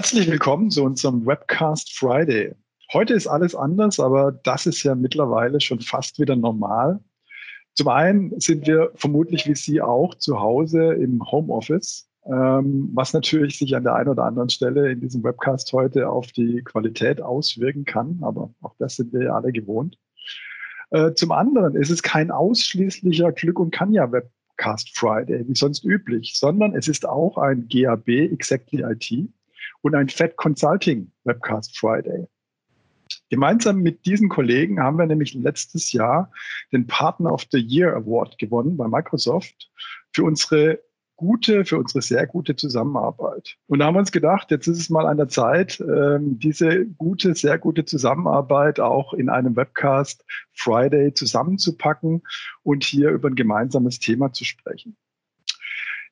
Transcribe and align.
Herzlich 0.00 0.30
willkommen 0.30 0.70
zu 0.70 0.82
unserem 0.82 1.26
Webcast 1.26 1.94
Friday. 1.94 2.54
Heute 2.94 3.12
ist 3.12 3.26
alles 3.26 3.54
anders, 3.54 4.00
aber 4.00 4.32
das 4.32 4.64
ist 4.64 4.82
ja 4.82 4.94
mittlerweile 4.94 5.60
schon 5.60 5.78
fast 5.80 6.18
wieder 6.18 6.36
normal. 6.36 7.00
Zum 7.74 7.88
einen 7.88 8.40
sind 8.40 8.66
wir 8.66 8.92
vermutlich 8.94 9.46
wie 9.46 9.54
Sie 9.54 9.82
auch 9.82 10.14
zu 10.14 10.40
Hause 10.40 10.94
im 10.94 11.20
Homeoffice, 11.30 12.08
ähm, 12.24 12.88
was 12.94 13.12
natürlich 13.12 13.58
sich 13.58 13.76
an 13.76 13.84
der 13.84 13.94
einen 13.94 14.08
oder 14.08 14.24
anderen 14.24 14.48
Stelle 14.48 14.90
in 14.90 15.02
diesem 15.02 15.22
Webcast 15.22 15.70
heute 15.74 16.08
auf 16.08 16.32
die 16.32 16.62
Qualität 16.64 17.20
auswirken 17.20 17.84
kann, 17.84 18.20
aber 18.22 18.54
auch 18.62 18.74
das 18.78 18.96
sind 18.96 19.12
wir 19.12 19.24
ja 19.24 19.34
alle 19.34 19.52
gewohnt. 19.52 19.98
Äh, 20.92 21.12
zum 21.12 21.30
anderen 21.30 21.76
ist 21.76 21.90
es 21.90 22.02
kein 22.02 22.30
ausschließlicher 22.30 23.32
Glück 23.32 23.60
und 23.60 23.70
Kanja 23.70 24.10
Webcast 24.10 24.98
Friday, 24.98 25.46
wie 25.46 25.54
sonst 25.54 25.84
üblich, 25.84 26.38
sondern 26.38 26.74
es 26.74 26.88
ist 26.88 27.06
auch 27.06 27.36
ein 27.36 27.68
GAB 27.68 28.08
Exactly 28.08 28.82
IT 28.82 29.30
und 29.82 29.94
ein 29.94 30.08
Fed 30.08 30.36
Consulting 30.36 31.10
Webcast 31.24 31.78
Friday. 31.78 32.26
Gemeinsam 33.28 33.78
mit 33.78 34.06
diesen 34.06 34.28
Kollegen 34.28 34.80
haben 34.80 34.98
wir 34.98 35.06
nämlich 35.06 35.34
letztes 35.34 35.92
Jahr 35.92 36.32
den 36.72 36.86
Partner 36.86 37.32
of 37.32 37.46
the 37.50 37.58
Year 37.58 37.94
Award 37.94 38.38
gewonnen 38.38 38.76
bei 38.76 38.88
Microsoft 38.88 39.70
für 40.12 40.24
unsere 40.24 40.80
gute, 41.20 41.66
für 41.66 41.78
unsere 41.78 42.00
sehr 42.00 42.26
gute 42.26 42.56
Zusammenarbeit. 42.56 43.56
Und 43.66 43.80
da 43.80 43.86
haben 43.86 43.94
wir 43.94 44.00
uns 44.00 44.10
gedacht, 44.10 44.50
jetzt 44.50 44.66
ist 44.66 44.78
es 44.78 44.88
mal 44.88 45.06
an 45.06 45.18
der 45.18 45.28
Zeit, 45.28 45.78
ähm, 45.80 46.38
diese 46.38 46.86
gute, 46.86 47.34
sehr 47.34 47.58
gute 47.58 47.84
Zusammenarbeit 47.84 48.80
auch 48.80 49.12
in 49.12 49.28
einem 49.28 49.54
Webcast 49.54 50.24
Friday 50.54 51.12
zusammenzupacken 51.12 52.22
und 52.62 52.84
hier 52.84 53.10
über 53.10 53.28
ein 53.28 53.34
gemeinsames 53.34 53.98
Thema 53.98 54.32
zu 54.32 54.44
sprechen. 54.44 54.96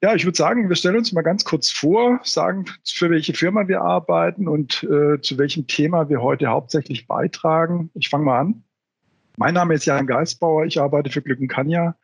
Ja, 0.00 0.14
ich 0.14 0.24
würde 0.24 0.38
sagen, 0.38 0.68
wir 0.68 0.76
stellen 0.76 0.96
uns 0.96 1.12
mal 1.12 1.22
ganz 1.22 1.44
kurz 1.44 1.70
vor, 1.70 2.20
sagen, 2.22 2.66
für 2.84 3.10
welche 3.10 3.34
Firma 3.34 3.66
wir 3.66 3.80
arbeiten 3.80 4.46
und 4.46 4.84
äh, 4.84 5.20
zu 5.20 5.38
welchem 5.38 5.66
Thema 5.66 6.08
wir 6.08 6.22
heute 6.22 6.46
hauptsächlich 6.46 7.08
beitragen. 7.08 7.90
Ich 7.94 8.08
fange 8.08 8.24
mal 8.24 8.40
an. 8.40 8.62
Mein 9.36 9.54
Name 9.54 9.74
ist 9.74 9.86
Jan 9.86 10.06
Geisbauer, 10.06 10.66
ich 10.66 10.80
arbeite 10.80 11.10
für 11.10 11.20
Glück 11.20 11.40
und 11.40 11.48
Kanja 11.48 11.96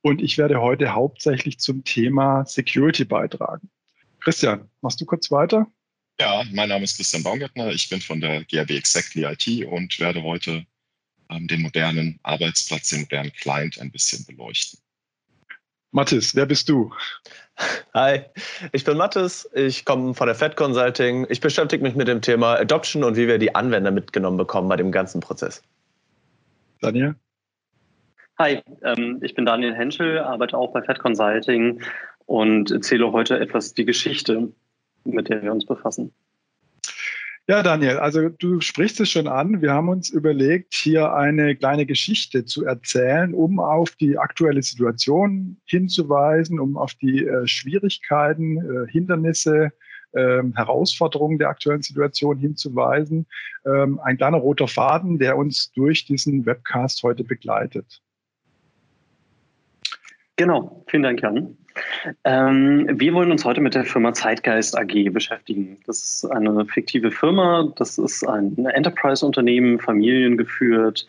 und 0.00 0.22
ich 0.22 0.38
werde 0.38 0.62
heute 0.62 0.94
hauptsächlich 0.94 1.58
zum 1.58 1.84
Thema 1.84 2.46
Security 2.46 3.04
beitragen. 3.04 3.68
Christian, 4.20 4.70
machst 4.80 5.00
du 5.02 5.04
kurz 5.04 5.30
weiter? 5.30 5.66
Ja, 6.18 6.44
mein 6.52 6.70
Name 6.70 6.84
ist 6.84 6.96
Christian 6.96 7.22
Baumgärtner, 7.22 7.70
ich 7.70 7.88
bin 7.90 8.00
von 8.00 8.20
der 8.22 8.44
GAB 8.44 8.70
Exactly 8.70 9.24
IT 9.24 9.66
und 9.66 9.98
werde 10.00 10.22
heute 10.22 10.64
ähm, 11.28 11.48
den 11.48 11.60
modernen 11.60 12.18
Arbeitsplatz, 12.22 12.88
den 12.90 13.00
modernen 13.00 13.32
Client 13.32 13.78
ein 13.78 13.90
bisschen 13.90 14.24
beleuchten. 14.24 14.81
Mathis, 15.92 16.34
wer 16.34 16.46
bist 16.46 16.70
du? 16.70 16.90
Hi, 17.92 18.22
ich 18.72 18.82
bin 18.84 18.96
Mathis, 18.96 19.48
ich 19.52 19.84
komme 19.84 20.14
von 20.14 20.26
der 20.26 20.34
Fed 20.34 20.56
Consulting. 20.56 21.26
Ich 21.28 21.40
beschäftige 21.40 21.82
mich 21.82 21.94
mit 21.94 22.08
dem 22.08 22.22
Thema 22.22 22.54
Adoption 22.54 23.04
und 23.04 23.16
wie 23.16 23.28
wir 23.28 23.36
die 23.36 23.54
Anwender 23.54 23.90
mitgenommen 23.90 24.38
bekommen 24.38 24.70
bei 24.70 24.76
dem 24.76 24.90
ganzen 24.90 25.20
Prozess. 25.20 25.62
Daniel? 26.80 27.14
Hi, 28.38 28.62
ähm, 28.82 29.20
ich 29.22 29.34
bin 29.34 29.44
Daniel 29.44 29.74
Henschel, 29.74 30.18
arbeite 30.18 30.56
auch 30.56 30.72
bei 30.72 30.80
Fed 30.80 30.98
Consulting 30.98 31.82
und 32.24 32.70
erzähle 32.70 33.12
heute 33.12 33.38
etwas 33.38 33.74
die 33.74 33.84
Geschichte, 33.84 34.50
mit 35.04 35.28
der 35.28 35.42
wir 35.42 35.52
uns 35.52 35.66
befassen. 35.66 36.10
Ja, 37.48 37.60
Daniel, 37.64 37.98
also 37.98 38.28
du 38.28 38.60
sprichst 38.60 39.00
es 39.00 39.10
schon 39.10 39.26
an. 39.26 39.62
Wir 39.62 39.72
haben 39.72 39.88
uns 39.88 40.10
überlegt, 40.10 40.74
hier 40.74 41.12
eine 41.12 41.56
kleine 41.56 41.86
Geschichte 41.86 42.44
zu 42.44 42.64
erzählen, 42.64 43.34
um 43.34 43.58
auf 43.58 43.96
die 43.96 44.16
aktuelle 44.16 44.62
Situation 44.62 45.56
hinzuweisen, 45.64 46.60
um 46.60 46.76
auf 46.76 46.94
die 46.94 47.26
äh, 47.26 47.44
Schwierigkeiten, 47.48 48.58
äh, 48.58 48.90
Hindernisse, 48.92 49.72
äh, 50.12 50.42
Herausforderungen 50.54 51.38
der 51.38 51.48
aktuellen 51.48 51.82
Situation 51.82 52.38
hinzuweisen. 52.38 53.26
Ähm, 53.66 53.98
ein 54.04 54.18
kleiner 54.18 54.38
roter 54.38 54.68
Faden, 54.68 55.18
der 55.18 55.36
uns 55.36 55.72
durch 55.72 56.04
diesen 56.04 56.46
Webcast 56.46 57.02
heute 57.02 57.24
begleitet. 57.24 58.00
Genau, 60.36 60.84
vielen 60.88 61.02
Dank, 61.02 61.20
Jan. 61.22 61.56
Ähm, 62.24 62.88
wir 62.92 63.14
wollen 63.14 63.30
uns 63.30 63.44
heute 63.44 63.60
mit 63.60 63.74
der 63.74 63.84
Firma 63.84 64.12
Zeitgeist 64.12 64.76
AG 64.76 65.10
beschäftigen. 65.10 65.78
Das 65.86 66.02
ist 66.02 66.30
eine 66.30 66.64
fiktive 66.66 67.10
Firma, 67.10 67.72
das 67.76 67.98
ist 67.98 68.26
ein 68.26 68.56
Enterprise-Unternehmen, 68.66 69.78
familiengeführt, 69.78 71.06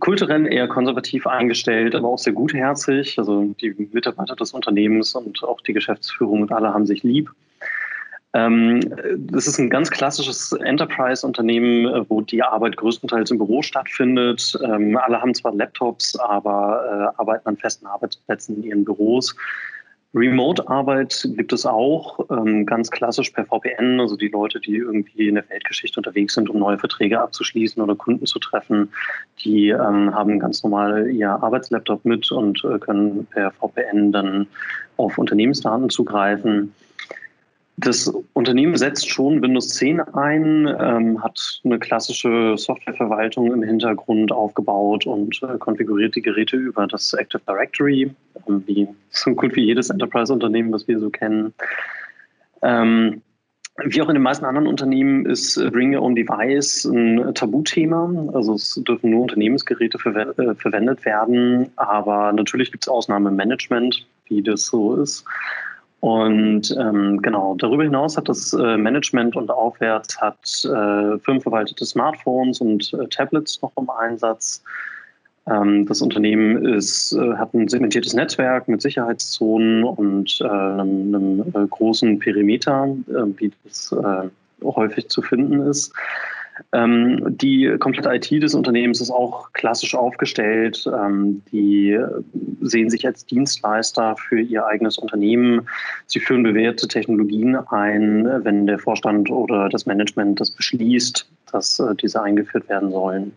kulturell 0.00 0.52
eher 0.52 0.68
konservativ 0.68 1.26
eingestellt, 1.26 1.94
aber 1.94 2.08
auch 2.08 2.18
sehr 2.18 2.32
gutherzig. 2.32 3.18
Also 3.18 3.54
die 3.60 3.88
Mitarbeiter 3.92 4.36
des 4.36 4.52
Unternehmens 4.52 5.14
und 5.14 5.42
auch 5.42 5.60
die 5.60 5.72
Geschäftsführung 5.72 6.42
und 6.42 6.52
alle 6.52 6.72
haben 6.72 6.86
sich 6.86 7.02
lieb. 7.02 7.30
Ähm, 8.36 8.80
das 9.16 9.46
ist 9.46 9.58
ein 9.58 9.70
ganz 9.70 9.90
klassisches 9.90 10.52
Enterprise-Unternehmen, 10.52 11.86
äh, 11.86 12.10
wo 12.10 12.20
die 12.20 12.42
Arbeit 12.42 12.76
größtenteils 12.76 13.30
im 13.30 13.38
Büro 13.38 13.62
stattfindet. 13.62 14.58
Ähm, 14.62 14.96
alle 14.98 15.22
haben 15.22 15.34
zwar 15.34 15.54
Laptops, 15.54 16.18
aber 16.18 17.14
äh, 17.16 17.20
arbeiten 17.20 17.48
an 17.48 17.56
festen 17.56 17.86
Arbeitsplätzen 17.86 18.56
in 18.56 18.62
ihren 18.64 18.84
Büros. 18.84 19.34
Remote-Arbeit 20.16 21.28
gibt 21.36 21.52
es 21.52 21.66
auch, 21.66 22.18
ähm, 22.30 22.64
ganz 22.64 22.90
klassisch 22.90 23.30
per 23.30 23.44
VPN, 23.44 24.00
also 24.00 24.16
die 24.16 24.28
Leute, 24.28 24.58
die 24.60 24.76
irgendwie 24.76 25.28
in 25.28 25.34
der 25.34 25.48
Weltgeschichte 25.50 26.00
unterwegs 26.00 26.32
sind, 26.34 26.48
um 26.48 26.58
neue 26.58 26.78
Verträge 26.78 27.20
abzuschließen 27.20 27.82
oder 27.82 27.94
Kunden 27.94 28.24
zu 28.24 28.38
treffen, 28.38 28.90
die 29.44 29.68
ähm, 29.68 30.14
haben 30.14 30.38
ganz 30.38 30.62
normal 30.62 31.10
ihr 31.10 31.30
Arbeitslaptop 31.30 32.06
mit 32.06 32.32
und 32.32 32.64
äh, 32.64 32.78
können 32.78 33.26
per 33.26 33.50
VPN 33.50 34.10
dann 34.10 34.46
auf 34.96 35.18
Unternehmensdaten 35.18 35.90
zugreifen. 35.90 36.72
Das 37.78 38.08
Unternehmen 38.32 38.76
setzt 38.76 39.10
schon 39.10 39.42
Windows 39.42 39.68
10 39.70 40.00
ein, 40.00 40.66
ähm, 40.80 41.22
hat 41.22 41.60
eine 41.62 41.78
klassische 41.78 42.56
Softwareverwaltung 42.56 43.52
im 43.52 43.62
Hintergrund 43.62 44.32
aufgebaut 44.32 45.06
und 45.06 45.42
äh, 45.42 45.58
konfiguriert 45.58 46.16
die 46.16 46.22
Geräte 46.22 46.56
über 46.56 46.86
das 46.86 47.12
Active 47.12 47.42
Directory, 47.46 48.10
ähm, 48.48 48.62
wie 48.66 48.88
so 49.10 49.34
gut 49.34 49.54
wie 49.56 49.64
jedes 49.64 49.90
Enterprise-Unternehmen, 49.90 50.72
was 50.72 50.88
wir 50.88 50.98
so 50.98 51.10
kennen. 51.10 51.52
Ähm, 52.62 53.20
wie 53.84 54.00
auch 54.00 54.08
in 54.08 54.14
den 54.14 54.22
meisten 54.22 54.46
anderen 54.46 54.68
Unternehmen 54.68 55.26
ist 55.26 55.56
Bring 55.70 55.94
Your 55.94 56.02
Own 56.02 56.14
Device 56.14 56.86
ein 56.86 57.34
Tabuthema. 57.34 58.30
Also 58.32 58.54
es 58.54 58.80
dürfen 58.86 59.10
nur 59.10 59.20
Unternehmensgeräte 59.20 59.98
verw 59.98 60.32
äh, 60.40 60.54
verwendet 60.54 61.04
werden, 61.04 61.70
aber 61.76 62.32
natürlich 62.32 62.72
gibt 62.72 62.84
es 62.84 62.88
Ausnahmen 62.88 63.26
im 63.26 63.36
Management, 63.36 64.06
wie 64.28 64.42
das 64.42 64.64
so 64.64 64.96
ist. 64.96 65.26
Und 66.06 66.70
ähm, 66.78 67.20
genau, 67.20 67.56
darüber 67.58 67.82
hinaus 67.82 68.16
hat 68.16 68.28
das 68.28 68.52
äh, 68.52 68.76
Management 68.76 69.34
und 69.34 69.50
aufwärts 69.50 70.20
hat 70.20 70.38
äh, 70.64 71.18
firmenverwaltete 71.18 71.84
Smartphones 71.84 72.60
und 72.60 72.94
äh, 72.94 73.08
Tablets 73.08 73.60
noch 73.60 73.72
im 73.76 73.90
Einsatz. 73.90 74.62
Ähm, 75.48 75.84
das 75.84 76.02
Unternehmen 76.02 76.64
ist, 76.64 77.12
äh, 77.12 77.34
hat 77.34 77.52
ein 77.54 77.66
segmentiertes 77.66 78.14
Netzwerk 78.14 78.68
mit 78.68 78.82
Sicherheitszonen 78.82 79.82
und 79.82 80.38
äh, 80.42 80.44
einem, 80.44 81.12
einem 81.12 81.40
äh, 81.40 81.66
großen 81.66 82.20
Perimeter, 82.20 82.86
wie 83.38 83.50
das 83.64 83.92
häufig 84.62 85.08
zu 85.08 85.22
finden 85.22 85.60
ist. 85.62 85.92
Ähm, 86.72 87.36
die 87.36 87.76
komplette 87.78 88.12
IT 88.14 88.42
des 88.42 88.54
Unternehmens 88.54 89.00
ist 89.00 89.10
auch 89.10 89.52
klassisch 89.52 89.94
aufgestellt. 89.94 90.88
Ähm, 90.92 91.42
die 91.52 91.98
sehen 92.62 92.90
sich 92.90 93.06
als 93.06 93.26
Dienstleister 93.26 94.16
für 94.16 94.40
ihr 94.40 94.66
eigenes 94.66 94.98
Unternehmen. 94.98 95.68
Sie 96.06 96.20
führen 96.20 96.42
bewährte 96.42 96.88
Technologien 96.88 97.56
ein, 97.56 98.26
wenn 98.44 98.66
der 98.66 98.78
Vorstand 98.78 99.30
oder 99.30 99.68
das 99.68 99.86
Management 99.86 100.40
das 100.40 100.50
beschließt, 100.50 101.28
dass 101.52 101.78
äh, 101.78 101.94
diese 101.94 102.22
eingeführt 102.22 102.68
werden 102.68 102.90
sollen. 102.90 103.32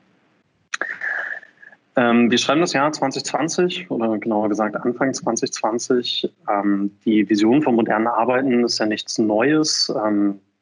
Ähm, 1.95 2.31
wir 2.31 2.37
schreiben 2.37 2.61
das 2.61 2.71
Jahr 2.71 2.91
2020 2.91 3.91
oder 3.91 4.17
genauer 4.17 4.47
gesagt 4.47 4.77
Anfang 4.77 5.13
2020. 5.13 6.31
Ähm, 6.49 6.91
die 7.03 7.27
Vision 7.29 7.61
von 7.61 7.75
modernen 7.75 8.07
Arbeiten 8.07 8.63
ist 8.63 8.79
ja 8.79 8.85
nichts 8.85 9.17
Neues. 9.17 9.91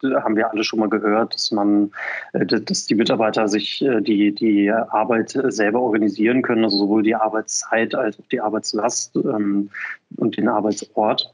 Ähm, 0.03 0.23
haben 0.23 0.35
wir 0.35 0.51
alle 0.51 0.63
schon 0.63 0.79
mal 0.79 0.89
gehört, 0.89 1.33
dass 1.33 1.51
man, 1.51 1.91
äh, 2.33 2.45
dass 2.45 2.85
die 2.85 2.95
Mitarbeiter 2.95 3.47
sich 3.47 3.81
äh, 3.81 4.01
die, 4.01 4.33
die 4.33 4.71
Arbeit 4.71 5.37
selber 5.47 5.81
organisieren 5.81 6.41
können, 6.41 6.63
also 6.63 6.77
sowohl 6.77 7.03
die 7.03 7.15
Arbeitszeit 7.15 7.95
als 7.95 8.19
auch 8.19 8.27
die 8.31 8.41
Arbeitslast 8.41 9.15
ähm, 9.15 9.69
und 10.17 10.37
den 10.37 10.47
Arbeitsort. 10.47 11.33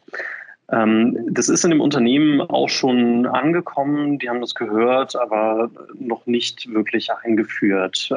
Ähm, 0.72 1.28
das 1.30 1.50
ist 1.50 1.64
in 1.64 1.72
dem 1.72 1.82
Unternehmen 1.82 2.42
auch 2.42 2.70
schon 2.70 3.26
angekommen, 3.26 4.20
die 4.20 4.30
haben 4.30 4.42
das 4.42 4.56
gehört, 4.56 5.16
aber 5.16 5.70
noch 6.00 6.26
nicht 6.26 6.74
wirklich 6.74 7.12
eingeführt. 7.12 8.10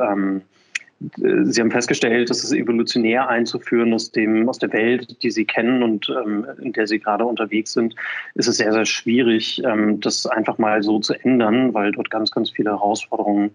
Ähm, 1.01 1.51
Sie 1.53 1.61
haben 1.61 1.71
festgestellt, 1.71 2.31
dass 2.31 2.45
es 2.45 2.53
evolutionär 2.53 3.29
einzuführen 3.29 3.93
aus, 3.93 4.11
dem, 4.11 4.49
aus 4.49 4.59
der 4.59 4.73
Welt, 4.73 5.23
die 5.23 5.31
Sie 5.31 5.45
kennen 5.45 5.83
und 5.83 6.09
ähm, 6.09 6.47
in 6.61 6.73
der 6.73 6.87
Sie 6.87 6.99
gerade 6.99 7.25
unterwegs 7.25 7.73
sind, 7.73 7.95
ist 8.35 8.49
es 8.49 8.57
sehr, 8.57 8.73
sehr 8.73 8.87
schwierig, 8.87 9.63
ähm, 9.65 10.01
das 10.01 10.27
einfach 10.27 10.59
mal 10.59 10.83
so 10.83 10.99
zu 10.99 11.15
ändern, 11.15 11.75
weil 11.75 11.93
dort 11.93 12.11
ganz, 12.11 12.31
ganz 12.31 12.51
viele 12.51 12.71
Herausforderungen 12.71 13.51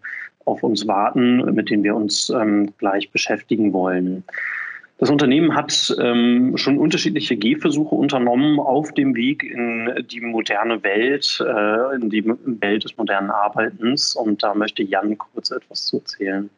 auf 0.45 0.63
uns 0.63 0.87
warten, 0.87 1.37
mit 1.53 1.69
denen 1.69 1.83
wir 1.83 1.95
uns 1.95 2.29
ähm, 2.29 2.73
gleich 2.77 3.11
beschäftigen 3.11 3.73
wollen. 3.73 4.23
Das 4.97 5.09
Unternehmen 5.09 5.55
hat 5.55 5.95
ähm, 5.99 6.57
schon 6.57 6.77
unterschiedliche 6.77 7.35
Gehversuche 7.35 7.95
unternommen 7.95 8.59
auf 8.59 8.93
dem 8.93 9.15
Weg 9.15 9.41
in 9.41 10.05
die 10.11 10.21
moderne 10.21 10.83
Welt, 10.83 11.43
äh, 11.43 11.95
in 11.95 12.11
die 12.11 12.23
Welt 12.25 12.83
des 12.83 12.95
modernen 12.97 13.31
Arbeitens. 13.31 14.15
Und 14.15 14.43
da 14.43 14.53
möchte 14.53 14.83
Jan 14.83 15.17
kurz 15.17 15.49
etwas 15.49 15.87
zu 15.87 15.97
erzählen. 15.97 16.51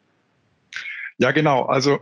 Ja, 1.18 1.31
genau. 1.31 1.63
Also 1.63 2.00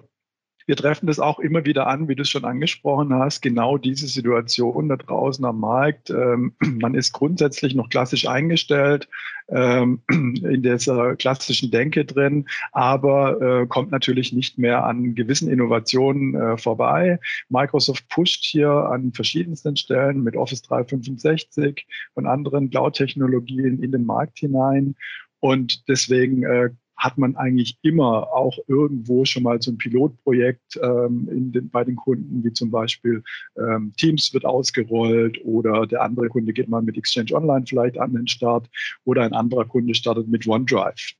wir 0.65 0.75
treffen 0.75 1.07
das 1.07 1.19
auch 1.19 1.39
immer 1.39 1.65
wieder 1.65 1.87
an, 1.87 2.07
wie 2.07 2.15
du 2.15 2.21
es 2.21 2.29
schon 2.29 2.45
angesprochen 2.45 3.13
hast, 3.13 3.41
genau 3.41 3.77
diese 3.77 4.07
Situation 4.07 4.89
da 4.89 4.95
draußen 4.95 5.43
am 5.43 5.59
Markt. 5.59 6.09
Ähm, 6.09 6.53
man 6.59 6.93
ist 6.93 7.11
grundsätzlich 7.11 7.75
noch 7.75 7.89
klassisch 7.89 8.27
eingestellt, 8.27 9.09
ähm, 9.49 10.01
in 10.09 10.61
dieser 10.63 11.15
klassischen 11.15 11.71
Denke 11.71 12.05
drin, 12.05 12.47
aber 12.71 13.41
äh, 13.41 13.67
kommt 13.67 13.91
natürlich 13.91 14.33
nicht 14.33 14.57
mehr 14.57 14.85
an 14.85 15.15
gewissen 15.15 15.49
Innovationen 15.49 16.35
äh, 16.35 16.57
vorbei. 16.57 17.19
Microsoft 17.49 18.07
pusht 18.09 18.45
hier 18.45 18.69
an 18.69 19.13
verschiedensten 19.13 19.75
Stellen 19.75 20.23
mit 20.23 20.35
Office 20.35 20.61
365 20.61 21.85
und 22.13 22.27
anderen 22.27 22.69
Cloud-Technologien 22.69 23.81
in 23.81 23.91
den 23.91 24.05
Markt 24.05 24.39
hinein. 24.39 24.95
Und 25.39 25.87
deswegen 25.89 26.43
äh, 26.43 26.69
hat 27.01 27.17
man 27.17 27.35
eigentlich 27.35 27.77
immer 27.81 28.31
auch 28.31 28.59
irgendwo 28.67 29.25
schon 29.25 29.41
mal 29.41 29.59
so 29.59 29.71
ein 29.71 29.77
Pilotprojekt 29.79 30.79
ähm, 30.83 31.27
den, 31.51 31.69
bei 31.71 31.83
den 31.83 31.95
Kunden, 31.95 32.43
wie 32.43 32.53
zum 32.53 32.69
Beispiel 32.69 33.23
ähm, 33.57 33.91
Teams 33.97 34.31
wird 34.35 34.45
ausgerollt 34.45 35.43
oder 35.43 35.87
der 35.87 36.03
andere 36.03 36.29
Kunde 36.29 36.53
geht 36.53 36.69
mal 36.69 36.83
mit 36.83 36.97
Exchange 36.97 37.33
Online 37.33 37.65
vielleicht 37.67 37.97
an 37.97 38.13
den 38.13 38.27
Start 38.27 38.69
oder 39.03 39.23
ein 39.23 39.33
anderer 39.33 39.65
Kunde 39.65 39.95
startet 39.95 40.27
mit 40.27 40.47
OneDrive. 40.47 41.13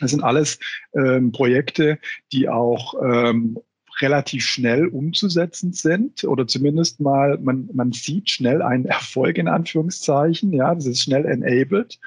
Das 0.00 0.12
sind 0.12 0.24
alles 0.24 0.58
ähm, 0.94 1.30
Projekte, 1.30 1.98
die 2.32 2.48
auch 2.48 2.94
ähm, 3.04 3.58
relativ 4.00 4.44
schnell 4.44 4.86
umzusetzen 4.86 5.72
sind 5.72 6.24
oder 6.24 6.46
zumindest 6.46 7.00
mal, 7.00 7.38
man, 7.38 7.68
man 7.74 7.92
sieht 7.92 8.30
schnell 8.30 8.62
einen 8.62 8.86
Erfolg 8.86 9.36
in 9.36 9.48
Anführungszeichen, 9.48 10.52
ja, 10.52 10.74
das 10.74 10.86
ist 10.86 11.02
schnell 11.02 11.26
enabled 11.26 11.98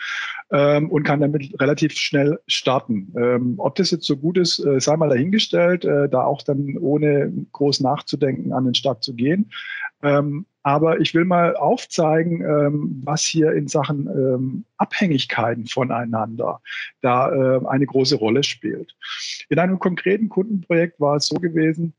ähm, 0.51 0.89
und 0.89 1.03
kann 1.03 1.21
damit 1.21 1.59
relativ 1.59 1.94
schnell 1.94 2.39
starten. 2.47 3.13
Ähm, 3.18 3.56
ob 3.57 3.75
das 3.75 3.92
jetzt 3.92 4.06
so 4.06 4.18
gut 4.18 4.38
ist, 4.38 4.59
äh, 4.65 4.80
sei 4.80 4.95
mal 4.97 5.09
dahingestellt, 5.09 5.86
äh, 5.86 6.07
da 6.09 6.24
auch 6.24 6.42
dann 6.42 6.77
ohne 6.77 7.31
groß 7.51 7.81
nachzudenken 7.81 8.53
an 8.53 8.65
den 8.65 8.75
Start 8.75 9.03
zu 9.03 9.13
gehen. 9.13 9.51
Ähm, 10.03 10.45
aber 10.62 11.00
ich 11.00 11.13
will 11.13 11.25
mal 11.25 11.56
aufzeigen, 11.56 12.42
ähm, 12.42 13.01
was 13.03 13.24
hier 13.24 13.53
in 13.53 13.68
Sachen 13.68 14.07
ähm, 14.07 14.65
Abhängigkeiten 14.77 15.68
voneinander 15.68 16.59
da 17.01 17.31
äh, 17.31 17.68
eine 17.68 17.86
große 17.86 18.15
Rolle 18.15 18.44
spielt. 18.44 18.95
In 19.50 19.59
einem 19.59 19.77
konkreten 19.77 20.27
Kundenprojekt 20.27 21.00
war 21.00 21.18
es 21.18 21.27
so 21.27 21.36
gewesen, 21.36 21.94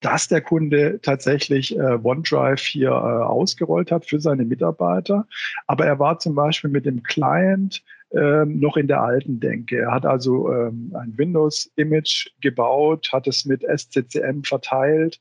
dass 0.00 0.28
der 0.28 0.40
Kunde 0.40 1.00
tatsächlich 1.02 1.76
äh, 1.76 1.98
OneDrive 2.02 2.60
hier 2.60 2.90
äh, 2.90 2.92
ausgerollt 2.92 3.90
hat 3.90 4.06
für 4.06 4.20
seine 4.20 4.44
Mitarbeiter. 4.44 5.26
Aber 5.66 5.86
er 5.86 5.98
war 5.98 6.18
zum 6.18 6.34
Beispiel 6.34 6.70
mit 6.70 6.86
dem 6.86 7.02
Client 7.02 7.82
ähm, 8.12 8.60
noch 8.60 8.76
in 8.76 8.86
der 8.86 9.02
alten 9.02 9.40
Denke. 9.40 9.78
Er 9.78 9.92
hat 9.92 10.06
also 10.06 10.52
ähm, 10.52 10.94
ein 10.94 11.16
Windows-Image 11.16 12.30
gebaut, 12.40 13.10
hat 13.12 13.26
es 13.26 13.44
mit 13.44 13.62
SCCM 13.62 14.42
verteilt 14.42 15.20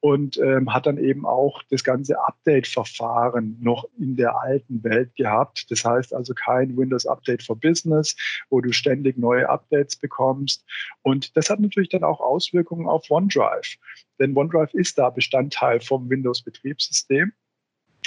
und 0.00 0.36
ähm, 0.38 0.72
hat 0.72 0.86
dann 0.86 0.98
eben 0.98 1.24
auch 1.24 1.62
das 1.70 1.82
ganze 1.82 2.18
Update-Verfahren 2.26 3.56
noch 3.60 3.88
in 3.98 4.16
der 4.16 4.38
alten 4.40 4.84
Welt 4.84 5.14
gehabt. 5.16 5.70
Das 5.70 5.84
heißt 5.84 6.14
also 6.14 6.34
kein 6.34 6.76
Windows 6.76 7.06
Update 7.06 7.42
for 7.42 7.56
Business, 7.56 8.14
wo 8.50 8.60
du 8.60 8.72
ständig 8.72 9.16
neue 9.16 9.48
Updates 9.48 9.96
bekommst. 9.96 10.64
Und 11.02 11.36
das 11.36 11.48
hat 11.48 11.60
natürlich 11.60 11.88
dann 11.88 12.04
auch 12.04 12.20
Auswirkungen 12.20 12.86
auf 12.86 13.10
OneDrive. 13.10 13.76
Denn 14.18 14.36
OneDrive 14.36 14.74
ist 14.74 14.98
da 14.98 15.10
Bestandteil 15.10 15.80
vom 15.80 16.08
Windows-Betriebssystem. 16.10 17.32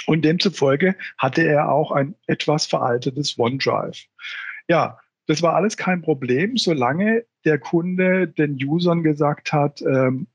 Und 0.06 0.24
demzufolge 0.24 0.96
hatte 1.18 1.42
er 1.42 1.70
auch 1.70 1.92
ein 1.92 2.14
etwas 2.26 2.66
veraltetes 2.66 3.38
OneDrive. 3.38 4.06
Ja, 4.68 4.98
das 5.26 5.42
war 5.42 5.54
alles 5.54 5.76
kein 5.76 6.02
Problem, 6.02 6.56
solange 6.56 7.24
der 7.44 7.58
Kunde 7.58 8.26
den 8.26 8.54
Usern 8.62 9.02
gesagt 9.02 9.52
hat, 9.52 9.82
ähm, 9.82 10.26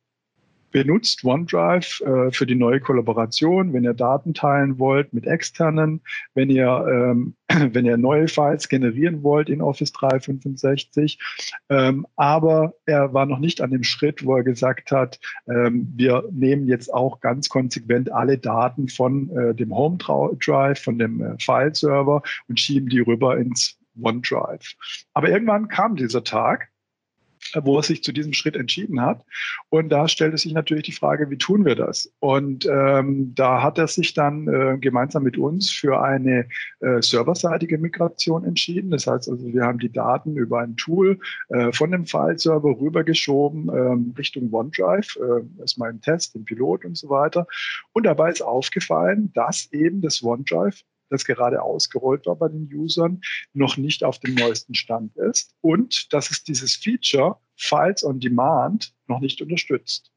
benutzt 0.76 1.24
OneDrive 1.24 2.02
äh, 2.02 2.32
für 2.34 2.46
die 2.46 2.56
neue 2.56 2.82
Kollaboration, 2.82 3.72
wenn 3.72 3.86
ihr 3.86 3.94
Daten 3.94 4.34
teilen 4.34 4.78
wollt 4.78 5.14
mit 5.14 5.26
externen, 5.26 6.02
wenn 6.34 6.50
ihr, 6.50 6.86
ähm, 6.86 7.36
wenn 7.48 7.86
ihr 7.86 7.96
neue 7.96 8.28
Files 8.28 8.68
generieren 8.68 9.24
wollt 9.24 9.48
in 9.48 9.62
Office 9.62 9.94
365. 9.94 11.18
Ähm, 11.70 12.06
aber 12.18 12.74
er 12.86 13.14
war 13.14 13.26
noch 13.26 13.40
nicht 13.40 13.62
an 13.62 13.72
dem 13.72 13.84
Schritt, 13.84 14.26
wo 14.26 14.36
er 14.36 14.44
gesagt 14.44 14.92
hat, 14.92 15.18
ähm, 15.48 15.94
wir 15.96 16.26
nehmen 16.34 16.68
jetzt 16.68 16.94
auch 16.94 17.22
ganz 17.22 17.48
konsequent 17.48 18.12
alle 18.12 18.38
Daten 18.38 18.90
von 18.90 19.30
äh, 19.30 19.56
dem 19.56 19.74
Home 19.74 19.98
Drive, 19.98 20.84
von 20.84 21.00
dem 21.00 21.22
äh, 21.22 21.36
File-Server 21.40 22.22
und 22.50 22.60
schieben 22.60 22.90
die 22.90 23.00
rüber 23.00 23.38
ins 23.38 23.80
OneDrive. 23.98 24.76
Aber 25.14 25.30
irgendwann 25.30 25.70
kam 25.70 25.96
dieser 25.96 26.26
Tag, 26.26 26.68
wo 27.54 27.78
er 27.78 27.84
sich 27.84 28.04
zu 28.04 28.12
diesem 28.12 28.34
Schritt 28.34 28.56
entschieden 28.56 29.02
hat. 29.02 29.24
Und 29.70 29.90
da 29.90 30.08
stellte 30.08 30.38
sich 30.38 30.54
natürlich 30.54 30.86
die 30.86 30.92
Frage, 30.92 31.30
wie 31.30 31.38
tun 31.38 31.66
wir 31.66 31.76
das? 31.76 32.12
Und 32.20 32.66
ähm, 32.66 33.34
da 33.36 33.62
hat 33.62 33.78
er 33.78 33.88
sich 33.88 34.14
dann 34.14 34.48
äh, 34.48 34.78
gemeinsam 34.80 35.24
mit 35.24 35.38
uns 35.38 35.72
für 35.72 36.02
eine 36.02 36.48
äh, 36.80 37.02
serverseitige 37.02 37.78
Migration 37.78 38.44
entschieden. 38.44 38.92
Das 38.92 39.08
heißt 39.08 39.30
also, 39.30 39.54
wir 39.54 39.64
haben 39.64 39.80
die 39.80 39.92
Daten 39.92 40.36
über 40.36 40.60
ein 40.60 40.76
Tool 40.76 41.20
äh, 41.50 41.72
von 41.72 41.92
dem 41.92 42.06
File-Server 42.06 42.80
rübergeschoben 42.80 43.70
ähm, 43.70 44.14
Richtung 44.18 44.52
OneDrive. 44.52 45.18
Äh, 45.18 45.60
erstmal 45.60 45.92
im 45.92 46.02
Test, 46.02 46.36
im 46.36 46.46
Pilot 46.46 46.86
und 46.86 46.98
so 46.98 47.10
weiter. 47.10 47.48
Und 47.94 48.06
dabei 48.06 48.32
ist 48.32 48.42
aufgefallen, 48.42 49.32
dass 49.34 49.72
eben 49.72 50.02
das 50.02 50.24
OneDrive 50.24 50.84
das 51.10 51.26
gerade 51.26 51.62
ausgerollt 51.62 52.26
war 52.26 52.36
bei 52.36 52.48
den 52.50 52.70
Usern, 52.74 53.22
noch 53.54 53.78
nicht 53.78 54.04
auf 54.04 54.20
dem 54.20 54.36
neuesten 54.36 54.74
Stand 54.74 55.16
ist 55.18 55.56
und 55.62 56.12
dass 56.14 56.32
es 56.32 56.44
dieses 56.44 56.76
Feature 56.76 57.38
Files 57.56 58.04
on 58.04 58.20
Demand 58.20 58.94
noch 59.08 59.20
nicht 59.20 59.42
unterstützt. 59.42 60.12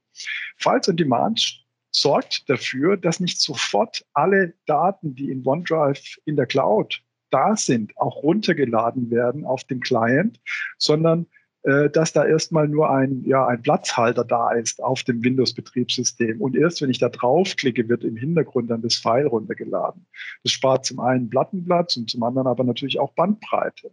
Files 0.57 0.89
on 0.89 0.97
Demand 0.97 1.65
sorgt 1.91 2.49
dafür, 2.49 2.97
dass 2.97 3.21
nicht 3.21 3.41
sofort 3.41 4.05
alle 4.13 4.55
Daten, 4.67 5.15
die 5.15 5.31
in 5.31 5.47
OneDrive 5.47 6.19
in 6.25 6.37
der 6.37 6.47
Cloud 6.47 7.03
da 7.31 7.57
sind, 7.57 7.97
auch 7.97 8.23
runtergeladen 8.23 9.11
werden 9.11 9.45
auf 9.45 9.65
den 9.65 9.81
Client, 9.81 10.41
sondern 10.79 11.27
äh, 11.69 11.91
dass 11.91 12.15
da 12.15 12.25
erstmal 12.25 12.67
nur 12.67 12.89
ein, 12.89 13.25
ja, 13.27 13.47
ein 13.47 13.61
Platzhalter 13.61 14.25
da 14.25 14.53
ist 14.53 14.83
auf 14.83 15.03
dem 15.03 15.23
Windows-Betriebssystem. 15.23 16.41
Und 16.41 16.57
erst 16.57 16.81
wenn 16.81 16.89
ich 16.89 16.99
da 16.99 17.11
draufklicke, 17.11 17.91
wird 17.91 18.05
im 18.05 18.17
Hintergrund 18.17 18.71
dann 18.71 18.81
das 18.81 18.95
File 18.95 19.27
runtergeladen. 19.27 20.07
Das 20.43 20.53
spart 20.53 20.87
zum 20.87 20.99
einen 20.99 21.29
Plattenplatz 21.29 21.99
und 21.99 22.09
zum 22.09 22.23
anderen 22.23 22.47
aber 22.47 22.65
natürlich 22.65 22.99
auch 22.99 23.13
Bandbreite. 23.13 23.91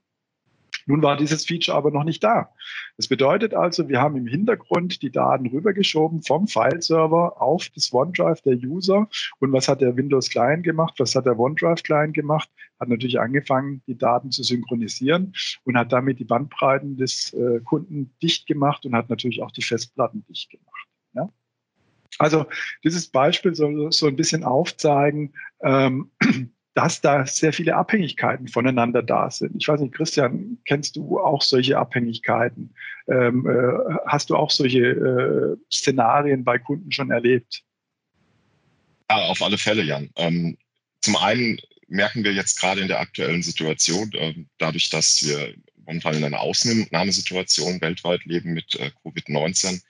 Nun 0.86 1.02
war 1.02 1.18
dieses 1.18 1.46
Feature 1.46 1.76
aber 1.76 1.92
noch 1.92 2.04
nicht 2.04 2.24
da. 2.24 2.54
Das 2.98 3.08
bedeutet 3.08 3.54
also, 3.54 3.90
wir 3.90 4.00
haben 4.00 4.16
im 4.18 4.28
Hintergrund 4.28 5.02
die 5.02 5.12
Daten 5.12 5.48
rübergeschoben 5.48 6.22
vom 6.22 6.48
File-Server 6.48 7.42
auf 7.42 7.70
das 7.70 7.92
OneDrive 7.92 8.42
der 8.42 8.56
User. 8.56 9.08
Und 9.40 9.52
was 9.52 9.68
hat 9.68 9.82
der 9.82 9.98
Windows 9.98 10.30
Client 10.30 10.64
gemacht? 10.64 10.96
Was 10.98 11.16
hat 11.16 11.26
der 11.26 11.40
OneDrive 11.40 11.82
Client 11.84 12.14
gemacht? 12.14 12.50
Hat 12.80 12.90
natürlich 12.90 13.20
angefangen, 13.20 13.82
die 13.88 13.98
Daten 13.98 14.32
zu 14.32 14.44
synchronisieren 14.44 15.34
und 15.64 15.78
hat 15.78 15.92
damit 15.92 16.20
die 16.20 16.26
Bandbreiten 16.26 16.98
des 16.98 17.34
äh, 17.34 17.62
Kunden 17.62 18.14
dicht 18.22 18.48
gemacht 18.48 18.86
und 18.86 18.96
hat 18.96 19.10
natürlich 19.10 19.42
auch 19.42 19.52
die 19.52 19.64
Festplatten 19.64 20.26
dicht 20.30 20.52
gemacht. 20.52 20.88
Ja? 21.14 21.30
Also 22.20 22.46
dieses 22.84 23.08
Beispiel 23.08 23.56
soll 23.56 23.92
so 23.92 24.08
ein 24.08 24.16
bisschen 24.16 24.44
aufzeigen, 24.44 25.34
ähm, 25.62 26.12
dass 26.76 27.00
da 27.00 27.26
sehr 27.26 27.54
viele 27.54 27.76
Abhängigkeiten 27.76 28.50
voneinander 28.50 29.02
da 29.02 29.32
sind. 29.32 29.56
Ich 29.56 29.68
weiß 29.68 29.80
nicht, 29.80 29.96
Christian, 29.96 30.58
kennst 30.66 30.98
du 30.98 31.20
auch 31.20 31.42
solche 31.42 31.78
Abhängigkeiten? 31.78 32.76
Ähm, 33.08 33.48
äh, 33.48 33.96
hast 34.08 34.30
du 34.30 34.36
auch 34.36 34.52
solche 34.52 34.80
äh, 34.80 35.58
Szenarien 35.72 36.44
bei 36.44 36.60
Kunden 36.60 36.92
schon 36.92 37.12
erlebt? 37.12 37.64
Ja, 39.10 39.18
auf 39.28 39.42
alle 39.42 39.58
Fälle, 39.58 39.84
Jan. 39.84 40.10
Ähm, 40.18 40.58
zum 41.00 41.16
einen 41.16 41.58
merken 41.88 42.26
wir 42.26 42.34
jetzt 42.34 42.60
gerade 42.60 42.82
in 42.82 42.90
der 42.90 43.00
aktuellen 43.00 43.42
Situation, 43.42 44.12
äh, 44.14 44.34
dadurch, 44.58 44.90
dass 44.90 45.26
wir 45.26 45.54
momentan 45.86 46.16
in 46.16 46.26
einer 46.26 46.42
Ausnahmesituation 46.42 47.80
weltweit 47.80 48.26
leben 48.26 48.54
mit 48.54 48.76
äh, 48.76 48.92
Covid-19, 49.02 49.82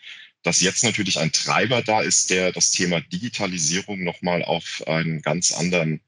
dass 0.43 0.61
jetzt 0.61 0.83
natürlich 0.83 1.17
ein 1.17 1.31
Treiber 1.31 1.81
da 1.81 2.01
ist, 2.01 2.29
der 2.29 2.51
das 2.51 2.69
Thema 2.69 3.01
Digitalisierung 3.01 4.03
nochmal 4.03 4.43
auf 4.43 4.83
einen 4.85 5.23
ganz 5.23 5.51
anderen 5.51 6.01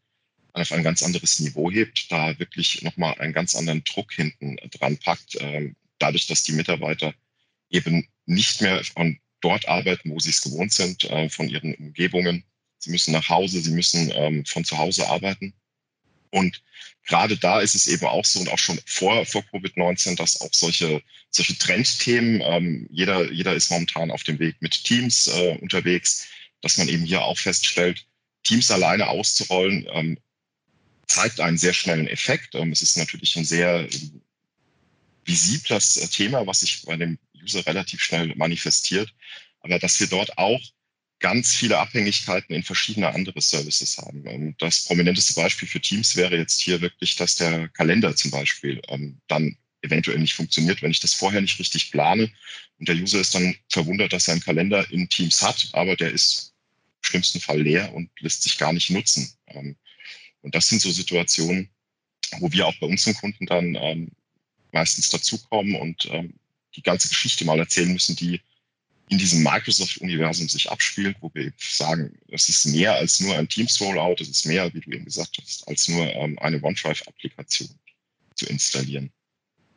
auf 0.62 0.72
ein 0.72 0.84
ganz 0.84 1.04
anderes 1.04 1.40
Niveau 1.40 1.72
hebt, 1.72 2.12
da 2.12 2.38
wirklich 2.40 2.82
nochmal 2.82 3.16
einen 3.20 3.34
ganz 3.34 3.56
anderen 3.56 3.84
Druck 3.84 4.14
hinten 4.14 4.58
dran 4.72 4.98
packt, 4.98 5.38
ähm, 5.40 5.76
dadurch, 6.00 6.28
dass 6.28 6.44
die 6.44 6.54
Mitarbeiter 6.54 7.14
eben 7.70 8.08
nicht 8.26 8.62
mehr 8.62 8.84
von 8.84 9.20
dort 9.42 9.68
arbeiten, 9.68 10.12
wo 10.12 10.20
sie 10.20 10.30
es 10.30 10.42
gewohnt 10.42 10.74
sind, 10.74 11.04
äh, 11.06 11.30
von 11.30 11.50
ihren 11.50 11.76
Umgebungen. 11.76 12.44
Sie 12.80 12.92
müssen 12.92 13.12
nach 13.12 13.30
Hause, 13.30 13.62
sie 13.62 13.72
müssen 13.72 14.12
ähm, 14.16 14.46
von 14.46 14.64
zu 14.64 14.78
Hause 14.78 15.08
arbeiten. 15.08 15.54
Und 16.32 16.62
gerade 17.06 17.38
da 17.38 17.62
ist 17.62 17.76
es 17.76 17.88
eben 17.88 18.06
auch 18.06 18.26
so 18.26 18.40
und 18.40 18.50
auch 18.50 18.60
schon 18.60 18.80
vor, 18.86 19.26
vor 19.26 19.44
Covid-19, 19.52 20.16
dass 20.16 20.42
auch 20.42 20.54
solche, 20.54 21.02
solche 21.30 21.58
Trendthemen, 21.58 22.42
ähm, 22.44 22.88
jeder, 22.92 23.32
jeder 23.32 23.54
ist 23.54 23.72
momentan 23.72 24.12
auf 24.12 24.24
dem 24.24 24.40
Weg 24.40 24.56
mit 24.60 24.84
Teams 24.84 25.28
äh, 25.28 25.58
unterwegs, 25.62 26.28
dass 26.62 26.78
man 26.78 26.90
eben 26.90 27.06
hier 27.06 27.24
auch 27.24 27.38
feststellt, 27.38 28.06
Teams 28.44 28.72
alleine 28.72 29.08
auszurollen, 29.08 29.88
ähm, 29.92 30.18
zeigt 31.08 31.40
einen 31.40 31.58
sehr 31.58 31.74
schnellen 31.74 32.08
Effekt. 32.08 32.56
Ähm, 32.56 32.72
es 32.72 32.82
ist 32.82 32.98
natürlich 32.98 33.36
ein 33.36 33.46
sehr 33.46 33.88
ähm, 33.92 34.22
visibles 35.26 35.98
äh, 35.98 36.08
Thema, 36.08 36.46
was 36.46 36.62
sich 36.62 36.84
bei 36.84 36.96
dem 36.96 37.18
User 37.42 37.66
relativ 37.66 38.02
schnell 38.02 38.36
manifestiert. 38.36 39.14
Aber 39.62 39.80
dass 39.80 40.00
wir 40.00 40.08
dort 40.08 40.38
auch 40.38 40.62
ganz 41.20 41.56
viele 41.56 41.80
Abhängigkeiten 41.80 42.54
in 42.54 42.64
verschiedene 42.64 43.14
andere 43.14 43.42
Services 43.42 43.98
haben. 43.98 44.24
Ähm, 44.28 44.56
das 44.60 44.86
prominenteste 44.86 45.34
Beispiel 45.34 45.68
für 45.68 45.82
Teams 45.82 46.16
wäre 46.16 46.38
jetzt 46.38 46.60
hier 46.60 46.82
wirklich, 46.82 47.16
dass 47.16 47.36
der 47.36 47.70
Kalender 47.70 48.16
zum 48.16 48.32
Beispiel 48.32 48.82
dann 49.28 49.58
eventuell 49.82 50.20
nicht 50.20 50.34
funktioniert, 50.34 50.82
wenn 50.82 50.92
ich 50.92 51.00
das 51.00 51.14
vorher 51.14 51.42
nicht 51.42 51.60
richtig 51.60 51.92
plane. 51.92 52.32
Und 52.80 52.88
der 52.88 52.96
User 52.96 53.20
ist 53.20 53.34
dann 53.34 53.56
verwundert, 53.70 54.14
dass 54.14 54.28
er 54.28 54.34
einen 54.34 54.44
Kalender 54.44 54.90
in 54.92 55.10
Teams 55.10 55.42
hat, 55.42 55.70
aber 55.74 55.96
der 55.96 56.12
ist 56.12 56.54
im 57.02 57.08
schlimmsten 57.08 57.40
Fall 57.40 57.62
leer 57.62 57.94
und 57.94 58.10
lässt 58.20 58.44
sich 58.44 58.58
gar 58.58 58.74
nicht 58.74 58.90
nutzen. 58.90 59.32
Ähm, 59.48 59.76
und 60.48 60.56
das 60.56 60.70
sind 60.70 60.82
so 60.82 60.90
Situationen, 60.90 61.70
wo 62.40 62.50
wir 62.54 62.66
auch 62.66 62.76
bei 62.80 62.88
unseren 62.88 63.16
Kunden 63.16 63.46
dann 63.48 64.10
meistens 64.72 65.10
dazukommen 65.10 65.76
und 65.76 66.10
die 66.74 66.82
ganze 66.82 67.10
Geschichte 67.10 67.44
mal 67.44 67.60
erzählen 67.60 67.92
müssen, 67.92 68.16
die 68.16 68.40
in 69.10 69.18
diesem 69.18 69.44
Microsoft-Universum 69.44 70.48
sich 70.48 70.72
abspielt, 70.72 71.18
wo 71.20 71.30
wir 71.34 71.52
sagen, 71.58 72.18
es 72.30 72.48
ist 72.48 72.66
mehr 72.68 72.94
als 72.94 73.20
nur 73.20 73.36
ein 73.36 73.50
Teams-Rollout, 73.50 74.16
es 74.22 74.30
ist 74.30 74.46
mehr, 74.46 74.74
wie 74.74 74.80
du 74.80 74.92
eben 74.92 75.04
gesagt 75.04 75.38
hast, 75.42 75.68
als 75.68 75.90
nur 75.90 76.06
ähm, 76.08 76.40
eine 76.40 76.64
OneDrive-Applikation 76.64 77.70
zu 78.36 78.46
installieren. 78.46 79.12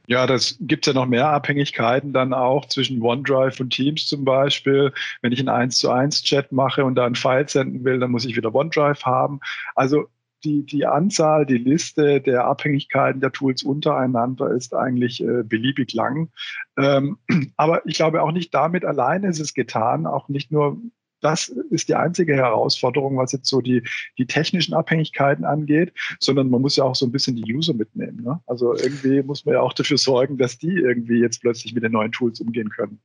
Ja, 0.07 0.29
das 0.29 0.57
gibt 0.61 0.87
ja 0.87 0.93
noch 0.93 1.07
mehr 1.07 1.29
Abhängigkeiten 1.29 2.12
dann 2.12 2.33
auch 2.33 2.67
zwischen 2.67 3.03
OneDrive 3.03 3.59
und 3.59 3.71
Teams 3.71 4.07
zum 4.07 4.25
Beispiel. 4.25 4.93
Wenn 5.21 5.33
ich 5.33 5.41
einen 5.41 5.49
1 5.49 5.79
zu 5.79 5.91
1 5.91 6.23
Chat 6.23 6.50
mache 6.50 6.85
und 6.85 6.95
da 6.95 7.07
ein 7.07 7.15
File 7.17 7.49
senden 7.49 7.85
will, 7.85 8.00
dann 8.00 8.11
muss 8.11 8.25
ich 8.25 8.37
wieder 8.37 8.55
OneDrive 8.55 9.05
haben. 9.05 9.41
Also 9.75 10.09
die, 10.44 10.64
die 10.64 10.87
Anzahl, 10.87 11.47
die 11.47 11.59
Liste 11.59 12.20
der 12.20 12.44
Abhängigkeiten 12.44 13.20
der 13.20 13.32
Tools 13.32 13.62
untereinander 13.62 14.50
ist 14.50 14.75
eigentlich 14.75 15.23
äh, 15.23 15.42
beliebig 15.42 15.92
lang. 15.94 16.30
Ähm, 16.78 17.18
aber 17.56 17.87
ich 17.87 17.97
glaube 17.97 18.23
auch 18.23 18.32
nicht 18.32 18.54
damit 18.54 18.85
alleine 18.85 19.28
ist 19.28 19.40
es 19.40 19.54
getan, 19.54 20.06
auch 20.06 20.28
nicht 20.28 20.50
nur 20.50 20.78
das 21.20 21.49
ist 21.49 21.88
die 21.88 21.94
einzige 21.94 22.35
Herausforderung, 22.35 23.18
was 23.18 23.32
jetzt 23.32 23.49
so 23.49 23.61
die, 23.61 23.82
die 24.18 24.26
technischen 24.26 24.75
Abhängigkeiten 24.75 25.44
angeht, 25.44 25.92
sondern 26.18 26.49
man 26.49 26.62
muss 26.62 26.76
ja 26.76 26.85
auch 26.85 26.94
so 26.94 27.06
ein 27.06 27.12
bisschen 27.12 27.37
die 27.37 27.54
User 27.54 27.75
mitnehmen. 27.75 28.23
Ne? 28.25 28.40
Also 28.47 28.75
irgendwie 28.75 29.23
muss 29.23 29.44
man 29.44 29.54
ja 29.54 29.61
auch 29.61 29.75
dafür 29.75 29.99
sorgen, 29.99 30.38
dass 30.38 30.59
die 30.59 30.73
irgendwie 30.73 31.20
jetzt 31.20 31.40
plötzlich 31.42 31.75
mit 31.75 31.82
den 31.82 31.92
neuen 31.92 32.12
Tools 32.12 32.40
umgehen 32.40 32.70
können. 32.70 33.00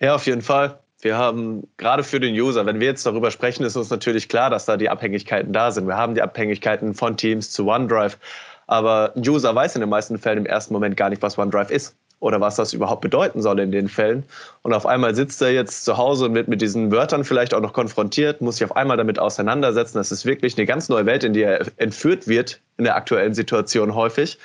Ja, 0.00 0.14
auf 0.14 0.26
jeden 0.26 0.42
Fall. 0.42 0.80
Wir 1.00 1.18
haben 1.18 1.68
gerade 1.76 2.02
für 2.02 2.20
den 2.20 2.34
User, 2.34 2.64
wenn 2.64 2.80
wir 2.80 2.86
jetzt 2.86 3.04
darüber 3.04 3.30
sprechen, 3.30 3.64
ist 3.64 3.76
uns 3.76 3.90
natürlich 3.90 4.28
klar, 4.28 4.48
dass 4.50 4.64
da 4.64 4.76
die 4.76 4.88
Abhängigkeiten 4.88 5.52
da 5.52 5.70
sind. 5.70 5.86
Wir 5.86 5.96
haben 5.96 6.14
die 6.14 6.22
Abhängigkeiten 6.22 6.94
von 6.94 7.16
Teams 7.16 7.50
zu 7.50 7.68
OneDrive. 7.68 8.18
Aber 8.66 9.12
ein 9.14 9.28
User 9.28 9.54
weiß 9.54 9.76
in 9.76 9.80
den 9.80 9.90
meisten 9.90 10.18
Fällen 10.18 10.38
im 10.38 10.46
ersten 10.46 10.72
Moment 10.72 10.96
gar 10.96 11.10
nicht, 11.10 11.22
was 11.22 11.38
OneDrive 11.38 11.70
ist 11.70 11.94
oder 12.18 12.40
was 12.40 12.56
das 12.56 12.72
überhaupt 12.72 13.02
bedeuten 13.02 13.42
soll 13.42 13.60
in 13.60 13.70
den 13.70 13.88
Fällen. 13.88 14.24
Und 14.62 14.72
auf 14.72 14.86
einmal 14.86 15.14
sitzt 15.14 15.40
er 15.42 15.52
jetzt 15.52 15.84
zu 15.84 15.96
Hause 15.98 16.28
mit, 16.28 16.48
mit 16.48 16.62
diesen 16.62 16.90
Wörtern 16.90 17.24
vielleicht 17.24 17.52
auch 17.52 17.60
noch 17.60 17.74
konfrontiert, 17.74 18.40
muss 18.40 18.56
sich 18.56 18.64
auf 18.64 18.74
einmal 18.74 18.96
damit 18.96 19.18
auseinandersetzen. 19.18 19.98
Das 19.98 20.10
ist 20.10 20.24
wirklich 20.24 20.56
eine 20.56 20.66
ganz 20.66 20.88
neue 20.88 21.06
Welt, 21.06 21.24
in 21.24 21.34
die 21.34 21.42
er 21.42 21.66
entführt 21.76 22.26
wird 22.26 22.60
in 22.78 22.84
der 22.84 22.96
aktuellen 22.96 23.34
Situation 23.34 23.94
häufig, 23.94 24.38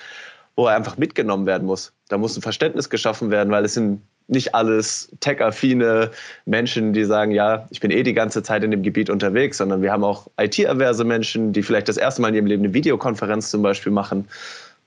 wo 0.55 0.67
er 0.67 0.75
einfach 0.75 0.97
mitgenommen 0.97 1.45
werden 1.45 1.65
muss. 1.65 1.93
Da 2.09 2.17
muss 2.17 2.37
ein 2.37 2.41
Verständnis 2.41 2.89
geschaffen 2.89 3.31
werden, 3.31 3.51
weil 3.51 3.63
es 3.63 3.73
sind 3.73 4.01
nicht 4.31 4.55
alles 4.55 5.09
tech-affine 5.19 6.09
Menschen, 6.45 6.93
die 6.93 7.03
sagen, 7.03 7.31
ja, 7.31 7.67
ich 7.69 7.81
bin 7.81 7.91
eh 7.91 8.01
die 8.01 8.13
ganze 8.13 8.41
Zeit 8.41 8.63
in 8.63 8.71
dem 8.71 8.81
Gebiet 8.81 9.09
unterwegs, 9.09 9.57
sondern 9.57 9.81
wir 9.81 9.91
haben 9.91 10.03
auch 10.03 10.27
IT-averse 10.39 11.03
Menschen, 11.03 11.51
die 11.51 11.61
vielleicht 11.61 11.89
das 11.89 11.97
erste 11.97 12.21
Mal 12.21 12.29
in 12.29 12.35
ihrem 12.35 12.45
Leben 12.45 12.63
eine 12.63 12.73
Videokonferenz 12.73 13.51
zum 13.51 13.61
Beispiel 13.61 13.91
machen. 13.91 14.27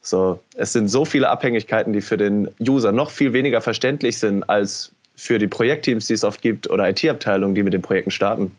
So, 0.00 0.40
es 0.56 0.72
sind 0.72 0.88
so 0.88 1.04
viele 1.04 1.28
Abhängigkeiten, 1.28 1.92
die 1.92 2.00
für 2.00 2.16
den 2.16 2.48
User 2.60 2.90
noch 2.90 3.10
viel 3.10 3.32
weniger 3.32 3.60
verständlich 3.60 4.18
sind 4.18 4.42
als 4.48 4.90
für 5.16 5.38
die 5.38 5.46
Projektteams, 5.46 6.06
die 6.06 6.14
es 6.14 6.24
oft 6.24 6.42
gibt 6.42 6.68
oder 6.68 6.88
IT-Abteilungen, 6.88 7.54
die 7.54 7.62
mit 7.62 7.72
den 7.72 7.82
Projekten 7.82 8.10
starten. 8.10 8.50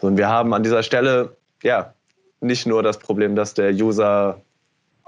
und 0.00 0.16
wir 0.16 0.28
haben 0.28 0.52
an 0.52 0.62
dieser 0.62 0.82
Stelle 0.82 1.36
ja 1.62 1.92
nicht 2.40 2.66
nur 2.66 2.82
das 2.82 2.98
Problem, 2.98 3.36
dass 3.36 3.54
der 3.54 3.70
User 3.72 4.40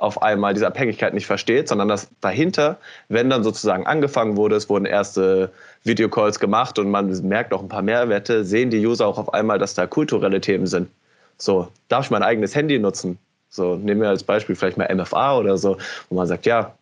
auf 0.03 0.21
einmal 0.21 0.53
diese 0.53 0.67
Abhängigkeit 0.67 1.15
nicht 1.15 1.27
versteht, 1.27 1.69
sondern 1.69 1.87
dass 1.87 2.09
dahinter, 2.21 2.79
wenn 3.09 3.31
dann 3.31 3.45
sozusagen 3.45 3.87
angefangen 3.87 4.37
wurde, 4.37 4.57
es 4.57 4.69
wurden 4.69 4.85
erste 4.85 5.53
Videocalls 5.85 6.41
gemacht 6.41 6.79
und 6.81 6.91
man 6.91 7.09
merkt 7.23 7.53
auch 7.55 7.63
ein 7.63 7.69
paar 7.69 7.83
Mehrwerte, 7.83 8.45
sehen 8.45 8.71
die 8.71 8.85
User 8.85 9.07
auch 9.07 9.19
auf 9.19 9.33
einmal, 9.33 9.61
dass 9.61 9.75
da 9.75 9.87
kulturelle 9.87 10.41
Themen 10.41 10.67
sind. 10.67 10.91
So, 11.39 11.69
darf 11.89 12.07
ich 12.07 12.11
mein 12.11 12.25
eigenes 12.25 12.57
Handy 12.57 12.81
nutzen? 12.81 13.17
So, 13.49 13.77
nehmen 13.77 14.01
wir 14.01 14.09
als 14.09 14.25
Beispiel 14.25 14.57
vielleicht 14.57 14.77
mal 14.77 14.93
MFA 14.93 15.39
oder 15.39 15.57
so, 15.57 15.79
wo 16.09 16.17
man 16.17 16.27
sagt, 16.27 16.47
ja, 16.47 16.75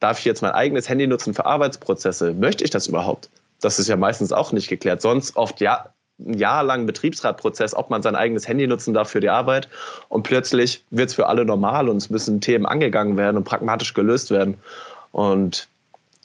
darf 0.00 0.18
ich 0.18 0.24
jetzt 0.24 0.42
mein 0.42 0.52
eigenes 0.52 0.88
Handy 0.88 1.06
nutzen 1.06 1.34
für 1.34 1.46
Arbeitsprozesse? 1.46 2.34
Möchte 2.34 2.64
ich 2.64 2.70
das 2.70 2.88
überhaupt? 2.88 3.28
Das 3.60 3.78
ist 3.78 3.86
ja 3.86 3.96
meistens 3.96 4.32
auch 4.32 4.50
nicht 4.50 4.68
geklärt. 4.68 5.02
Sonst 5.02 5.36
oft 5.36 5.60
ja, 5.60 5.90
ein 6.18 6.34
Jahr 6.34 6.62
lang 6.62 6.86
Betriebsratprozess, 6.86 7.74
ob 7.74 7.90
man 7.90 8.02
sein 8.02 8.16
eigenes 8.16 8.48
Handy 8.48 8.66
nutzen 8.66 8.94
darf 8.94 9.10
für 9.10 9.20
die 9.20 9.28
Arbeit. 9.28 9.68
Und 10.08 10.22
plötzlich 10.22 10.84
wird 10.90 11.10
es 11.10 11.14
für 11.14 11.26
alle 11.26 11.44
normal 11.44 11.88
und 11.88 11.98
es 11.98 12.10
müssen 12.10 12.40
Themen 12.40 12.66
angegangen 12.66 13.16
werden 13.16 13.36
und 13.36 13.44
pragmatisch 13.44 13.94
gelöst 13.94 14.30
werden. 14.30 14.56
Und 15.12 15.68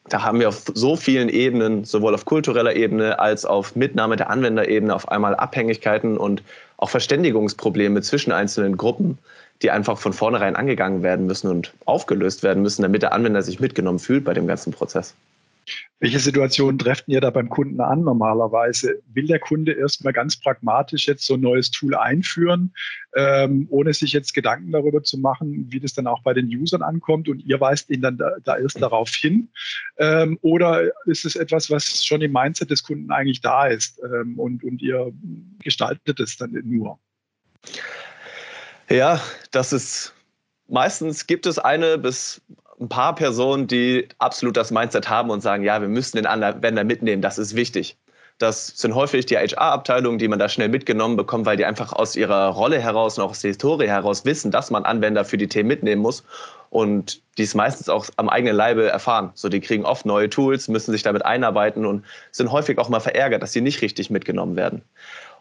da 0.09 0.23
haben 0.23 0.39
wir 0.39 0.49
auf 0.49 0.63
so 0.73 0.95
vielen 0.95 1.29
Ebenen, 1.29 1.85
sowohl 1.85 2.13
auf 2.13 2.25
kultureller 2.25 2.75
Ebene 2.75 3.19
als 3.19 3.45
auf 3.45 3.75
Mitnahme 3.75 4.15
der 4.15 4.29
Anwenderebene, 4.29 4.93
auf 4.93 5.09
einmal 5.09 5.35
Abhängigkeiten 5.35 6.17
und 6.17 6.43
auch 6.77 6.89
Verständigungsprobleme 6.89 8.01
zwischen 8.01 8.31
einzelnen 8.31 8.77
Gruppen, 8.77 9.19
die 9.61 9.71
einfach 9.71 9.97
von 9.97 10.13
vornherein 10.13 10.55
angegangen 10.55 11.03
werden 11.03 11.27
müssen 11.27 11.49
und 11.49 11.73
aufgelöst 11.85 12.43
werden 12.43 12.63
müssen, 12.63 12.81
damit 12.81 13.03
der 13.03 13.13
Anwender 13.13 13.41
sich 13.43 13.59
mitgenommen 13.59 13.99
fühlt 13.99 14.23
bei 14.23 14.33
dem 14.33 14.47
ganzen 14.47 14.73
Prozess. 14.73 15.13
Welche 15.99 16.19
Situationen 16.19 16.79
trefft 16.79 17.07
ihr 17.07 17.21
da 17.21 17.29
beim 17.29 17.49
Kunden 17.49 17.79
an 17.79 18.01
normalerweise? 18.01 19.01
Will 19.13 19.27
der 19.27 19.39
Kunde 19.39 19.73
erstmal 19.73 20.13
ganz 20.13 20.35
pragmatisch 20.35 21.07
jetzt 21.07 21.25
so 21.25 21.35
ein 21.35 21.41
neues 21.41 21.69
Tool 21.69 21.95
einführen, 21.95 22.73
ähm, 23.15 23.67
ohne 23.69 23.93
sich 23.93 24.11
jetzt 24.11 24.33
Gedanken 24.33 24.71
darüber 24.71 25.03
zu 25.03 25.17
machen, 25.19 25.67
wie 25.69 25.79
das 25.79 25.93
dann 25.93 26.07
auch 26.07 26.23
bei 26.23 26.33
den 26.33 26.47
Usern 26.47 26.81
ankommt 26.81 27.29
und 27.29 27.39
ihr 27.45 27.59
weist 27.61 27.89
ihn 27.91 28.01
dann 28.01 28.17
da, 28.17 28.31
da 28.43 28.57
erst 28.57 28.81
darauf 28.81 29.09
hin? 29.09 29.49
Ähm, 29.97 30.39
oder 30.41 30.91
ist 31.05 31.25
es 31.25 31.35
etwas, 31.35 31.69
was 31.69 32.03
schon 32.03 32.21
im 32.21 32.31
Mindset 32.31 32.71
des 32.71 32.83
Kunden 32.83 33.11
eigentlich 33.11 33.41
da 33.41 33.67
ist 33.67 34.01
ähm, 34.03 34.39
und, 34.39 34.63
und 34.63 34.81
ihr 34.81 35.11
gestaltet 35.63 36.19
es 36.19 36.37
dann 36.37 36.59
nur? 36.63 36.99
Ja, 38.89 39.21
das 39.51 39.71
ist 39.71 40.15
meistens 40.71 41.27
gibt 41.27 41.45
es 41.45 41.59
eine 41.59 41.97
bis 41.97 42.41
ein 42.81 42.89
paar 42.89 43.15
Personen, 43.15 43.67
die 43.67 44.09
absolut 44.17 44.57
das 44.57 44.71
Mindset 44.71 45.07
haben 45.07 45.29
und 45.29 45.41
sagen, 45.41 45.63
ja, 45.63 45.79
wir 45.81 45.87
müssen 45.87 46.17
den 46.17 46.25
Anwender 46.25 46.83
mitnehmen, 46.83 47.21
das 47.21 47.37
ist 47.37 47.55
wichtig. 47.55 47.97
Das 48.39 48.67
sind 48.67 48.95
häufig 48.95 49.27
die 49.27 49.37
HR-Abteilungen, 49.37 50.17
die 50.17 50.27
man 50.27 50.39
da 50.39 50.49
schnell 50.49 50.69
mitgenommen 50.69 51.15
bekommt, 51.15 51.45
weil 51.45 51.57
die 51.57 51.65
einfach 51.65 51.93
aus 51.93 52.15
ihrer 52.15 52.47
Rolle 52.47 52.79
heraus 52.79 53.19
und 53.19 53.23
auch 53.23 53.29
aus 53.29 53.41
der 53.41 53.49
Historie 53.49 53.87
heraus 53.87 54.25
wissen, 54.25 54.49
dass 54.49 54.71
man 54.71 54.83
Anwender 54.83 55.25
für 55.25 55.37
die 55.37 55.47
Themen 55.47 55.67
mitnehmen 55.67 56.01
muss 56.01 56.23
und 56.71 57.21
die 57.37 57.43
es 57.43 57.53
meistens 57.53 57.87
auch 57.87 58.07
am 58.15 58.29
eigenen 58.29 58.55
Leibe 58.55 58.89
erfahren. 58.89 59.29
So, 59.35 59.47
die 59.47 59.59
kriegen 59.59 59.85
oft 59.85 60.07
neue 60.07 60.27
Tools, 60.27 60.67
müssen 60.69 60.91
sich 60.91 61.03
damit 61.03 61.23
einarbeiten 61.23 61.85
und 61.85 62.03
sind 62.31 62.51
häufig 62.51 62.79
auch 62.79 62.89
mal 62.89 62.99
verärgert, 62.99 63.43
dass 63.43 63.53
sie 63.53 63.61
nicht 63.61 63.83
richtig 63.83 64.09
mitgenommen 64.09 64.55
werden. 64.55 64.81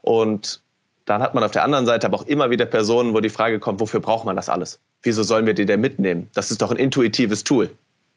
Und 0.02 0.61
dann 1.06 1.23
hat 1.23 1.35
man 1.35 1.42
auf 1.42 1.52
der 1.52 1.64
anderen 1.64 1.87
Seite 1.87 2.06
aber 2.06 2.18
auch 2.18 2.26
immer 2.26 2.50
wieder 2.50 2.66
Personen, 2.66 3.14
wo 3.14 3.20
die 3.20 3.30
Frage 3.30 3.61
kommt, 3.61 3.80
wofür 3.80 4.00
braucht 4.00 4.26
man 4.26 4.37
das 4.37 4.50
alles? 4.50 4.78
Wieso 5.02 5.23
sollen 5.23 5.47
wir 5.47 5.54
die 5.54 5.66
denn 5.66 5.80
mitnehmen? 5.80 6.28
Das 6.35 6.50
ist 6.50 6.61
doch 6.61 6.71
ein 6.71 6.76
intuitives 6.76 7.45
Tool. 7.45 7.71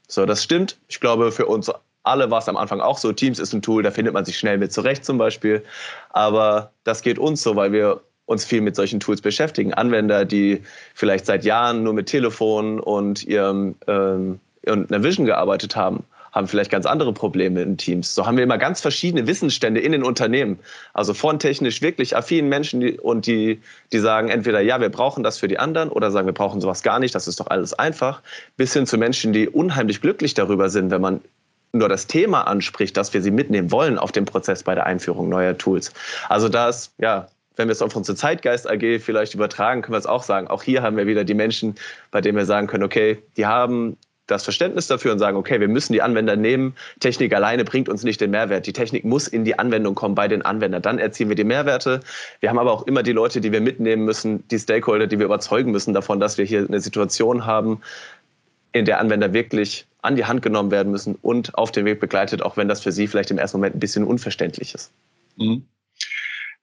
So, 0.08 0.26
das 0.26 0.44
stimmt. 0.44 0.78
Ich 0.88 1.00
glaube, 1.00 1.32
für 1.32 1.46
uns 1.46 1.72
alle 2.04 2.30
war 2.30 2.40
es 2.40 2.50
am 2.50 2.58
Anfang 2.58 2.82
auch 2.82 2.98
so. 2.98 3.14
Teams 3.14 3.40
ist 3.40 3.54
ein 3.54 3.62
Tool, 3.62 3.82
da 3.84 3.92
findet 3.92 4.14
man 4.14 4.26
sich 4.26 4.38
schnell 4.38 4.58
mit 4.58 4.74
zurecht 4.74 5.06
zum 5.06 5.18
Beispiel. 5.18 5.64
Aber 6.10 6.72
das 6.84 7.02
geht 7.02 7.18
uns 7.18 7.42
so, 7.42 7.56
weil 7.56 7.72
wir 7.72 8.02
uns 8.26 8.46
viel 8.46 8.62
mit 8.62 8.76
solchen 8.76 9.00
Tools 9.00 9.22
beschäftigen. 9.22 9.74
Anwender, 9.74 10.26
die 10.26 10.62
vielleicht 10.94 11.26
seit 11.26 11.46
Jahren 11.46 11.84
nur 11.84 11.94
mit 11.94 12.08
Telefon 12.08 12.80
und 12.80 13.24
ihrem 13.24 13.76
ähm, 13.88 14.40
und 14.66 14.94
einer 14.94 15.04
Vision 15.04 15.26
gearbeitet 15.26 15.76
haben, 15.76 16.06
haben 16.34 16.48
vielleicht 16.48 16.72
ganz 16.72 16.86
andere 16.86 17.14
Probleme 17.14 17.62
in 17.62 17.78
Teams. 17.78 18.14
So 18.14 18.26
haben 18.26 18.36
wir 18.38 18.44
immer 18.44 18.58
ganz 18.58 18.82
verschiedene 18.82 19.28
Wissensstände 19.28 19.80
in 19.80 19.92
den 19.92 20.04
Unternehmen. 20.04 20.60
Also 20.94 21.14
von 21.14 21.40
technisch 21.40 21.82
wirklich 21.82 22.18
affinen 22.18 22.50
Menschen 22.50 23.00
und 23.00 23.28
die, 23.28 23.62
die 23.92 24.00
sagen 24.00 24.30
entweder, 24.30 24.60
ja, 24.60 24.82
wir 24.82 24.90
brauchen 24.90 25.24
das 25.24 25.38
für 25.38 25.48
die 25.48 25.60
anderen 25.60 25.90
oder 25.90 26.12
sagen, 26.12 26.26
wir 26.26 26.34
brauchen 26.34 26.60
sowas 26.60 26.84
gar 26.84 27.00
nicht, 27.00 27.16
das 27.16 27.28
ist 27.28 27.40
doch 27.40 27.48
alles 27.48 27.74
einfach, 27.74 28.22
bis 28.58 28.74
hin 28.74 28.86
zu 28.88 28.98
Menschen, 28.98 29.32
die 29.32 29.48
unheimlich 29.48 30.02
glücklich 30.02 30.34
darüber 30.34 30.70
sind, 30.70 30.92
wenn 30.92 31.02
man 31.02 31.22
nur 31.72 31.90
das 31.90 32.08
Thema 32.08 32.42
anspricht, 32.48 32.98
dass 32.98 33.14
wir 33.14 33.22
sie 33.22 33.32
mitnehmen 33.32 33.72
wollen 33.72 33.98
auf 33.98 34.12
dem 34.12 34.26
Prozess 34.26 34.64
bei 34.64 34.76
der 34.76 34.86
Einführung 34.86 35.30
neuer 35.30 35.58
Tools. 35.58 35.92
Also 36.30 36.50
da 36.50 36.70
ist, 36.70 36.94
ja, 37.00 37.28
wenn 37.56 37.68
wir 37.68 37.72
es 37.72 37.82
auf 37.82 37.96
unsere 37.96 38.16
Zeitgeist 38.16 38.70
AG 38.70 39.00
vielleicht 39.00 39.34
übertragen, 39.34 39.82
können 39.82 39.94
wir 39.94 40.00
es 40.00 40.06
auch 40.06 40.24
sagen. 40.24 40.48
Auch 40.48 40.64
hier 40.64 40.82
haben 40.82 40.98
wir 40.98 41.08
wieder 41.08 41.24
die 41.24 41.34
Menschen, 41.34 41.76
bei 42.12 42.22
denen 42.22 42.38
wir 42.38 42.46
sagen 42.46 42.68
können, 42.68 42.84
okay, 42.84 43.22
die 43.38 43.46
haben 43.46 43.98
das 44.28 44.44
Verständnis 44.44 44.88
dafür 44.88 45.12
und 45.12 45.20
sagen, 45.20 45.38
okay, 45.38 45.60
wir 45.60 45.68
müssen 45.68 45.94
die 45.94 46.02
Anwender 46.02 46.36
nehmen. 46.36 46.76
Technik 47.00 47.34
alleine 47.34 47.66
bringt 47.66 47.90
uns 47.90 48.04
nicht 48.04 48.22
den 48.22 48.32
Mehrwert. 48.32 48.66
Die 48.66 48.74
Technik 48.74 49.04
muss 49.04 49.28
in 49.28 49.44
die 49.44 49.60
Anwendung 49.60 49.96
kommen 49.96 50.16
bei 50.16 50.28
den 50.28 50.42
Anwendern. 50.42 50.82
Dann 50.82 51.00
erzielen 51.00 51.30
wir 51.30 51.36
die 51.36 51.44
Mehrwerte. 51.44 52.00
Wir 52.40 52.50
haben 52.50 52.60
aber 52.60 52.72
auch 52.72 52.88
immer 52.88 53.04
die 53.04 53.12
Leute, 53.12 53.42
die 53.42 53.52
wir 53.52 53.62
mitnehmen 53.62 54.06
müssen, 54.06 54.48
die 54.48 54.60
Stakeholder, 54.60 55.08
die 55.08 55.20
wir 55.20 55.26
überzeugen 55.26 55.72
müssen 55.72 55.94
davon, 55.94 56.20
dass 56.20 56.38
wir 56.38 56.46
hier 56.46 56.66
eine 56.68 56.80
Situation 56.80 57.46
haben, 57.46 57.82
in 58.72 58.86
der 58.86 59.00
Anwender 59.00 59.34
wirklich 59.34 59.86
an 60.02 60.16
die 60.16 60.26
Hand 60.26 60.42
genommen 60.42 60.72
werden 60.72 60.92
müssen 60.92 61.16
und 61.22 61.56
auf 61.58 61.72
den 61.72 61.86
Weg 61.86 62.00
begleitet, 62.00 62.42
auch 62.42 62.58
wenn 62.58 62.68
das 62.68 62.82
für 62.82 62.92
sie 62.92 63.08
vielleicht 63.08 63.32
im 63.32 63.38
ersten 63.38 63.58
Moment 63.58 63.76
ein 63.76 63.80
bisschen 63.80 64.04
unverständlich 64.04 64.74
ist. 64.74 64.92
Mhm. 65.38 65.66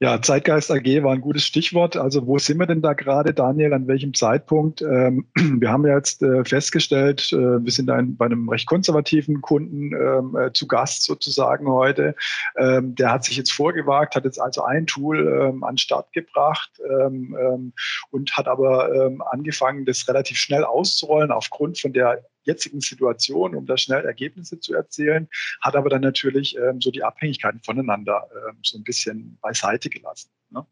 Ja, 0.03 0.23
Zeitgeist 0.23 0.71
AG 0.71 1.03
war 1.03 1.13
ein 1.13 1.21
gutes 1.21 1.45
Stichwort. 1.45 1.95
Also 1.95 2.27
wo 2.27 2.39
sind 2.39 2.57
wir 2.57 2.67
denn 2.67 2.81
da 2.81 2.95
gerade, 2.95 3.35
Daniel? 3.35 3.75
An 3.75 3.87
welchem 3.87 4.15
Zeitpunkt? 4.15 4.81
Ähm, 4.81 5.27
wir 5.35 5.71
haben 5.71 5.87
ja 5.87 5.95
jetzt 5.95 6.23
äh, 6.23 6.43
festgestellt, 6.43 7.31
äh, 7.35 7.63
wir 7.63 7.71
sind 7.71 7.91
ein, 7.91 8.17
bei 8.17 8.25
einem 8.25 8.49
recht 8.49 8.67
konservativen 8.67 9.43
Kunden 9.43 9.93
ähm, 9.93 10.35
äh, 10.37 10.55
zu 10.55 10.67
Gast 10.67 11.05
sozusagen 11.05 11.69
heute. 11.69 12.15
Ähm, 12.57 12.95
der 12.95 13.13
hat 13.13 13.25
sich 13.25 13.37
jetzt 13.37 13.53
vorgewagt, 13.53 14.17
hat 14.17 14.25
jetzt 14.25 14.41
also 14.41 14.63
ein 14.63 14.87
Tool 14.87 15.19
ähm, 15.29 15.65
an 15.65 15.77
Start 15.77 16.11
gebracht 16.15 16.81
ähm, 16.89 17.75
und 18.11 18.33
hat 18.39 18.49
aber 18.49 19.11
angefangen, 19.31 19.85
das 19.85 20.09
relativ 20.09 20.39
schnell 20.39 20.65
auszurollen 20.65 21.31
aufgrund 21.31 21.79
von 21.79 21.93
der 21.93 22.25
jetzigen 22.51 22.81
Situation, 22.81 23.55
um 23.55 23.67
da 23.67 23.77
schnell 23.77 24.05
Ergebnisse 24.05 24.61
zu 24.61 24.75
erzielen, 24.75 25.29
hat 25.61 25.77
aber 25.77 25.89
dann 25.89 26.03
natürlich 26.03 26.57
ähm, 26.57 26.81
so 26.81 26.91
die 26.91 27.03
Abhängigkeiten 27.03 27.61
voneinander 27.61 28.29
ähm, 28.49 28.57
so 28.63 28.79
ein 28.79 28.85
bisschen 28.85 29.39
beiseite 29.41 29.89
gelassen. 29.89 30.31
Ne? 30.51 30.67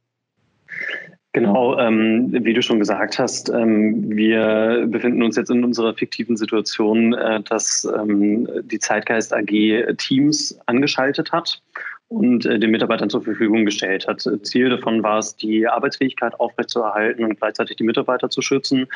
Genau, 1.33 1.79
ähm, 1.79 2.33
wie 2.33 2.55
du 2.55 2.63
schon 2.63 2.79
gesagt 2.79 3.19
hast, 3.19 3.51
ähm, 3.51 4.17
wir 4.17 4.87
befinden 4.89 5.23
uns 5.23 5.37
jetzt 5.37 5.51
in 5.51 5.63
unserer 5.63 5.95
fiktiven 5.95 6.37
Situation, 6.37 7.15
äh, 7.15 7.43
dass 7.43 7.87
ähm, 7.97 8.49
die 8.65 8.79
Zeitgeist 8.79 9.33
AG 9.33 9.95
Teams 9.99 10.59
angeschaltet 10.67 11.31
hat 11.31 11.63
und 12.09 12.47
äh, 12.47 12.59
den 12.59 12.71
Mitarbeitern 12.71 13.11
zur 13.11 13.23
Verfügung 13.23 13.65
gestellt 13.65 14.07
hat. 14.09 14.27
Ziel 14.43 14.71
davon 14.71 15.03
war 15.03 15.19
es, 15.19 15.37
die 15.37 15.67
Arbeitsfähigkeit 15.67 16.39
aufrechtzuerhalten 16.41 17.25
und 17.25 17.39
gleichzeitig 17.39 17.77
die 17.77 17.85
Mitarbeiter 17.85 18.31
zu 18.31 18.41
schützen, 18.41 18.87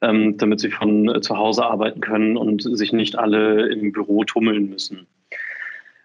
ähm, 0.00 0.36
damit 0.38 0.60
sie 0.60 0.70
von 0.70 1.08
äh, 1.08 1.20
zu 1.20 1.36
Hause 1.36 1.64
arbeiten 1.64 2.00
können 2.00 2.36
und 2.36 2.62
sich 2.62 2.92
nicht 2.92 3.18
alle 3.18 3.68
im 3.72 3.92
Büro 3.92 4.24
tummeln 4.24 4.70
müssen. 4.70 5.06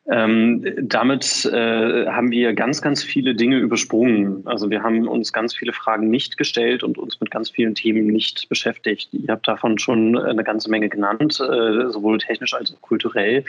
Ähm, 0.08 0.65
damit 0.82 1.46
äh, 1.46 2.08
haben 2.08 2.32
wir 2.32 2.53
ganz, 2.53 2.82
ganz 2.82 3.03
viele 3.03 3.36
Dinge 3.36 3.58
übersprungen. 3.58 4.41
Also 4.46 4.70
wir 4.70 4.82
haben 4.82 5.08
uns 5.08 5.34
ganz 5.34 5.53
viele 5.53 5.74
Fragen 5.74 6.10
nicht 6.10 6.38
gestellt 6.38 6.84
und 6.84 6.98
uns 6.98 7.20
mit 7.20 7.29
ganz 7.29 7.50
vielen 7.50 7.75
Themen 7.75 8.08
nicht 8.08 8.50
beschäftigt. 8.50 9.10
Ihr 9.12 9.29
habt 9.29 9.48
davon 9.48 9.77
schon 9.77 10.18
eine 10.18 10.44
ganze 10.44 10.70
Menge 10.70 10.89
genannt, 10.89 11.39
äh, 11.39 11.89
sowohl 11.89 12.18
technisch 12.18 12.53
als 12.53 12.74
auch 12.74 12.82
kulturell, 12.82 13.44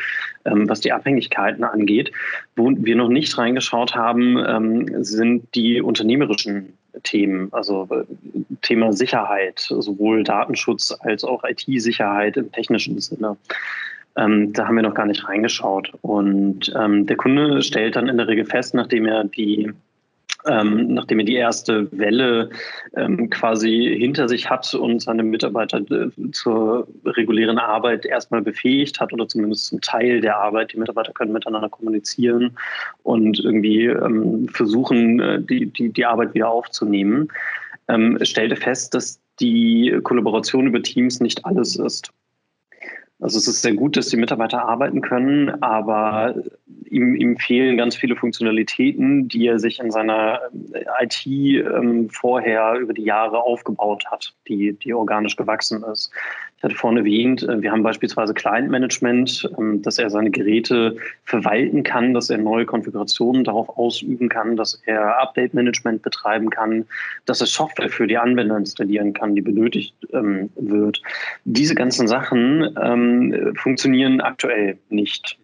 ähm, 0.44 0.68
was 0.68 0.80
die 0.80 0.92
Abhängigkeiten 0.92 1.64
angeht. 1.64 2.12
Wo 2.56 2.70
wir 2.76 2.96
noch 2.96 3.08
nicht 3.08 3.36
reingeschaut 3.38 3.94
haben, 3.94 4.36
ähm, 4.38 5.02
sind 5.02 5.54
die 5.54 5.80
unternehmerischen 5.80 6.74
Themen, 7.04 7.48
also 7.52 7.88
äh, 7.90 8.04
Thema 8.62 8.92
Sicherheit, 8.92 9.60
sowohl 9.60 10.24
Datenschutz 10.24 10.92
als 11.00 11.24
auch 11.24 11.42
IT-Sicherheit 11.44 12.36
im 12.36 12.52
technischen 12.52 13.00
Sinne. 13.00 13.36
Ähm, 14.16 14.52
da 14.52 14.66
haben 14.66 14.76
wir 14.76 14.82
noch 14.82 14.94
gar 14.94 15.06
nicht 15.06 15.26
reingeschaut. 15.28 15.92
Und 16.02 16.72
ähm, 16.76 17.06
der 17.06 17.16
Kunde 17.16 17.62
stellt 17.62 17.96
dann 17.96 18.08
in 18.08 18.16
der 18.16 18.28
Regel 18.28 18.44
fest, 18.44 18.74
nachdem 18.74 19.06
er 19.06 19.24
die 19.24 19.72
ähm, 20.46 20.94
nachdem 20.94 21.18
er 21.18 21.24
die 21.24 21.34
erste 21.34 21.88
Welle 21.92 22.50
ähm, 22.96 23.28
quasi 23.30 23.96
hinter 23.98 24.28
sich 24.28 24.48
hat 24.48 24.72
und 24.74 25.00
seine 25.00 25.22
Mitarbeiter 25.22 25.80
äh, 25.90 26.30
zur 26.32 26.88
regulären 27.04 27.58
Arbeit 27.58 28.06
erstmal 28.06 28.42
befähigt 28.42 29.00
hat 29.00 29.12
oder 29.12 29.28
zumindest 29.28 29.66
zum 29.66 29.80
Teil 29.80 30.20
der 30.20 30.36
Arbeit. 30.36 30.72
Die 30.72 30.78
Mitarbeiter 30.78 31.12
können 31.12 31.32
miteinander 31.32 31.68
kommunizieren 31.68 32.56
und 33.02 33.38
irgendwie 33.40 33.86
ähm, 33.86 34.48
versuchen, 34.48 35.20
äh, 35.20 35.42
die, 35.42 35.66
die, 35.66 35.90
die 35.90 36.06
Arbeit 36.06 36.34
wieder 36.34 36.48
aufzunehmen. 36.48 37.28
Ähm, 37.88 38.18
stellte 38.22 38.56
fest, 38.56 38.94
dass 38.94 39.20
die 39.40 39.98
Kollaboration 40.02 40.66
über 40.66 40.82
Teams 40.82 41.20
nicht 41.20 41.44
alles 41.44 41.76
ist. 41.76 42.12
Also 43.20 43.36
es 43.38 43.46
ist 43.46 43.62
sehr 43.62 43.74
gut, 43.74 43.96
dass 43.96 44.08
die 44.08 44.16
Mitarbeiter 44.16 44.64
arbeiten 44.64 45.02
können, 45.02 45.62
aber 45.62 46.34
ihm, 46.86 47.14
ihm 47.16 47.36
fehlen 47.36 47.76
ganz 47.76 47.94
viele 47.94 48.16
Funktionalitäten, 48.16 49.28
die 49.28 49.46
er 49.46 49.58
sich 49.58 49.78
in 49.78 49.90
seiner 49.90 50.40
äh, 50.72 51.04
IT 51.04 51.26
ähm, 51.26 52.08
vorher 52.10 52.74
über 52.74 52.94
die 52.94 53.04
Jahre 53.04 53.42
aufgebaut 53.42 54.04
hat, 54.10 54.34
die, 54.48 54.72
die 54.72 54.94
organisch 54.94 55.36
gewachsen 55.36 55.84
ist. 55.84 56.10
Ich 56.60 56.64
hatte 56.64 56.74
vorhin 56.74 56.98
erwähnt, 56.98 57.42
äh, 57.44 57.62
wir 57.62 57.72
haben 57.72 57.82
beispielsweise 57.82 58.34
Client-Management, 58.34 59.50
ähm, 59.56 59.80
dass 59.80 59.98
er 59.98 60.10
seine 60.10 60.30
Geräte 60.30 60.94
verwalten 61.24 61.82
kann, 61.82 62.12
dass 62.12 62.28
er 62.28 62.36
neue 62.36 62.66
Konfigurationen 62.66 63.44
darauf 63.44 63.70
ausüben 63.78 64.28
kann, 64.28 64.56
dass 64.56 64.74
er 64.84 65.18
Update-Management 65.22 66.02
betreiben 66.02 66.50
kann, 66.50 66.84
dass 67.24 67.40
er 67.40 67.46
Software 67.46 67.88
für 67.88 68.06
die 68.06 68.18
Anwender 68.18 68.58
installieren 68.58 69.14
kann, 69.14 69.34
die 69.34 69.40
benötigt 69.40 69.94
ähm, 70.12 70.50
wird. 70.56 71.00
Diese 71.46 71.74
ganzen 71.74 72.06
Sachen 72.06 72.76
ähm, 72.78 73.54
funktionieren 73.56 74.20
aktuell 74.20 74.76
nicht. 74.90 75.38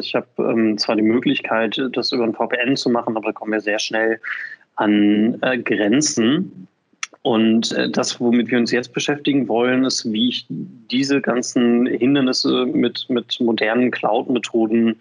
Ich 0.00 0.14
habe 0.14 0.76
zwar 0.76 0.96
die 0.96 1.02
Möglichkeit, 1.02 1.80
das 1.92 2.12
über 2.12 2.24
ein 2.24 2.34
VPN 2.34 2.76
zu 2.76 2.90
machen, 2.90 3.16
aber 3.16 3.26
da 3.26 3.32
kommen 3.32 3.52
wir 3.52 3.60
sehr 3.60 3.78
schnell 3.78 4.20
an 4.76 5.38
äh, 5.42 5.58
Grenzen. 5.58 6.68
Und 7.22 7.72
äh, 7.72 7.90
das, 7.90 8.18
womit 8.20 8.50
wir 8.50 8.58
uns 8.58 8.70
jetzt 8.70 8.92
beschäftigen 8.94 9.46
wollen, 9.48 9.84
ist, 9.84 10.10
wie 10.10 10.30
ich 10.30 10.46
diese 10.48 11.20
ganzen 11.20 11.86
Hindernisse 11.86 12.66
mit, 12.66 13.06
mit 13.08 13.38
modernen 13.40 13.90
Cloud-Methoden 13.90 14.96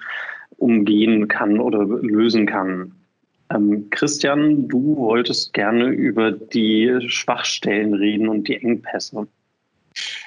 umgehen 0.58 1.27
kann 1.29 1.60
oder 1.60 1.86
lösen 1.86 2.45
kann. 2.45 2.91
Ähm, 3.51 3.89
Christian, 3.89 4.67
du 4.67 4.97
wolltest 4.97 5.53
gerne 5.53 5.86
über 5.86 6.32
die 6.32 6.99
Schwachstellen 7.08 7.93
reden 7.93 8.27
und 8.27 8.47
die 8.47 8.58
Engpässe. 8.58 9.27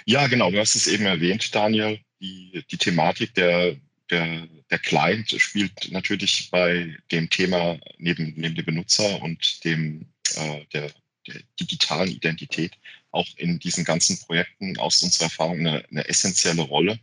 Ja, 0.06 0.26
genau. 0.26 0.50
Du 0.50 0.58
hast 0.58 0.74
es 0.74 0.86
eben 0.86 1.04
erwähnt, 1.04 1.54
Daniel. 1.54 1.98
Die, 2.20 2.64
die 2.70 2.76
Thematik 2.76 3.34
der, 3.34 3.76
der, 4.10 4.48
der 4.70 4.78
Client 4.78 5.30
spielt 5.30 5.90
natürlich 5.90 6.48
bei 6.50 6.96
dem 7.10 7.28
Thema 7.28 7.78
neben, 7.98 8.32
neben 8.36 8.54
dem 8.54 8.64
Benutzer 8.64 9.22
und 9.22 9.64
dem, 9.64 10.06
äh, 10.36 10.64
der, 10.72 10.90
der 11.26 11.40
digitalen 11.60 12.10
Identität 12.10 12.72
auch 13.10 13.28
in 13.36 13.58
diesen 13.58 13.84
ganzen 13.84 14.18
Projekten 14.18 14.78
aus 14.78 15.02
unserer 15.02 15.24
Erfahrung 15.24 15.60
eine, 15.60 15.84
eine 15.90 16.08
essentielle 16.08 16.62
Rolle. 16.62 16.98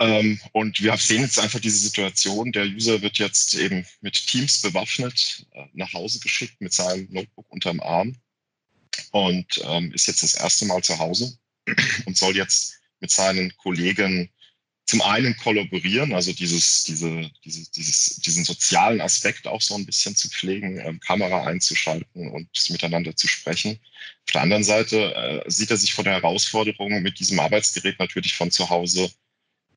Ähm, 0.00 0.40
und 0.52 0.80
wir 0.82 0.96
sehen 0.96 1.22
jetzt 1.22 1.38
einfach 1.38 1.60
diese 1.60 1.78
Situation, 1.78 2.52
der 2.52 2.66
User 2.66 3.00
wird 3.02 3.18
jetzt 3.18 3.54
eben 3.54 3.86
mit 4.00 4.14
Teams 4.26 4.60
bewaffnet 4.60 5.46
äh, 5.52 5.66
nach 5.72 5.92
Hause 5.92 6.18
geschickt 6.18 6.60
mit 6.60 6.72
seinem 6.72 7.06
Notebook 7.10 7.50
unterm 7.50 7.80
Arm 7.80 8.16
und 9.12 9.60
ähm, 9.64 9.92
ist 9.92 10.08
jetzt 10.08 10.22
das 10.22 10.34
erste 10.34 10.64
Mal 10.64 10.82
zu 10.82 10.98
Hause 10.98 11.38
und 12.06 12.16
soll 12.16 12.36
jetzt 12.36 12.80
mit 13.00 13.10
seinen 13.10 13.56
Kollegen 13.56 14.30
zum 14.86 15.00
einen 15.00 15.36
kollaborieren, 15.36 16.12
also 16.12 16.32
dieses, 16.32 16.84
diese, 16.84 17.30
diese, 17.44 17.70
dieses, 17.72 18.16
diesen 18.16 18.44
sozialen 18.44 19.00
Aspekt 19.00 19.46
auch 19.46 19.62
so 19.62 19.74
ein 19.74 19.86
bisschen 19.86 20.14
zu 20.14 20.28
pflegen, 20.28 20.78
ähm, 20.78 21.00
Kamera 21.00 21.44
einzuschalten 21.46 22.30
und 22.30 22.48
miteinander 22.68 23.16
zu 23.16 23.26
sprechen. 23.26 23.80
Auf 24.26 24.32
der 24.32 24.42
anderen 24.42 24.64
Seite 24.64 25.14
äh, 25.14 25.50
sieht 25.50 25.70
er 25.70 25.78
sich 25.78 25.94
vor 25.94 26.04
der 26.04 26.14
Herausforderung, 26.14 27.02
mit 27.02 27.18
diesem 27.18 27.40
Arbeitsgerät 27.40 27.98
natürlich 27.98 28.34
von 28.34 28.50
zu 28.50 28.68
Hause 28.68 29.10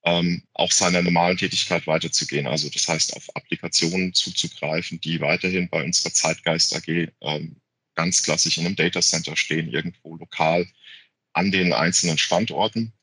ähm, 0.03 0.43
auch 0.53 0.71
seiner 0.71 1.01
normalen 1.01 1.37
Tätigkeit 1.37 1.87
weiterzugehen. 1.87 2.47
Also 2.47 2.69
das 2.69 2.87
heißt, 2.87 3.15
auf 3.15 3.33
Applikationen 3.35 4.13
zuzugreifen, 4.13 4.99
die 4.99 5.21
weiterhin 5.21 5.69
bei 5.69 5.83
unserer 5.83 6.13
Zeitgeist 6.13 6.75
AG 6.75 7.09
ähm, 7.21 7.55
ganz 7.95 8.23
klassisch 8.23 8.57
in 8.57 8.65
einem 8.65 8.75
Datacenter 8.75 9.35
stehen, 9.37 9.69
irgendwo 9.69 10.15
lokal 10.17 10.67
an 11.33 11.51
den 11.51 11.71
einzelnen 11.73 12.17
Standorten. 12.17 12.93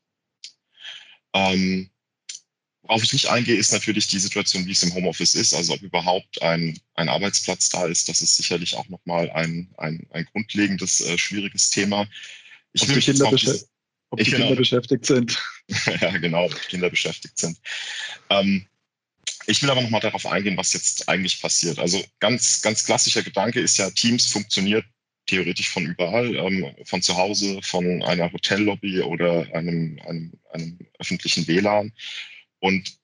Ähm, 1.33 1.89
Worauf 2.87 3.03
ich 3.03 3.13
nicht 3.13 3.29
eingehe, 3.29 3.55
ist 3.55 3.73
natürlich 3.73 4.07
die 4.07 4.19
Situation, 4.19 4.67
wie 4.67 4.71
es 4.71 4.83
im 4.83 4.93
Homeoffice 4.93 5.33
ist, 5.33 5.55
also 5.55 5.73
ob 5.73 5.81
überhaupt 5.81 6.41
ein, 6.43 6.79
ein 6.93 7.09
Arbeitsplatz 7.09 7.69
da 7.69 7.87
ist. 7.87 8.07
Das 8.09 8.21
ist 8.21 8.35
sicherlich 8.35 8.75
auch 8.75 8.87
nochmal 8.89 9.31
ein, 9.31 9.69
ein, 9.77 10.05
ein 10.11 10.25
grundlegendes, 10.25 11.01
äh, 11.01 11.17
schwieriges 11.17 11.71
Thema. 11.71 12.07
Ich 12.73 12.83
ob 12.83 12.93
die 12.93 12.99
Kinder, 12.99 13.31
diese, 13.31 13.67
ob 14.11 14.19
die 14.19 14.25
Kinder 14.25 14.45
genau, 14.45 14.55
beschäftigt 14.55 15.05
sind. 15.05 15.43
ja, 16.01 16.17
genau, 16.17 16.45
ob 16.45 16.53
die 16.53 16.67
Kinder 16.67 16.91
beschäftigt 16.91 17.39
sind. 17.39 17.57
Ähm, 18.29 18.67
ich 19.47 19.61
will 19.63 19.69
aber 19.71 19.81
nochmal 19.81 20.01
darauf 20.01 20.25
eingehen, 20.27 20.57
was 20.57 20.73
jetzt 20.73 21.09
eigentlich 21.09 21.41
passiert. 21.41 21.79
Also 21.79 22.03
ganz, 22.19 22.61
ganz 22.61 22.85
klassischer 22.85 23.23
Gedanke 23.23 23.59
ist 23.59 23.77
ja, 23.77 23.89
Teams 23.89 24.27
funktioniert 24.27 24.85
theoretisch 25.25 25.69
von 25.69 25.85
überall, 25.85 26.35
ähm, 26.35 26.75
von 26.85 27.01
zu 27.01 27.17
Hause, 27.17 27.59
von 27.63 28.03
einer 28.03 28.31
Hotellobby 28.31 29.01
oder 29.01 29.47
einem, 29.53 29.99
einem, 30.05 30.33
einem 30.51 30.79
öffentlichen 30.99 31.47
WLAN. 31.47 31.91
Und 32.59 32.97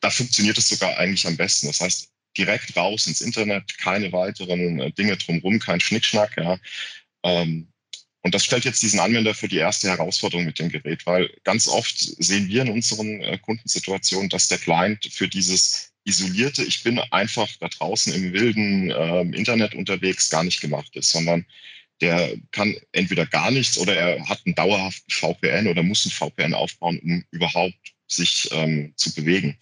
da 0.00 0.10
funktioniert 0.10 0.58
es 0.58 0.68
sogar 0.68 0.96
eigentlich 0.98 1.26
am 1.26 1.36
besten. 1.36 1.68
Das 1.68 1.80
heißt, 1.80 2.08
direkt 2.36 2.76
raus 2.76 3.06
ins 3.06 3.20
Internet, 3.20 3.78
keine 3.78 4.12
weiteren 4.12 4.80
äh, 4.80 4.92
Dinge 4.92 5.16
drumherum, 5.16 5.58
kein 5.58 5.80
Schnickschnack. 5.80 6.36
Ja. 6.36 6.58
Ähm, 7.24 7.68
und 8.22 8.34
das 8.34 8.44
stellt 8.44 8.64
jetzt 8.64 8.82
diesen 8.82 9.00
Anwender 9.00 9.34
für 9.34 9.48
die 9.48 9.58
erste 9.58 9.88
Herausforderung 9.88 10.44
mit 10.44 10.58
dem 10.58 10.68
Gerät, 10.68 11.04
weil 11.06 11.28
ganz 11.44 11.66
oft 11.68 11.98
sehen 11.98 12.48
wir 12.48 12.62
in 12.62 12.70
unseren 12.70 13.20
äh, 13.20 13.38
Kundensituationen, 13.38 14.28
dass 14.28 14.48
der 14.48 14.58
Client 14.58 15.08
für 15.12 15.28
dieses 15.28 15.92
isolierte, 16.04 16.64
ich 16.64 16.82
bin 16.82 16.98
einfach 17.10 17.48
da 17.60 17.68
draußen 17.68 18.12
im 18.12 18.32
wilden 18.32 18.90
äh, 18.90 19.20
Internet 19.36 19.74
unterwegs, 19.74 20.30
gar 20.30 20.44
nicht 20.44 20.60
gemacht 20.60 20.94
ist, 20.96 21.10
sondern 21.10 21.46
der 22.00 22.34
kann 22.50 22.74
entweder 22.90 23.26
gar 23.26 23.50
nichts 23.50 23.78
oder 23.78 23.94
er 23.94 24.28
hat 24.28 24.40
einen 24.44 24.56
dauerhaften 24.56 25.10
VPN 25.10 25.68
oder 25.68 25.82
muss 25.82 26.04
ein 26.04 26.10
VPN 26.10 26.54
aufbauen, 26.54 26.98
um 27.00 27.24
überhaupt 27.30 27.94
sich 28.12 28.48
ähm, 28.52 28.92
zu 28.96 29.14
bewegen. 29.14 29.58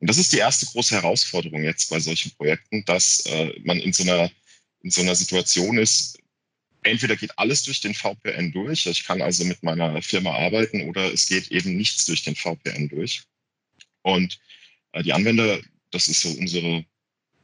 Und 0.00 0.08
das 0.10 0.18
ist 0.18 0.32
die 0.32 0.38
erste 0.38 0.66
große 0.66 0.94
Herausforderung 0.94 1.64
jetzt 1.64 1.90
bei 1.90 2.00
solchen 2.00 2.30
Projekten, 2.32 2.84
dass 2.84 3.26
äh, 3.26 3.52
man 3.64 3.80
in 3.80 3.92
so 3.92 4.02
einer 4.02 4.30
in 4.82 4.90
so 4.90 5.00
einer 5.00 5.14
Situation 5.14 5.78
ist, 5.78 6.18
entweder 6.82 7.16
geht 7.16 7.36
alles 7.38 7.62
durch 7.64 7.80
den 7.80 7.94
VPN 7.94 8.52
durch, 8.52 8.86
ich 8.86 9.04
kann 9.04 9.22
also 9.22 9.44
mit 9.44 9.62
meiner 9.62 10.00
Firma 10.02 10.34
arbeiten, 10.34 10.82
oder 10.82 11.12
es 11.12 11.26
geht 11.26 11.50
eben 11.50 11.76
nichts 11.76 12.04
durch 12.04 12.22
den 12.22 12.36
VPN 12.36 12.88
durch. 12.88 13.22
Und 14.02 14.38
äh, 14.92 15.02
die 15.02 15.12
Anwender, 15.12 15.60
das 15.90 16.08
ist 16.08 16.20
so 16.20 16.28
unsere 16.28 16.84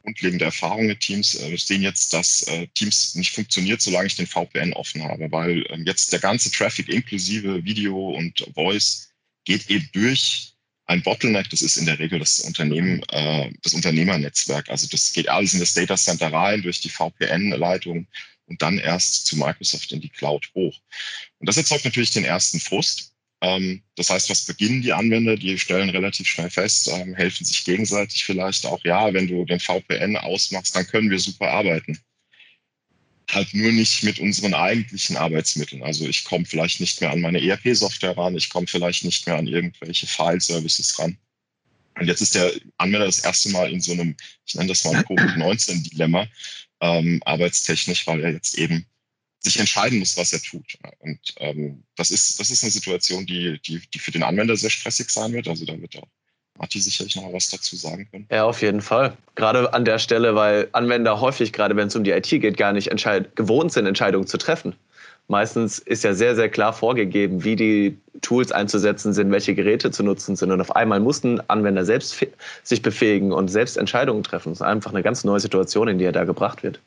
grundlegende 0.03 0.45
Erfahrung 0.45 0.87
mit 0.87 1.01
Teams, 1.01 1.35
äh, 1.35 1.57
sehen 1.57 1.83
jetzt, 1.83 2.13
dass 2.13 2.43
äh, 2.45 2.67
Teams 2.75 3.15
nicht 3.15 3.33
funktioniert, 3.33 3.81
solange 3.81 4.07
ich 4.07 4.17
den 4.17 4.27
VPN 4.27 4.75
offen 4.75 5.03
habe, 5.03 5.31
weil 5.33 5.65
ähm, 5.71 5.85
jetzt 5.87 6.13
der 6.13 6.21
ganze 6.21 6.51
Traffic 6.51 6.89
inklusive 6.89 7.65
Video 7.65 8.11
und 8.11 8.47
Voice 8.55 9.11
geht 9.45 9.69
eben 9.71 9.89
durch 9.93 10.50
ein 10.91 11.03
Bottleneck, 11.03 11.49
das 11.51 11.63
ist 11.63 11.77
in 11.77 11.87
der 11.87 12.01
Regel 12.01 12.19
das 12.19 12.41
Unternehmen, 12.41 13.01
äh, 13.11 13.53
das 13.63 13.75
Unternehmernetzwerk. 13.75 14.69
Also 14.69 14.89
das 14.89 15.13
geht 15.13 15.29
alles 15.29 15.55
in 15.55 15.61
das 15.61 15.73
Data 15.73 15.97
Center 15.97 16.33
rein 16.33 16.63
durch 16.63 16.81
die 16.81 16.89
VPN-Leitung 16.89 18.09
und 18.47 18.61
dann 18.61 18.79
erst 18.79 19.27
zu 19.27 19.37
Microsoft 19.37 19.93
in 19.93 20.01
die 20.01 20.09
Cloud 20.09 20.51
hoch. 20.55 20.77
Und 21.39 21.49
das 21.49 21.57
erzeugt 21.57 21.85
natürlich 21.85 22.11
den 22.11 22.25
ersten 22.25 22.59
Frust. 22.59 23.15
Ähm, 23.41 23.85
das 23.95 24.11
heißt, 24.11 24.31
was 24.31 24.45
beginnen 24.45 24.83
die 24.83 24.93
Anwender? 24.93 25.37
Die 25.37 25.57
stellen 25.61 25.91
relativ 25.91 26.27
schnell 26.27 26.51
fest, 26.51 26.89
ähm, 26.89 27.15
helfen 27.15 27.45
sich 27.45 27.65
gegenseitig 27.65 28.25
vielleicht 28.25 28.67
auch, 28.67 28.83
ja, 28.85 29.15
wenn 29.15 29.29
du 29.29 29.45
den 29.45 29.61
VPN 29.61 30.17
ausmachst, 30.17 30.75
dann 30.75 30.89
können 30.89 31.09
wir 31.09 31.21
super 31.21 31.53
arbeiten. 31.53 32.01
Halt 33.33 33.55
nur 33.55 33.73
nicht 33.73 34.03
mit 34.03 34.19
unseren 34.19 34.55
eigentlichen 34.55 35.17
Arbeitsmitteln. 35.17 35.83
Also 35.83 36.07
ich 36.07 36.25
komme 36.25 36.45
vielleicht 36.45 36.81
nicht 36.81 37.01
mehr 37.01 37.11
an 37.11 37.21
meine 37.21 37.41
ERP-Software 37.41 38.17
ran, 38.17 38.37
ich 38.37 38.49
komme 38.49 38.67
vielleicht 38.67 39.05
nicht 39.05 39.27
mehr 39.27 39.37
an 39.37 39.47
irgendwelche 39.47 40.07
File-Services 40.07 40.99
ran. 40.99 41.17
Und 41.99 42.07
jetzt 42.07 42.23
ist 42.23 42.35
der 42.35 42.53
Anwender 42.79 43.07
das 43.07 43.21
erste 43.21 43.51
Mal 43.51 43.71
in 43.73 43.81
so 43.81 43.93
einem, 43.93 44.17
ich 44.47 44.55
nenne 44.55 44.69
das 44.69 44.85
mal 44.85 45.03
Covid-19-Dilemma, 45.05 46.27
ähm, 46.81 47.21
arbeitstechnisch, 47.25 48.07
weil 48.07 48.23
er 48.25 48.33
jetzt 48.33 48.55
eben 48.55 48.87
sich 49.41 49.59
entscheiden 49.59 49.99
muss, 49.99 50.17
was 50.17 50.33
er 50.33 50.41
tut. 50.41 50.79
Und 50.99 51.21
ähm, 51.39 51.83
das 51.97 52.11
ist 52.11 52.39
das 52.39 52.51
ist 52.51 52.63
eine 52.63 52.71
Situation, 52.71 53.27
die, 53.27 53.61
die, 53.63 53.81
die 53.93 53.99
für 53.99 54.11
den 54.11 54.23
Anwender 54.23 54.57
sehr 54.57 54.71
stressig 54.71 55.11
sein 55.11 55.33
wird. 55.33 55.49
Also 55.49 55.65
da 55.65 55.81
wird 55.81 55.97
auch 55.97 56.09
Matti 56.61 56.79
sicherlich 56.79 57.17
noch 57.17 57.25
mal 57.25 57.33
was 57.33 57.51
dazu 57.51 57.75
sagen 57.75 58.07
können. 58.11 58.27
Ja, 58.31 58.45
auf 58.45 58.61
jeden 58.63 58.83
Fall. 58.83 59.17
Gerade 59.35 59.73
an 59.73 59.85
der 59.85 59.99
Stelle, 59.99 60.35
weil 60.35 60.69
Anwender 60.73 61.21
häufig, 61.21 61.53
gerade 61.53 61.75
wenn 61.75 61.89
es 61.89 61.97
um 61.97 62.05
die 62.05 62.11
IT 62.11 62.29
geht, 62.29 62.57
gar 62.57 62.73
nicht 62.73 62.91
gewohnt 63.35 63.73
sind, 63.73 63.87
Entscheidungen 63.87 64.27
zu 64.27 64.37
treffen. 64.37 64.75
Meistens 65.29 65.79
ist 65.79 66.03
ja 66.03 66.13
sehr, 66.13 66.35
sehr 66.35 66.49
klar 66.49 66.73
vorgegeben, 66.73 67.45
wie 67.45 67.55
die 67.55 67.97
Tools 68.21 68.51
einzusetzen 68.51 69.13
sind, 69.13 69.31
welche 69.31 69.55
Geräte 69.55 69.93
zu 69.93 70.03
nutzen 70.03 70.35
sind. 70.35 70.51
Und 70.51 70.61
auf 70.61 70.75
einmal 70.75 70.99
mussten 70.99 71.41
Anwender 71.49 71.85
selbst 71.85 72.27
sich 72.65 72.83
befähigen 72.83 73.33
und 73.33 73.49
selbst 73.49 73.77
Entscheidungen 73.77 74.25
treffen. 74.25 74.51
Das 74.51 74.59
ist 74.59 74.67
einfach 74.67 74.93
eine 74.93 75.03
ganz 75.03 75.23
neue 75.25 75.41
Situation, 75.41 75.89
in 75.89 75.99
die 75.99 76.05
er 76.05 76.13
da 76.13 76.25
gebracht 76.25 76.63
wird. 76.65 76.81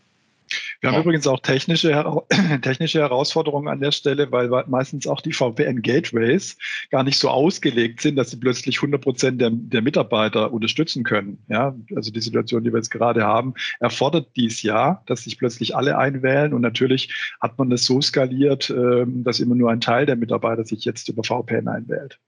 Wir 0.80 0.90
haben 0.90 0.96
ja. 0.96 1.02
übrigens 1.02 1.28
auch 1.28 1.40
technische, 1.40 2.04
technische 2.62 3.00
Herausforderungen 3.00 3.68
an 3.68 3.80
der 3.80 3.92
Stelle, 3.92 4.32
weil 4.32 4.50
meistens 4.68 5.08
auch 5.08 5.22
die 5.22 5.34
VPN-Gateways 5.34 6.58
gar 6.92 7.04
nicht 7.04 7.18
so 7.18 7.30
ausgelegt 7.30 8.02
sind, 8.02 8.16
dass 8.16 8.32
sie 8.32 8.38
plötzlich 8.38 8.78
100 8.78 9.02
Prozent 9.02 9.42
der, 9.42 9.50
der, 9.52 9.82
Mitarbeiter 9.82 10.52
unterstützen 10.52 11.04
können. 11.04 11.44
Ja, 11.50 11.76
also 11.96 12.12
die 12.12 12.22
Situation, 12.22 12.64
die 12.64 12.72
wir 12.72 12.78
jetzt 12.78 12.92
gerade 12.92 13.24
haben, 13.24 13.54
erfordert 13.80 14.30
dies 14.36 14.62
ja, 14.62 15.04
dass 15.06 15.24
sich 15.24 15.38
plötzlich 15.38 15.76
alle 15.76 15.98
einwählen 15.98 16.54
und 16.54 16.62
natürlich 16.62 17.36
hat 17.42 17.58
man 17.58 17.70
das 17.70 17.84
so 17.84 18.02
skaliert, 18.02 18.70
ähm, 18.70 19.24
dass 19.24 19.40
immer 19.40 19.56
nur 19.56 19.72
ein 19.72 19.82
Teil 19.82 20.06
der 20.06 20.16
Mitarbeiter 20.16 20.64
sich 20.64 20.86
jetzt 20.86 21.10
über 21.10 21.24
VPN 21.24 21.68
einwählt. 21.68 22.20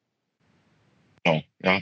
Genau, 1.23 1.43
ja. 1.63 1.79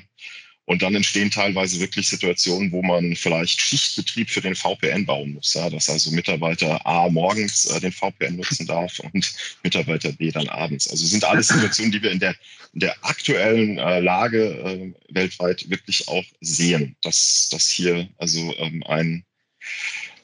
Und 0.65 0.81
dann 0.81 0.95
entstehen 0.95 1.29
teilweise 1.29 1.79
wirklich 1.81 2.07
Situationen, 2.07 2.71
wo 2.71 2.81
man 2.81 3.17
vielleicht 3.17 3.59
Schichtbetrieb 3.59 4.29
für 4.29 4.39
den 4.39 4.55
VPN 4.55 5.05
bauen 5.05 5.33
muss. 5.33 5.53
Ja, 5.55 5.69
dass 5.69 5.89
also 5.89 6.11
Mitarbeiter 6.11 6.85
A 6.85 7.09
morgens 7.09 7.65
äh, 7.65 7.81
den 7.81 7.91
VPN 7.91 8.37
nutzen 8.37 8.65
darf 8.65 8.99
und 8.99 9.33
Mitarbeiter 9.63 10.13
B 10.13 10.31
dann 10.31 10.47
abends. 10.47 10.89
Also 10.89 11.05
sind 11.05 11.25
alles 11.25 11.49
Situationen, 11.49 11.91
die 11.91 12.01
wir 12.01 12.11
in 12.11 12.19
der, 12.19 12.35
in 12.73 12.79
der 12.79 12.95
aktuellen 13.03 13.77
äh, 13.77 13.99
Lage 13.99 14.93
äh, 15.09 15.13
weltweit 15.13 15.69
wirklich 15.69 16.07
auch 16.07 16.25
sehen, 16.39 16.95
dass, 17.01 17.49
dass 17.51 17.69
hier 17.69 18.07
also 18.17 18.55
ähm, 18.57 18.83
ein, 18.87 19.25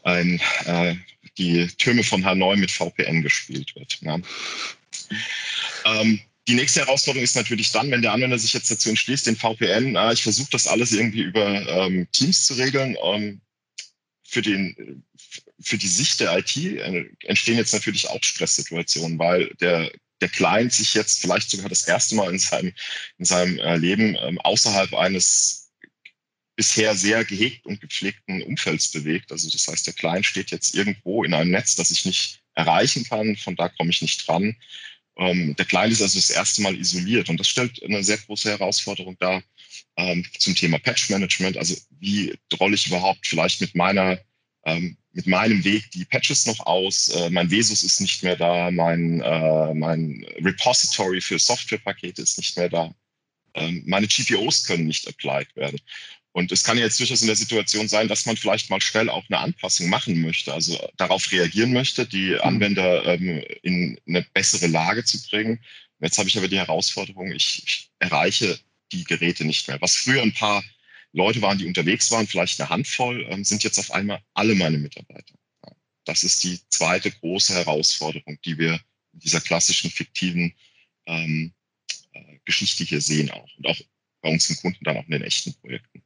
ein 0.04 0.40
äh, 0.66 0.96
die 1.38 1.68
Türme 1.68 2.04
von 2.04 2.24
Hanoi 2.24 2.56
mit 2.56 2.72
VPN 2.72 3.24
gespielt 3.24 3.76
wird. 3.76 4.00
Ja. 4.02 4.20
Ähm, 5.86 6.22
die 6.50 6.56
nächste 6.56 6.80
Herausforderung 6.80 7.24
ist 7.24 7.36
natürlich 7.36 7.72
dann, 7.72 7.92
wenn 7.92 8.02
der 8.02 8.12
Anwender 8.12 8.40
sich 8.40 8.54
jetzt 8.54 8.72
dazu 8.72 8.90
entschließt, 8.90 9.28
den 9.28 9.36
VPN, 9.36 9.96
äh, 9.96 10.14
ich 10.14 10.24
versuche 10.24 10.50
das 10.52 10.66
alles 10.66 10.92
irgendwie 10.92 11.22
über 11.22 11.46
ähm, 11.46 12.08
Teams 12.12 12.48
zu 12.48 12.56
regeln. 12.56 12.98
Ähm, 13.04 13.40
für, 14.24 14.42
den, 14.42 15.04
für 15.62 15.78
die 15.78 15.88
Sicht 15.88 16.20
der 16.20 16.36
IT 16.40 16.58
äh, 16.58 17.06
entstehen 17.26 17.58
jetzt 17.58 17.74
natürlich 17.74 18.10
auch 18.10 18.24
Stresssituationen, 18.24 19.20
weil 19.20 19.54
der, 19.62 19.92
der 20.22 20.30
Client 20.30 20.74
sich 20.74 20.96
jetzt 20.96 21.22
vielleicht 21.22 21.52
sogar 21.52 21.70
das 21.70 21.88
erste 21.88 22.16
Mal 22.16 22.32
in 22.32 22.40
seinem, 22.40 22.74
in 23.20 23.26
seinem 23.26 23.60
äh, 23.60 23.78
Leben 23.78 24.18
ähm, 24.20 24.40
außerhalb 24.40 24.96
eines 24.96 25.70
bisher 26.56 26.96
sehr 26.96 27.24
gehegt 27.26 27.68
und 27.68 27.80
gepflegten 27.80 28.42
Umfelds 28.42 28.90
bewegt. 28.90 29.32
Also 29.32 29.52
das 29.52 29.68
heißt, 29.68 29.86
der 29.86 29.94
Client 29.94 30.26
steht 30.26 30.50
jetzt 30.50 30.74
irgendwo 30.74 31.24
in 31.24 31.36
einem 31.36 31.52
Netz, 31.52 31.76
das 31.76 31.92
ich 31.92 32.06
nicht 32.06 32.42
erreichen 32.56 33.06
kann, 33.06 33.36
von 33.38 33.56
da 33.56 33.70
komme 33.70 33.92
ich 33.92 34.02
nicht 34.02 34.28
dran. 34.28 34.56
Ähm, 35.20 35.56
der 35.58 35.66
Client 35.66 35.92
ist 35.92 36.02
also 36.02 36.18
das 36.18 36.30
erste 36.30 36.62
Mal 36.62 36.76
isoliert 36.76 37.30
und 37.30 37.40
das 37.40 37.48
stellt 37.48 37.84
eine 37.84 38.04
sehr 38.04 38.18
große 38.18 38.50
Herausforderung 38.50 39.18
dar 39.20 39.44
ähm, 39.98 40.26
zum 40.38 40.56
Thema 40.56 40.80
Patch 40.80 41.10
Management. 41.10 41.58
Also 41.58 41.76
wie 42.00 42.34
rolle 42.60 42.76
ich 42.76 42.88
überhaupt 42.88 43.28
vielleicht 43.28 43.62
mit 43.62 43.76
meiner 43.76 44.20
ähm, 44.66 44.98
mit 45.12 45.28
meinem 45.28 45.64
Weg 45.64 45.92
die 45.92 46.06
Patches 46.06 46.46
noch 46.46 46.60
aus. 46.66 47.10
Äh, 47.10 47.30
mein 47.30 47.52
Vesus 47.52 47.84
ist 47.84 48.00
nicht 48.00 48.24
mehr 48.24 48.36
da, 48.36 48.72
mein, 48.72 49.22
äh, 49.22 49.74
mein 49.74 50.26
Repository 50.38 51.20
für 51.20 51.40
Softwarepakete 51.40 52.22
ist 52.22 52.38
nicht 52.38 52.56
mehr 52.58 52.70
da. 52.70 52.94
Ähm, 53.56 53.84
meine 53.86 54.08
GPOs 54.08 54.64
können 54.64 54.88
nicht 54.88 55.08
applied 55.08 55.54
werden. 55.56 55.80
Und 56.32 56.52
es 56.52 56.64
kann 56.64 56.78
jetzt 56.78 57.00
durchaus 57.00 57.22
in 57.22 57.28
der 57.28 57.36
Situation 57.36 57.88
sein, 57.88 58.08
dass 58.08 58.26
man 58.26 58.38
vielleicht 58.38 58.70
mal 58.70 58.82
schnell 58.82 59.10
auch 59.10 59.26
eine 59.30 59.40
Anpassung 59.40 59.90
machen 59.90 60.22
möchte, 60.22 60.54
also 60.54 60.78
darauf 60.98 61.32
reagieren 61.32 61.74
möchte, 61.74 62.06
die 62.06 62.32
mhm. 62.32 62.42
Anwender 62.42 63.06
ähm, 63.06 63.44
in 63.64 64.00
eine 64.08 64.26
bessere 64.34 64.68
Lage 64.68 65.04
zu 65.04 65.22
bringen. 65.28 65.60
Jetzt 66.00 66.18
habe 66.18 66.30
ich 66.30 66.38
aber 66.38 66.48
die 66.48 66.60
Herausforderung, 66.60 67.32
ich, 67.32 67.64
ich 67.66 67.92
erreiche 68.00 68.60
die 68.92 69.04
Geräte 69.04 69.44
nicht 69.44 69.68
mehr. 69.68 69.82
Was 69.82 69.96
früher 69.96 70.22
ein 70.22 70.34
paar 70.34 70.64
Leute 71.12 71.42
waren, 71.42 71.58
die 71.58 71.66
unterwegs 71.66 72.12
waren, 72.12 72.28
vielleicht 72.28 72.60
eine 72.62 72.70
Handvoll, 72.70 73.26
ähm, 73.30 73.44
sind 73.44 73.64
jetzt 73.64 73.80
auf 73.80 73.92
einmal 73.92 74.22
alle 74.34 74.56
meine 74.56 74.78
Mitarbeiter. 74.78 75.34
Das 76.06 76.24
ist 76.24 76.44
die 76.44 76.60
zweite 76.70 77.12
große 77.12 77.54
Herausforderung, 77.54 78.40
die 78.46 78.58
wir 78.58 78.80
in 79.14 79.20
dieser 79.20 79.42
klassischen 79.42 79.92
fiktiven 79.92 80.54
ähm, 81.06 81.54
äh, 82.14 82.40
Geschichte 82.46 82.84
hier 82.84 83.02
sehen 83.02 83.30
auch 83.32 83.50
und 83.58 83.68
auch 83.68 83.80
bei 84.22 84.30
unseren 84.30 84.58
Kunden 84.58 84.84
dann 84.84 84.98
auch 84.98 85.06
in 85.06 85.12
den 85.12 85.24
echten 85.24 85.54
Projekten. 85.56 86.04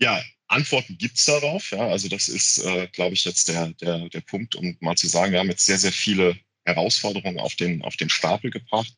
Ja, 0.00 0.22
Antworten 0.48 0.96
gibt 0.98 1.16
es 1.16 1.24
darauf. 1.24 1.70
Ja, 1.70 1.88
also 1.88 2.08
das 2.08 2.28
ist, 2.28 2.58
äh, 2.58 2.88
glaube 2.88 3.14
ich, 3.14 3.24
jetzt 3.24 3.48
der, 3.48 3.68
der, 3.80 4.08
der 4.08 4.20
Punkt, 4.20 4.54
um 4.54 4.76
mal 4.80 4.96
zu 4.96 5.08
sagen, 5.08 5.32
wir 5.32 5.40
haben 5.40 5.50
jetzt 5.50 5.66
sehr, 5.66 5.78
sehr 5.78 5.92
viele 5.92 6.38
Herausforderungen 6.64 7.40
auf 7.40 7.54
den, 7.56 7.82
auf 7.82 7.96
den 7.96 8.08
Stapel 8.08 8.50
gebracht. 8.50 8.92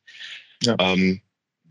Ja. 0.63 0.75
Ähm, 0.79 1.21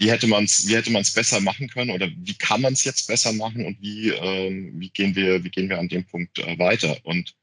wie 0.00 0.10
hätte 0.10 0.28
man 0.28 0.44
es 0.44 0.68
wie 0.68 0.76
hätte 0.76 0.90
man 0.90 1.02
es 1.02 1.12
besser 1.12 1.40
machen 1.40 1.68
können 1.68 1.90
oder 1.90 2.08
wie 2.16 2.34
kann 2.34 2.60
man 2.60 2.72
es 2.72 2.84
jetzt 2.84 3.08
besser 3.08 3.32
machen 3.32 3.66
und 3.66 3.80
wie, 3.82 4.10
ähm, 4.10 4.72
wie, 4.76 4.90
gehen 4.90 5.14
wir, 5.16 5.42
wie 5.42 5.50
gehen 5.50 5.68
wir 5.68 5.78
an 5.78 5.88
dem 5.88 6.04
Punkt 6.06 6.38
äh, 6.38 6.58
weiter? 6.58 6.96
Und 7.02 7.34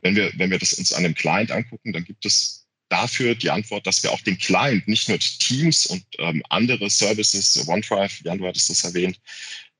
wenn 0.00 0.16
wir, 0.16 0.32
wenn 0.36 0.50
wir 0.50 0.58
das 0.58 0.72
uns 0.72 0.92
an 0.92 1.02
dem 1.02 1.14
Client 1.14 1.50
angucken, 1.50 1.92
dann 1.92 2.04
gibt 2.04 2.24
es 2.24 2.66
dafür 2.88 3.34
die 3.34 3.50
Antwort, 3.50 3.86
dass 3.86 4.02
wir 4.02 4.10
auch 4.10 4.20
den 4.20 4.38
Client, 4.38 4.88
nicht 4.88 5.08
nur 5.08 5.18
Teams 5.18 5.86
und 5.86 6.04
ähm, 6.18 6.42
andere 6.48 6.90
Services, 6.90 7.66
OneDrive, 7.66 8.20
Jan, 8.24 8.38
du 8.38 8.46
hattest 8.46 8.70
das 8.70 8.84
erwähnt, 8.84 9.18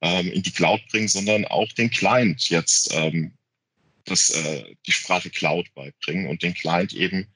ähm, 0.02 0.30
in 0.32 0.42
die 0.42 0.50
Cloud 0.50 0.80
bringen, 0.90 1.08
sondern 1.08 1.44
auch 1.46 1.70
den 1.72 1.90
Client 1.90 2.50
jetzt 2.50 2.92
ähm, 2.92 3.32
das, 4.04 4.30
äh, 4.30 4.74
die 4.86 4.92
Sprache 4.92 5.30
Cloud 5.30 5.72
beibringen 5.74 6.26
und 6.26 6.42
den 6.42 6.54
Client 6.54 6.92
eben 6.92 7.26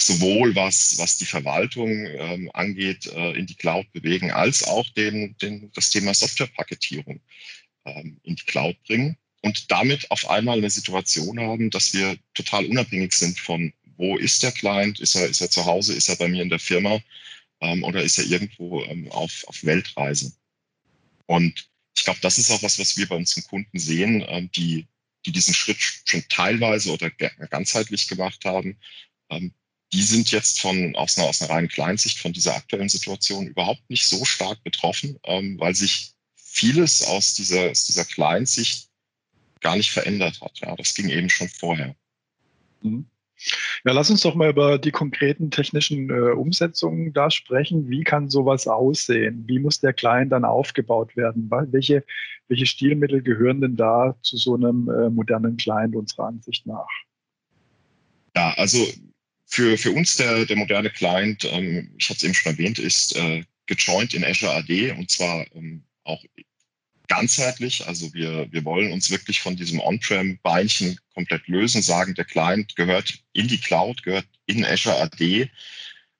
sowohl 0.00 0.54
was, 0.54 0.96
was 0.98 1.18
die 1.18 1.26
Verwaltung 1.26 1.90
ähm, 2.06 2.50
angeht, 2.54 3.06
äh, 3.06 3.32
in 3.32 3.46
die 3.46 3.54
Cloud 3.54 3.90
bewegen, 3.92 4.30
als 4.30 4.62
auch 4.62 4.88
den, 4.90 5.36
den, 5.42 5.70
das 5.74 5.90
Thema 5.90 6.14
Softwarepaketierung 6.14 7.20
ähm, 7.84 8.18
in 8.22 8.36
die 8.36 8.44
Cloud 8.44 8.76
bringen. 8.86 9.16
und 9.42 9.70
damit 9.70 10.10
auf 10.10 10.28
einmal 10.30 10.58
eine 10.58 10.70
Situation 10.70 11.38
haben, 11.40 11.70
dass 11.70 11.92
wir 11.92 12.16
total 12.34 12.66
unabhängig 12.66 13.12
sind 13.12 13.38
von, 13.38 13.72
wo 13.96 14.16
ist 14.16 14.42
der 14.42 14.52
Client, 14.52 15.00
ist 15.00 15.14
er, 15.14 15.26
ist 15.26 15.40
er 15.40 15.50
zu 15.50 15.64
Hause, 15.64 15.94
ist 15.94 16.08
er 16.08 16.16
bei 16.16 16.28
mir 16.28 16.42
in 16.42 16.48
der 16.48 16.58
Firma 16.58 17.00
ähm, 17.60 17.84
oder 17.84 18.02
ist 18.02 18.18
er 18.18 18.26
irgendwo 18.26 18.82
ähm, 18.84 19.10
auf, 19.10 19.44
auf 19.46 19.64
Weltreise. 19.64 20.32
Und 21.26 21.68
ich 21.98 22.04
glaube, 22.04 22.20
das 22.22 22.38
ist 22.38 22.50
auch 22.50 22.62
was, 22.62 22.78
was 22.78 22.96
wir 22.96 23.08
bei 23.08 23.16
unseren 23.16 23.44
Kunden 23.44 23.78
sehen, 23.78 24.24
ähm, 24.28 24.50
die, 24.52 24.86
die 25.26 25.32
diesen 25.32 25.54
Schritt 25.54 25.78
schon 25.80 26.24
teilweise 26.28 26.92
oder 26.92 27.10
ganzheitlich 27.10 28.08
gemacht 28.08 28.44
haben. 28.44 28.78
Ähm, 29.30 29.52
die 29.92 30.02
sind 30.02 30.30
jetzt 30.30 30.60
von 30.60 30.94
aus 30.96 31.18
einer, 31.18 31.28
aus 31.28 31.42
einer 31.42 31.50
reinen 31.50 31.68
Kleinsicht 31.68 32.18
von 32.18 32.32
dieser 32.32 32.54
aktuellen 32.54 32.88
Situation 32.88 33.46
überhaupt 33.46 33.88
nicht 33.90 34.06
so 34.06 34.24
stark 34.24 34.62
betroffen, 34.62 35.18
ähm, 35.24 35.58
weil 35.58 35.74
sich 35.74 36.12
vieles 36.36 37.02
aus 37.02 37.34
dieser, 37.34 37.70
aus 37.70 37.84
dieser 37.84 38.04
Kleinsicht 38.04 38.88
gar 39.60 39.76
nicht 39.76 39.90
verändert 39.90 40.40
hat. 40.40 40.58
Ja, 40.60 40.76
das 40.76 40.94
ging 40.94 41.08
eben 41.08 41.30
schon 41.30 41.48
vorher. 41.48 41.96
Mhm. 42.82 43.08
Ja, 43.84 43.92
lass 43.92 44.10
uns 44.10 44.22
doch 44.22 44.34
mal 44.34 44.50
über 44.50 44.78
die 44.78 44.90
konkreten 44.90 45.50
technischen 45.50 46.10
äh, 46.10 46.32
Umsetzungen 46.32 47.12
da 47.12 47.30
sprechen. 47.30 47.88
Wie 47.88 48.02
kann 48.02 48.28
sowas 48.28 48.66
aussehen? 48.66 49.44
Wie 49.46 49.58
muss 49.58 49.80
der 49.80 49.92
Client 49.92 50.32
dann 50.32 50.44
aufgebaut 50.44 51.16
werden? 51.16 51.50
Welche, 51.50 52.04
welche 52.48 52.66
Stilmittel 52.66 53.22
gehören 53.22 53.60
denn 53.60 53.76
da 53.76 54.16
zu 54.22 54.36
so 54.36 54.54
einem 54.54 54.88
äh, 54.90 55.10
modernen 55.10 55.56
Client 55.56 55.94
unserer 55.94 56.26
Ansicht 56.26 56.66
nach? 56.66 56.88
Ja, 58.34 58.54
also 58.56 58.78
für, 59.46 59.78
für 59.78 59.92
uns 59.92 60.16
der, 60.16 60.44
der 60.44 60.56
moderne 60.56 60.90
Client, 60.90 61.44
ähm, 61.50 61.90
ich 61.96 62.08
hatte 62.10 62.18
es 62.18 62.24
eben 62.24 62.34
schon 62.34 62.52
erwähnt, 62.52 62.78
ist 62.78 63.16
äh, 63.16 63.44
gejoint 63.66 64.14
in 64.14 64.24
Azure 64.24 64.52
AD 64.52 64.92
und 64.92 65.10
zwar 65.10 65.44
ähm, 65.54 65.82
auch 66.04 66.22
ganzheitlich. 67.08 67.86
Also 67.86 68.12
wir, 68.14 68.50
wir 68.52 68.64
wollen 68.64 68.92
uns 68.92 69.10
wirklich 69.10 69.40
von 69.40 69.56
diesem 69.56 69.80
On-Prem-Beinchen 69.80 70.98
komplett 71.14 71.48
lösen, 71.48 71.82
sagen, 71.82 72.14
der 72.14 72.24
Client 72.24 72.76
gehört 72.76 73.18
in 73.32 73.48
die 73.48 73.58
Cloud, 73.58 74.02
gehört 74.02 74.26
in 74.46 74.64
Azure 74.64 75.00
AD. 75.00 75.50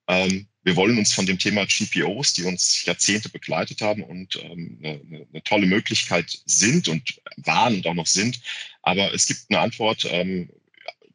Ähm, 0.08 0.48
wir 0.64 0.76
wollen 0.76 0.98
uns 0.98 1.14
von 1.14 1.26
dem 1.26 1.38
Thema 1.38 1.64
GPOs, 1.66 2.34
die 2.34 2.44
uns 2.44 2.84
Jahrzehnte 2.84 3.28
begleitet 3.28 3.80
haben 3.80 4.02
und 4.02 4.36
ähm, 4.42 4.78
eine, 4.82 5.00
eine, 5.32 5.42
tolle 5.44 5.66
Möglichkeit 5.66 6.38
sind 6.44 6.88
und 6.88 7.20
waren 7.36 7.76
und 7.76 7.86
auch 7.86 7.94
noch 7.94 8.06
sind. 8.06 8.40
Aber 8.82 9.14
es 9.14 9.26
gibt 9.26 9.42
eine 9.48 9.60
Antwort 9.60 10.06
ähm, 10.10 10.50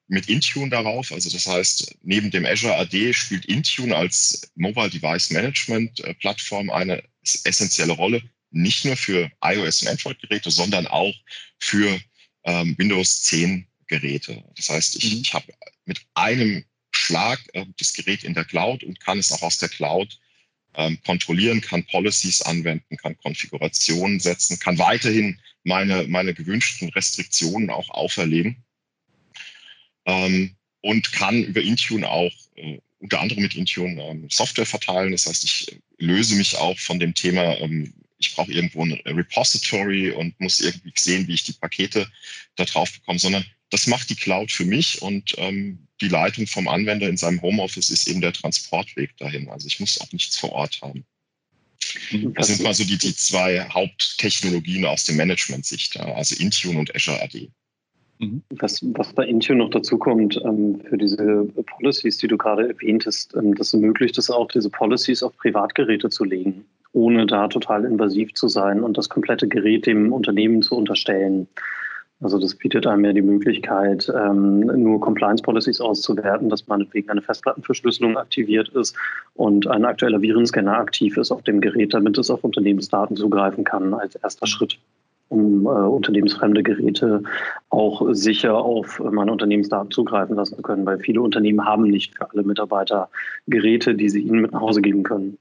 mit 0.08 0.28
Intune 0.28 0.70
darauf. 0.70 1.12
Also 1.12 1.30
das 1.30 1.48
heißt, 1.48 1.98
neben 2.04 2.32
dem 2.32 2.46
Azure 2.46 2.78
AD 2.78 3.14
spielt 3.14 3.46
Intune 3.46 3.96
als 3.96 4.52
Mobile 4.56 4.90
Device 4.90 5.32
Management 5.32 6.00
äh, 6.02 6.14
Plattform 6.14 6.70
eine 6.70 7.04
essentielle 7.44 7.94
Rolle 7.94 8.22
nicht 8.54 8.86
nur 8.86 8.96
für 8.96 9.32
iOS 9.44 9.82
und 9.82 9.90
Android-Geräte, 9.90 10.52
sondern 10.52 10.88
auch 10.88 11.14
für 11.60 12.00
ähm, 12.44 12.76
Windows 12.78 13.24
10 13.24 13.68
Geräte. 13.88 14.44
Das 14.56 14.70
heißt, 14.70 14.96
ich, 14.96 15.14
mhm. 15.14 15.22
ich 15.22 15.34
habe 15.34 15.54
mit 15.86 16.02
einem 16.14 16.64
Schlag 16.92 17.40
äh, 17.54 17.66
das 17.78 17.94
Gerät 17.94 18.24
in 18.24 18.34
der 18.34 18.46
Cloud 18.46 18.84
und 18.84 19.00
kann 19.00 19.20
es 19.20 19.32
auch 19.32 19.42
aus 19.42 19.58
der 19.58 19.70
Cloud 19.70 20.20
ähm, 20.76 21.00
kontrollieren, 21.06 21.62
kann 21.62 21.86
Policies 21.86 22.42
anwenden, 22.42 22.98
kann 22.98 23.18
Konfigurationen 23.18 24.20
setzen, 24.20 24.60
kann 24.60 24.78
weiterhin 24.78 25.40
meine, 25.64 26.08
meine 26.08 26.34
gewünschten 26.34 26.90
Restriktionen 26.90 27.70
auch 27.70 27.90
auferlegen 27.90 28.64
ähm, 30.06 30.56
und 30.82 31.12
kann 31.12 31.44
über 31.44 31.62
Intune 31.62 32.10
auch 32.10 32.34
äh, 32.56 32.80
unter 33.00 33.20
anderem 33.20 33.44
mit 33.44 33.56
Intune 33.56 34.02
ähm, 34.02 34.28
Software 34.30 34.66
verteilen. 34.66 35.12
Das 35.12 35.26
heißt, 35.26 35.44
ich 35.44 35.80
löse 35.98 36.36
mich 36.36 36.56
auch 36.58 36.78
von 36.80 37.00
dem 37.00 37.14
Thema 37.14 37.58
ähm, 37.58 37.94
ich 38.24 38.36
brauche 38.36 38.52
irgendwo 38.52 38.84
ein 38.84 38.94
Repository 39.06 40.12
und 40.12 40.40
muss 40.40 40.60
irgendwie 40.60 40.92
sehen, 40.96 41.28
wie 41.28 41.34
ich 41.34 41.44
die 41.44 41.54
Pakete 41.54 42.08
da 42.56 42.66
drauf 42.66 42.92
bekomme, 42.92 43.20
sondern 43.20 43.46
das 43.70 43.88
macht 43.88 44.10
die 44.10 44.16
Cloud 44.16 44.52
für 44.52 44.66
mich 44.66 45.02
und 45.02 45.34
ähm, 45.38 45.88
die 46.00 46.08
Leitung 46.08 46.46
vom 46.48 46.68
Anwender 46.68 47.10
in 47.10 47.18
seinem 47.18 47.42
Homeoffice 47.42 47.90
ist 47.90 48.08
eben 48.08 48.22
der 48.22 48.34
Transportweg 48.34 49.18
dahin. 49.18 49.50
Also 49.50 49.68
ich 49.68 49.80
muss 49.80 50.00
auch 50.00 50.12
nichts 50.12 50.38
vor 50.38 50.52
Ort 50.52 50.80
haben. 50.82 51.06
Das 52.36 52.48
sind 52.48 52.62
mal 52.62 52.74
so 52.74 52.84
die, 52.84 52.98
die 52.98 53.16
zwei 53.16 53.68
Haupttechnologien 53.70 54.86
aus 54.86 55.06
der 55.06 55.16
Management-Sicht, 55.16 56.00
also 56.00 56.36
Intune 56.36 56.80
und 56.80 56.96
Azure 56.96 57.22
AD. 57.22 57.50
Mhm. 58.20 58.44
Was, 58.52 58.82
was 58.94 59.14
bei 59.14 59.26
Intune 59.26 59.60
noch 59.60 59.72
dazu 59.72 59.98
kommt, 59.98 60.40
ähm, 60.46 60.82
für 60.88 60.98
diese 60.98 61.46
Policies, 61.78 62.18
die 62.18 62.28
du 62.28 62.38
gerade 62.38 62.70
erwähnt 62.70 63.06
hast, 63.06 63.36
ähm, 63.36 63.56
das 63.56 63.74
ermöglicht 63.74 64.18
es 64.18 64.30
auch, 64.30 64.48
diese 64.50 64.70
Policies 64.70 65.24
auf 65.24 65.36
Privatgeräte 65.38 66.10
zu 66.10 66.24
legen 66.24 66.66
ohne 66.94 67.26
da 67.26 67.48
total 67.48 67.86
invasiv 67.86 68.34
zu 68.34 68.48
sein 68.48 68.84
und 68.84 68.98
das 68.98 69.10
komplette 69.10 69.48
Gerät 69.48 69.86
dem 69.86 70.14
Unternehmen 70.14 70.62
zu 70.62 70.76
unterstellen. 70.76 71.48
Also 72.22 72.40
das 72.40 72.56
bietet 72.56 72.88
einem 72.88 73.04
ja 73.04 73.12
die 73.12 73.22
Möglichkeit, 73.22 74.12
ähm, 74.16 74.62
nur 74.62 75.02
Compliance 75.02 75.44
Policies 75.44 75.82
auszuwerten, 75.82 76.50
dass 76.50 76.68
meinetwegen 76.68 77.10
eine 77.10 77.22
Festplattenverschlüsselung 77.22 78.18
aktiviert 78.18 78.70
ist 78.70 78.96
und 79.34 79.68
ein 79.68 79.84
aktueller 79.84 80.22
Virenscanner 80.22 80.78
aktiv 80.78 81.18
ist 81.18 81.32
auf 81.32 81.42
dem 81.42 81.60
Gerät, 81.60 81.94
damit 81.94 82.18
es 82.18 82.30
auf 82.30 82.44
Unternehmensdaten 82.46 83.18
zugreifen 83.18 83.66
kann 83.66 83.94
als 83.94 84.16
erster 84.16 84.48
Schritt, 84.48 84.80
um 85.28 85.66
äh, 85.66 85.70
unternehmensfremde 85.70 86.64
Geräte 86.64 87.24
auch 87.70 88.08
sicher 88.14 88.56
auf 88.56 89.02
meine 89.04 89.32
Unternehmensdaten 89.32 89.92
zugreifen 89.92 90.38
lassen 90.38 90.56
zu 90.56 90.62
können, 90.62 90.86
weil 90.86 91.00
viele 91.00 91.22
Unternehmen 91.22 91.66
haben 91.66 91.84
nicht 91.84 92.16
für 92.16 92.32
alle 92.32 92.44
Mitarbeiter 92.44 93.10
Geräte, 93.48 93.96
die 93.96 94.08
sie 94.08 94.22
ihnen 94.22 94.42
mit 94.44 94.54
nach 94.54 94.62
Hause 94.62 94.82
geben 94.82 95.04
können. 95.04 95.38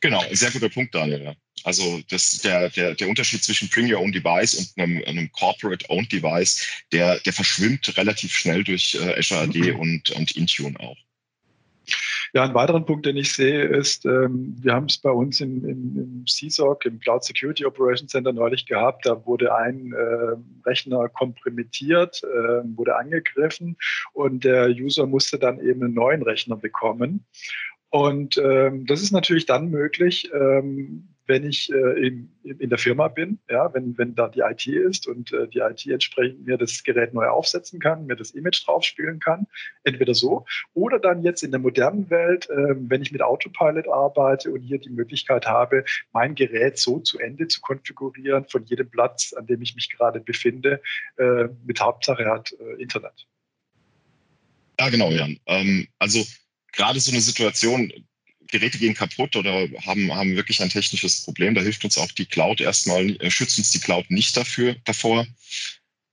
Genau, 0.00 0.24
sehr 0.32 0.50
guter 0.50 0.68
Punkt, 0.68 0.94
Daniel. 0.94 1.36
Also 1.64 2.00
das, 2.10 2.38
der, 2.38 2.70
der, 2.70 2.94
der 2.94 3.08
Unterschied 3.08 3.42
zwischen 3.42 3.68
Bring 3.68 3.92
Your 3.92 4.00
Own 4.00 4.12
Device 4.12 4.54
und 4.54 4.82
einem, 4.82 5.02
einem 5.06 5.32
Corporate-Owned 5.32 6.12
Device, 6.12 6.66
der, 6.92 7.18
der 7.20 7.32
verschwimmt 7.32 7.96
relativ 7.96 8.34
schnell 8.34 8.64
durch 8.64 8.94
äh, 8.94 9.18
Azure 9.18 9.40
AD 9.40 9.72
mhm. 9.72 9.80
und, 9.80 10.10
und 10.10 10.32
Intune 10.32 10.78
auch. 10.80 10.96
Ja, 12.32 12.42
ein 12.42 12.54
weiterer 12.54 12.80
Punkt, 12.80 13.06
den 13.06 13.16
ich 13.16 13.32
sehe, 13.32 13.62
ist, 13.62 14.04
ähm, 14.06 14.56
wir 14.60 14.72
haben 14.74 14.86
es 14.86 14.98
bei 14.98 15.10
uns 15.10 15.40
in, 15.40 15.62
in, 15.64 15.96
im 15.96 16.24
CSOC, 16.26 16.84
im 16.86 16.98
Cloud 16.98 17.22
Security 17.22 17.64
Operations 17.64 18.10
Center 18.10 18.32
neulich 18.32 18.66
gehabt. 18.66 19.06
Da 19.06 19.24
wurde 19.24 19.54
ein 19.54 19.92
äh, 19.92 20.68
Rechner 20.68 21.08
kompromittiert, 21.10 22.22
äh, 22.24 22.76
wurde 22.76 22.96
angegriffen 22.96 23.76
und 24.14 24.42
der 24.42 24.68
User 24.70 25.06
musste 25.06 25.38
dann 25.38 25.60
eben 25.60 25.84
einen 25.84 25.94
neuen 25.94 26.22
Rechner 26.22 26.56
bekommen. 26.56 27.24
Und 27.94 28.38
ähm, 28.38 28.86
das 28.86 29.02
ist 29.02 29.12
natürlich 29.12 29.46
dann 29.46 29.70
möglich, 29.70 30.28
ähm, 30.34 31.10
wenn 31.26 31.48
ich 31.48 31.70
äh, 31.72 32.04
in, 32.04 32.28
in 32.42 32.68
der 32.68 32.78
Firma 32.78 33.06
bin, 33.06 33.38
ja, 33.48 33.72
wenn, 33.72 33.96
wenn 33.96 34.16
da 34.16 34.26
die 34.26 34.40
IT 34.40 34.66
ist 34.66 35.06
und 35.06 35.32
äh, 35.32 35.46
die 35.46 35.60
IT 35.60 35.86
entsprechend 35.86 36.44
mir 36.44 36.58
das 36.58 36.82
Gerät 36.82 37.14
neu 37.14 37.28
aufsetzen 37.28 37.78
kann, 37.78 38.06
mir 38.06 38.16
das 38.16 38.32
Image 38.32 38.66
draufspielen 38.66 39.20
kann, 39.20 39.46
entweder 39.84 40.12
so 40.12 40.44
oder 40.72 40.98
dann 40.98 41.22
jetzt 41.22 41.44
in 41.44 41.52
der 41.52 41.60
modernen 41.60 42.10
Welt, 42.10 42.50
äh, 42.50 42.74
wenn 42.76 43.00
ich 43.00 43.12
mit 43.12 43.22
Autopilot 43.22 43.86
arbeite 43.86 44.50
und 44.50 44.62
hier 44.62 44.78
die 44.78 44.90
Möglichkeit 44.90 45.46
habe, 45.46 45.84
mein 46.12 46.34
Gerät 46.34 46.78
so 46.78 46.98
zu 46.98 47.20
Ende 47.20 47.46
zu 47.46 47.60
konfigurieren 47.60 48.44
von 48.48 48.64
jedem 48.64 48.90
Platz, 48.90 49.34
an 49.34 49.46
dem 49.46 49.62
ich 49.62 49.76
mich 49.76 49.88
gerade 49.88 50.18
befinde, 50.18 50.82
äh, 51.16 51.44
mit 51.64 51.80
Hauptsache 51.80 52.26
hat 52.26 52.56
äh, 52.58 52.82
Internet. 52.82 53.28
Ja, 54.80 54.88
genau, 54.88 55.12
Jan. 55.12 55.38
Ähm, 55.46 55.86
also 56.00 56.24
gerade 56.74 57.00
so 57.00 57.10
eine 57.10 57.20
Situation, 57.20 57.92
Geräte 58.48 58.78
gehen 58.78 58.94
kaputt 58.94 59.34
oder 59.36 59.68
haben, 59.84 60.14
haben 60.14 60.36
wirklich 60.36 60.60
ein 60.60 60.70
technisches 60.70 61.22
Problem, 61.22 61.54
da 61.54 61.62
hilft 61.62 61.84
uns 61.84 61.98
auch 61.98 62.10
die 62.12 62.26
Cloud 62.26 62.60
erstmal, 62.60 63.10
äh, 63.20 63.30
schützt 63.30 63.58
uns 63.58 63.70
die 63.70 63.80
Cloud 63.80 64.10
nicht 64.10 64.36
dafür, 64.36 64.76
davor. 64.84 65.26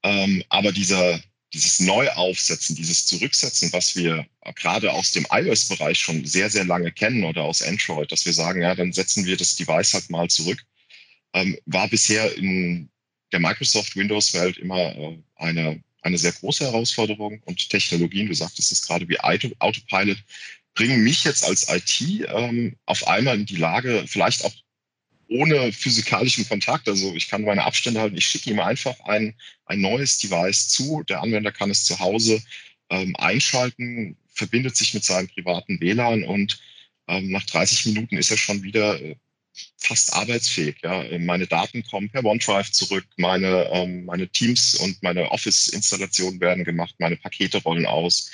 Ähm, 0.04 0.43
aber 0.50 0.71
dieser, 0.71 1.21
dieses 1.54 1.80
Neuaufsetzen, 1.82 2.76
dieses 2.76 3.06
Zurücksetzen, 3.06 3.71
was 3.74 3.95
wir 3.95 4.26
gerade 4.56 4.91
aus 4.91 5.12
dem 5.12 5.28
iOS-Bereich 5.30 6.00
schon 6.00 6.26
sehr, 6.26 6.50
sehr 6.50 6.63
lange 6.63 6.91
kennen 6.91 7.24
oder 7.24 7.43
aus 7.43 7.62
Android, 7.62 8.12
dass 8.12 8.26
wir 8.26 8.34
sagen, 8.34 8.62
ja, 8.62 8.74
dann 8.74 8.93
setzen 8.93 9.26
wir 9.26 9.38
das 9.38 9.56
Device 9.56 9.93
halt 9.93 10.10
mal 10.10 10.30
zurück, 10.30 10.63
ähm, 11.34 11.58
war 11.65 11.88
bisher 11.88 12.36
in 12.38 12.89
der 13.32 13.39
Microsoft 13.39 13.95
Windows-Welt 13.95 14.58
immer 14.58 14.95
äh, 14.95 15.17
eine 15.36 15.84
eine 16.01 16.17
sehr 16.17 16.31
große 16.31 16.65
Herausforderung. 16.65 17.41
Und 17.45 17.69
Technologien, 17.69 18.27
du 18.27 18.33
sagtest 18.33 18.71
es 18.71 18.85
gerade 18.85 19.07
wie 19.07 19.19
Autopilot, 19.19 20.17
bringen 20.73 21.03
mich 21.03 21.23
jetzt 21.23 21.43
als 21.43 21.67
IT 21.69 22.27
ähm, 22.29 22.75
auf 22.85 23.07
einmal 23.07 23.35
in 23.35 23.45
die 23.45 23.57
Lage, 23.57 24.05
vielleicht 24.07 24.43
auch 24.45 24.53
ohne 25.27 25.71
physikalischen 25.71 26.47
Kontakt, 26.47 26.89
also 26.89 27.15
ich 27.15 27.29
kann 27.29 27.43
meine 27.43 27.63
Abstände 27.63 28.01
halten, 28.01 28.17
ich 28.17 28.25
schicke 28.25 28.49
ihm 28.49 28.59
einfach 28.59 28.99
ein, 29.01 29.33
ein 29.65 29.79
neues 29.79 30.17
Device 30.17 30.67
zu, 30.67 31.03
der 31.07 31.21
Anwender 31.21 31.53
kann 31.53 31.71
es 31.71 31.85
zu 31.85 31.99
Hause 31.99 32.43
ähm, 32.89 33.15
einschalten, 33.15 34.17
verbindet 34.33 34.75
sich 34.75 34.93
mit 34.93 35.05
seinem 35.05 35.29
privaten 35.29 35.79
WLAN 35.79 36.23
und 36.23 36.59
ähm, 37.07 37.31
nach 37.31 37.45
30 37.45 37.85
Minuten 37.87 38.17
ist 38.17 38.31
er 38.31 38.37
schon 38.37 38.61
wieder 38.61 39.01
äh, 39.01 39.15
fast 39.78 40.13
arbeitsfähig. 40.13 40.78
Ja. 40.84 41.04
Meine 41.19 41.47
Daten 41.47 41.84
kommen 41.84 42.10
per 42.10 42.24
OneDrive 42.24 42.71
zurück, 42.71 43.06
meine, 43.17 43.69
ähm, 43.71 44.06
meine 44.06 44.28
Teams 44.28 44.76
und 44.76 45.02
meine 45.04 45.30
Office-Installationen 45.32 46.39
werden 46.39 46.63
gemacht, 46.63 46.95
meine 47.00 47.17
Pakete 47.17 47.62
rollen 47.63 47.86
aus. 47.86 48.32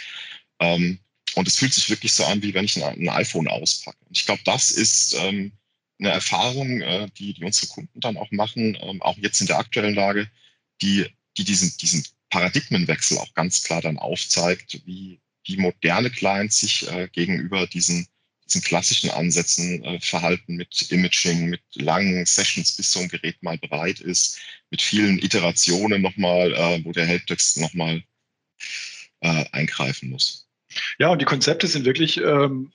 Ähm, 0.59 0.99
und 1.35 1.47
es 1.47 1.57
fühlt 1.57 1.73
sich 1.73 1.89
wirklich 1.89 2.13
so 2.13 2.25
an, 2.25 2.41
wie 2.41 2.53
wenn 2.53 2.65
ich 2.65 2.83
ein, 2.83 2.83
ein 2.83 3.09
iPhone 3.09 3.47
auspacke. 3.47 3.97
Und 4.05 4.17
ich 4.17 4.25
glaube, 4.25 4.41
das 4.45 4.71
ist 4.71 5.15
ähm, 5.19 5.51
eine 5.99 6.09
Erfahrung, 6.09 6.81
äh, 6.81 7.07
die, 7.17 7.33
die 7.33 7.43
unsere 7.43 7.67
Kunden 7.67 7.99
dann 7.99 8.17
auch 8.17 8.31
machen, 8.31 8.77
ähm, 8.81 9.01
auch 9.01 9.17
jetzt 9.17 9.41
in 9.41 9.47
der 9.47 9.59
aktuellen 9.59 9.95
Lage, 9.95 10.29
die, 10.81 11.05
die 11.37 11.43
diesen, 11.43 11.75
diesen 11.77 12.03
Paradigmenwechsel 12.29 13.17
auch 13.17 13.33
ganz 13.33 13.63
klar 13.63 13.81
dann 13.81 13.97
aufzeigt, 13.97 14.81
wie, 14.85 15.19
wie 15.45 15.57
moderne 15.57 16.09
Clients 16.09 16.59
sich 16.59 16.87
äh, 16.89 17.07
gegenüber 17.11 17.67
diesen, 17.67 18.07
diesen 18.47 18.61
klassischen 18.61 19.09
Ansätzen 19.09 19.83
äh, 19.83 19.99
verhalten 19.99 20.55
mit 20.55 20.91
Imaging, 20.91 21.49
mit 21.49 21.61
langen 21.75 22.25
Sessions, 22.25 22.75
bis 22.75 22.91
so 22.91 22.99
ein 22.99 23.09
Gerät 23.09 23.41
mal 23.43 23.57
bereit 23.57 23.99
ist, 23.99 24.39
mit 24.69 24.81
vielen 24.81 25.19
Iterationen 25.19 26.01
nochmal, 26.01 26.53
äh, 26.53 26.83
wo 26.83 26.91
der 26.91 27.05
Helpdesk 27.05 27.57
nochmal 27.57 28.03
äh, 29.21 29.45
eingreifen 29.51 30.09
muss. 30.09 30.47
Ja, 30.99 31.09
und 31.09 31.21
die 31.21 31.25
Konzepte 31.25 31.67
sind 31.67 31.85
wirklich 31.85 32.17
ähm, 32.17 32.71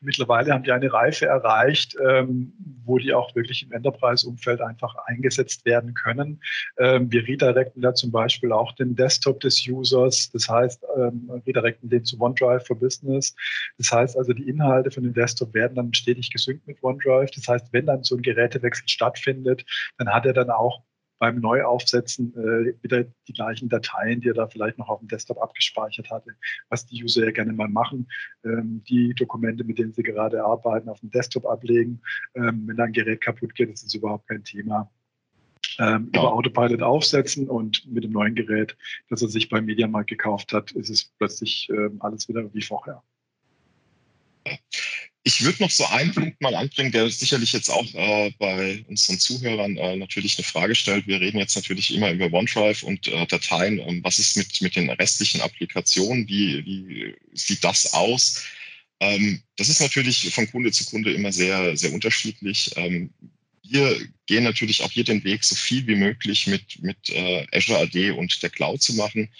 mittlerweile 0.00 0.52
haben 0.52 0.64
die 0.64 0.72
eine 0.72 0.92
Reife 0.92 1.26
erreicht, 1.26 1.96
ähm, 2.04 2.52
wo 2.84 2.98
die 2.98 3.14
auch 3.14 3.34
wirklich 3.34 3.62
im 3.62 3.72
Enterprise-Umfeld 3.72 4.60
einfach 4.60 4.94
eingesetzt 5.06 5.64
werden 5.64 5.94
können. 5.94 6.40
Ähm, 6.78 7.10
wir 7.10 7.26
redirecten 7.26 7.82
da 7.82 7.94
zum 7.94 8.10
Beispiel 8.10 8.52
auch 8.52 8.72
den 8.72 8.94
Desktop 8.94 9.40
des 9.40 9.66
Users, 9.66 10.30
das 10.30 10.48
heißt, 10.48 10.84
ähm, 10.96 11.30
redirecten 11.46 11.88
den 11.88 12.04
zu 12.04 12.20
OneDrive 12.20 12.66
for 12.66 12.78
Business. 12.78 13.34
Das 13.78 13.92
heißt 13.92 14.16
also, 14.16 14.32
die 14.32 14.48
Inhalte 14.48 14.90
von 14.90 15.02
dem 15.02 15.14
Desktop 15.14 15.54
werden 15.54 15.74
dann 15.74 15.94
stetig 15.94 16.30
gesynkt 16.30 16.66
mit 16.66 16.82
OneDrive. 16.82 17.30
Das 17.30 17.48
heißt, 17.48 17.72
wenn 17.72 17.86
dann 17.86 18.02
so 18.04 18.16
ein 18.16 18.22
Gerätewechsel 18.22 18.88
stattfindet, 18.88 19.64
dann 19.98 20.08
hat 20.08 20.26
er 20.26 20.32
dann 20.32 20.50
auch 20.50 20.82
beim 21.24 21.40
Neuaufsetzen 21.40 22.34
äh, 22.36 22.74
wieder 22.82 23.04
die 23.26 23.32
gleichen 23.32 23.70
Dateien, 23.70 24.20
die 24.20 24.28
er 24.28 24.34
da 24.34 24.46
vielleicht 24.46 24.76
noch 24.76 24.90
auf 24.90 24.98
dem 24.98 25.08
Desktop 25.08 25.40
abgespeichert 25.40 26.10
hatte, 26.10 26.34
was 26.68 26.84
die 26.84 27.02
User 27.02 27.24
ja 27.24 27.30
gerne 27.30 27.54
mal 27.54 27.68
machen, 27.68 28.06
ähm, 28.44 28.84
die 28.86 29.14
Dokumente, 29.14 29.64
mit 29.64 29.78
denen 29.78 29.94
sie 29.94 30.02
gerade 30.02 30.44
arbeiten, 30.44 30.90
auf 30.90 31.00
dem 31.00 31.10
Desktop 31.10 31.46
ablegen. 31.46 32.02
Ähm, 32.34 32.64
wenn 32.66 32.76
da 32.76 32.84
ein 32.84 32.92
Gerät 32.92 33.22
kaputt 33.22 33.54
geht, 33.54 33.70
ist 33.70 33.86
das 33.86 33.94
überhaupt 33.94 34.28
kein 34.28 34.44
Thema. 34.44 34.90
Ähm. 35.78 36.08
Über 36.08 36.30
Autopilot 36.30 36.82
aufsetzen 36.82 37.48
und 37.48 37.90
mit 37.90 38.04
dem 38.04 38.12
neuen 38.12 38.34
Gerät, 38.34 38.76
das 39.08 39.22
er 39.22 39.28
sich 39.28 39.48
beim 39.48 39.64
Mediamarkt 39.64 40.10
gekauft 40.10 40.52
hat, 40.52 40.72
ist 40.72 40.90
es 40.90 41.10
plötzlich 41.16 41.70
ähm, 41.70 41.96
alles 42.00 42.28
wieder 42.28 42.52
wie 42.52 42.60
vorher. 42.60 43.02
Ich 45.26 45.42
würde 45.42 45.62
noch 45.62 45.70
so 45.70 45.86
einen 45.86 46.12
Punkt 46.12 46.38
mal 46.42 46.54
anbringen, 46.54 46.92
der 46.92 47.08
sicherlich 47.08 47.54
jetzt 47.54 47.70
auch 47.70 47.94
äh, 47.94 48.30
bei 48.38 48.84
unseren 48.88 49.18
Zuhörern 49.18 49.78
äh, 49.78 49.96
natürlich 49.96 50.36
eine 50.36 50.44
Frage 50.44 50.74
stellt. 50.74 51.06
Wir 51.06 51.18
reden 51.18 51.38
jetzt 51.38 51.56
natürlich 51.56 51.94
immer 51.94 52.10
über 52.10 52.30
OneDrive 52.30 52.82
und 52.82 53.08
äh, 53.08 53.26
Dateien. 53.26 53.78
Ähm, 53.78 54.04
was 54.04 54.18
ist 54.18 54.36
mit, 54.36 54.60
mit 54.60 54.76
den 54.76 54.90
restlichen 54.90 55.40
Applikationen? 55.40 56.28
Wie, 56.28 56.62
wie 56.66 57.14
sieht 57.32 57.64
das 57.64 57.94
aus? 57.94 58.44
Ähm, 59.00 59.42
das 59.56 59.70
ist 59.70 59.80
natürlich 59.80 60.30
von 60.34 60.50
Kunde 60.50 60.72
zu 60.72 60.84
Kunde 60.84 61.14
immer 61.14 61.32
sehr, 61.32 61.74
sehr 61.74 61.94
unterschiedlich. 61.94 62.72
Ähm, 62.76 63.10
wir 63.62 63.98
gehen 64.26 64.44
natürlich 64.44 64.82
auch 64.82 64.90
hier 64.90 65.04
den 65.04 65.24
Weg, 65.24 65.42
so 65.42 65.54
viel 65.54 65.86
wie 65.86 65.96
möglich 65.96 66.46
mit, 66.46 66.82
mit 66.82 66.98
äh, 67.08 67.46
Azure 67.50 67.78
AD 67.80 68.10
und 68.10 68.42
der 68.42 68.50
Cloud 68.50 68.82
zu 68.82 68.92
machen. 68.92 69.30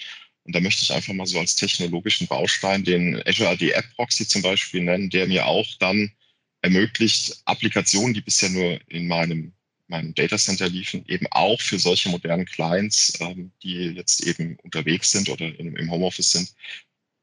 Und 0.44 0.54
da 0.54 0.60
möchte 0.60 0.82
ich 0.82 0.92
einfach 0.92 1.14
mal 1.14 1.26
so 1.26 1.38
als 1.38 1.56
technologischen 1.56 2.26
Baustein 2.26 2.84
den 2.84 3.20
Azure 3.26 3.48
AD 3.50 3.70
App 3.70 3.86
Proxy 3.96 4.28
zum 4.28 4.42
Beispiel 4.42 4.82
nennen, 4.82 5.10
der 5.10 5.26
mir 5.26 5.46
auch 5.46 5.66
dann 5.78 6.12
ermöglicht, 6.60 7.42
Applikationen, 7.46 8.14
die 8.14 8.20
bisher 8.20 8.50
nur 8.50 8.78
in 8.88 9.08
meinem, 9.08 9.52
meinem 9.86 10.14
Datacenter 10.14 10.68
liefen, 10.68 11.04
eben 11.08 11.26
auch 11.30 11.60
für 11.60 11.78
solche 11.78 12.10
modernen 12.10 12.46
Clients, 12.46 13.14
ähm, 13.20 13.52
die 13.62 13.92
jetzt 13.96 14.22
eben 14.22 14.56
unterwegs 14.62 15.10
sind 15.10 15.28
oder 15.28 15.46
in, 15.58 15.76
im 15.76 15.90
Homeoffice 15.90 16.32
sind, 16.32 16.54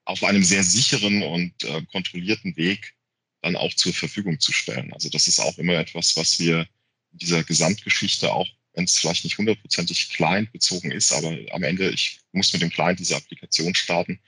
auf 0.05 0.23
einem 0.23 0.43
sehr 0.43 0.63
sicheren 0.63 1.23
und 1.23 1.63
äh, 1.63 1.83
kontrollierten 1.91 2.55
Weg 2.57 2.95
dann 3.41 3.55
auch 3.55 3.73
zur 3.73 3.93
Verfügung 3.93 4.39
zu 4.39 4.51
stellen. 4.51 4.93
Also 4.93 5.09
das 5.09 5.27
ist 5.27 5.39
auch 5.39 5.57
immer 5.57 5.73
etwas, 5.73 6.17
was 6.17 6.39
wir 6.39 6.67
in 7.11 7.17
dieser 7.19 7.43
Gesamtgeschichte 7.43 8.33
auch 8.33 8.47
wenn 8.73 8.85
es 8.85 8.97
vielleicht 8.97 9.23
nicht 9.23 9.37
hundertprozentig 9.37 10.09
client-bezogen 10.13 10.91
ist, 10.91 11.11
aber 11.11 11.37
am 11.51 11.63
Ende, 11.63 11.89
ich 11.89 12.19
muss 12.31 12.53
mit 12.53 12.61
dem 12.61 12.69
Client 12.69 12.99
diese 12.99 13.15
Applikation 13.15 13.75
starten, 13.75 14.19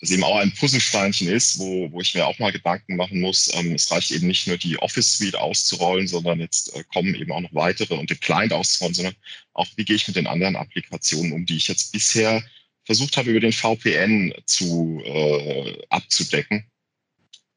das 0.00 0.10
eben 0.10 0.24
auch 0.24 0.36
ein 0.36 0.52
Puzzlesteinchen 0.52 1.28
ist, 1.28 1.58
wo, 1.58 1.90
wo 1.92 2.00
ich 2.00 2.14
mir 2.14 2.26
auch 2.26 2.38
mal 2.38 2.52
Gedanken 2.52 2.96
machen 2.96 3.20
muss. 3.20 3.50
Ähm, 3.54 3.74
es 3.74 3.90
reicht 3.90 4.10
eben 4.10 4.26
nicht 4.26 4.46
nur 4.46 4.58
die 4.58 4.76
Office 4.78 5.16
Suite 5.16 5.36
auszurollen, 5.36 6.08
sondern 6.08 6.40
jetzt 6.40 6.74
äh, 6.74 6.84
kommen 6.92 7.14
eben 7.14 7.32
auch 7.32 7.40
noch 7.40 7.54
weitere 7.54 7.94
und 7.94 8.10
den 8.10 8.20
Client 8.20 8.52
auszurollen, 8.52 8.94
sondern 8.94 9.16
auch, 9.52 9.66
wie 9.76 9.84
gehe 9.84 9.96
ich 9.96 10.06
mit 10.06 10.16
den 10.16 10.26
anderen 10.26 10.56
Applikationen 10.56 11.32
um, 11.32 11.46
die 11.46 11.56
ich 11.56 11.68
jetzt 11.68 11.92
bisher 11.92 12.44
versucht 12.84 13.16
habe, 13.16 13.30
über 13.30 13.40
den 13.40 13.52
VPN 13.52 14.34
zu 14.46 15.00
äh, 15.04 15.78
abzudecken 15.88 16.66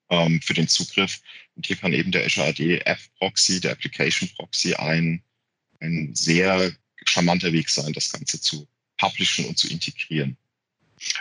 ähm, 0.09 0.41
für 0.41 0.53
den 0.53 0.67
Zugriff. 0.67 1.19
Und 1.55 1.65
hier 1.65 1.75
kann 1.75 1.91
eben 1.91 2.11
der 2.11 2.25
Azure 2.25 2.47
AD 2.47 2.81
App 2.85 2.99
Proxy, 3.17 3.59
der 3.59 3.71
Application 3.71 4.29
Proxy 4.37 4.73
ein 4.75 5.21
ein 5.79 6.13
sehr 6.15 6.71
charmanter 7.05 7.51
Weg 7.53 7.69
sein, 7.69 7.93
das 7.93 8.11
Ganze 8.11 8.39
zu 8.41 8.67
publishen 8.97 9.45
und 9.45 9.57
zu 9.57 9.69
integrieren. 9.69 10.37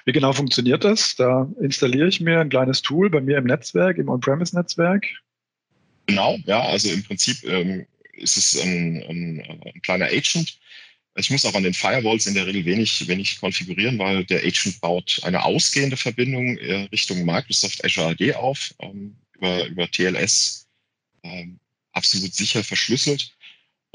Wie 0.04 0.12
genau 0.12 0.32
funktioniert 0.32 0.84
das? 0.84 1.16
Da 1.16 1.50
installiere 1.60 2.08
ich 2.08 2.20
mir 2.20 2.40
ein 2.40 2.48
kleines 2.48 2.82
Tool 2.82 3.10
bei 3.10 3.20
mir 3.20 3.36
im 3.38 3.44
Netzwerk, 3.44 3.98
im 3.98 4.08
On-Premise-Netzwerk. 4.08 5.06
Genau, 6.06 6.38
ja, 6.46 6.62
also 6.62 6.90
im 6.90 7.02
Prinzip 7.02 7.44
ähm, 7.44 7.86
ist 8.12 8.36
es 8.36 8.58
ein, 8.58 9.02
ein, 9.08 9.60
ein, 9.64 9.82
kleiner 9.82 10.06
Agent. 10.06 10.58
Ich 11.16 11.30
muss 11.30 11.44
auch 11.44 11.54
an 11.54 11.62
den 11.62 11.74
Firewalls 11.74 12.26
in 12.26 12.34
der 12.34 12.46
Regel 12.46 12.64
wenig, 12.64 13.06
wenig 13.08 13.40
konfigurieren, 13.40 13.98
weil 13.98 14.24
der 14.24 14.40
Agent 14.40 14.80
baut 14.80 15.20
eine 15.24 15.44
ausgehende 15.44 15.96
Verbindung 15.96 16.56
äh, 16.58 16.88
Richtung 16.92 17.24
Microsoft 17.24 17.84
Azure 17.84 18.10
AD 18.10 18.34
auf, 18.34 18.74
ähm, 18.80 19.16
über, 19.34 19.66
über 19.66 19.90
TLS, 19.90 20.66
ähm, 21.22 21.58
absolut 21.92 22.34
sicher 22.34 22.62
verschlüsselt. 22.62 23.35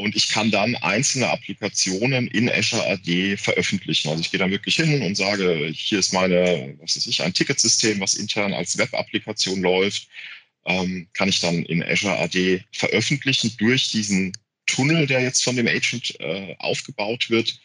Und 0.02 0.16
ich 0.16 0.30
kann 0.30 0.50
dann 0.50 0.76
einzelne 0.78 1.30
Applikationen 1.30 2.28
in 2.30 2.50
Azure 2.50 2.84
AD 2.88 3.38
veröffentlichen. 3.38 4.10
Also 4.10 4.22
ich 4.22 4.32
gehe 4.32 4.40
dann 4.40 4.50
wirklich 4.50 4.76
hin 4.78 5.04
und 5.04 5.14
sage, 5.14 5.72
hier 5.76 6.00
ist 6.00 6.12
meine, 6.12 6.76
was 6.82 6.96
weiß 6.96 7.06
ich, 7.06 7.22
ein 7.22 7.36
Ticketsystem, 7.36 8.00
was 8.00 8.16
intern 8.16 8.52
als 8.52 8.80
Web-Applikation 8.80 9.62
läuft. 9.62 10.08
Ähm, 10.66 11.08
kann 11.14 11.30
ich 11.30 11.40
dann 11.40 11.64
in 11.66 11.84
Azure 11.84 12.18
AD 12.18 12.64
veröffentlichen 12.72 13.54
durch 13.58 13.90
diesen 13.90 14.34
Tunnel, 14.66 15.06
der 15.06 15.22
jetzt 15.22 15.44
von 15.44 15.56
dem 15.56 15.68
Agent 15.68 16.20
äh, 16.20 16.56
aufgebaut 16.58 17.30
wird. 17.30 17.60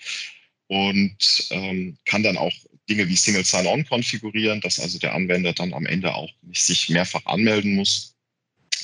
Und 0.66 1.46
ähm, 1.51 1.96
kann 2.05 2.22
dann 2.22 2.37
auch 2.37 2.53
Dinge 2.87 3.09
wie 3.09 3.16
Single 3.16 3.46
Sign-On 3.46 3.87
konfigurieren, 3.87 4.61
dass 4.61 4.79
also 4.79 4.99
der 4.99 5.14
Anwender 5.14 5.55
dann 5.55 5.72
am 5.72 5.87
Ende 5.87 6.14
auch 6.14 6.31
nicht 6.42 6.62
sich 6.62 6.90
mehrfach 6.90 7.25
anmelden 7.25 7.77
muss 7.77 8.15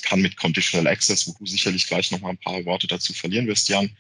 kann 0.03 0.21
mit 0.21 0.37
Conditional 0.37 0.87
Access, 0.87 1.27
wo 1.27 1.35
du 1.39 1.47
sicherlich 1.47 1.87
gleich 1.87 2.11
noch 2.11 2.21
mal 2.21 2.31
ein 2.31 2.39
paar 2.39 2.65
Worte 2.65 2.87
dazu 2.87 3.13
verlieren 3.13 3.47
wirst, 3.47 3.69
Jan, 3.69 3.91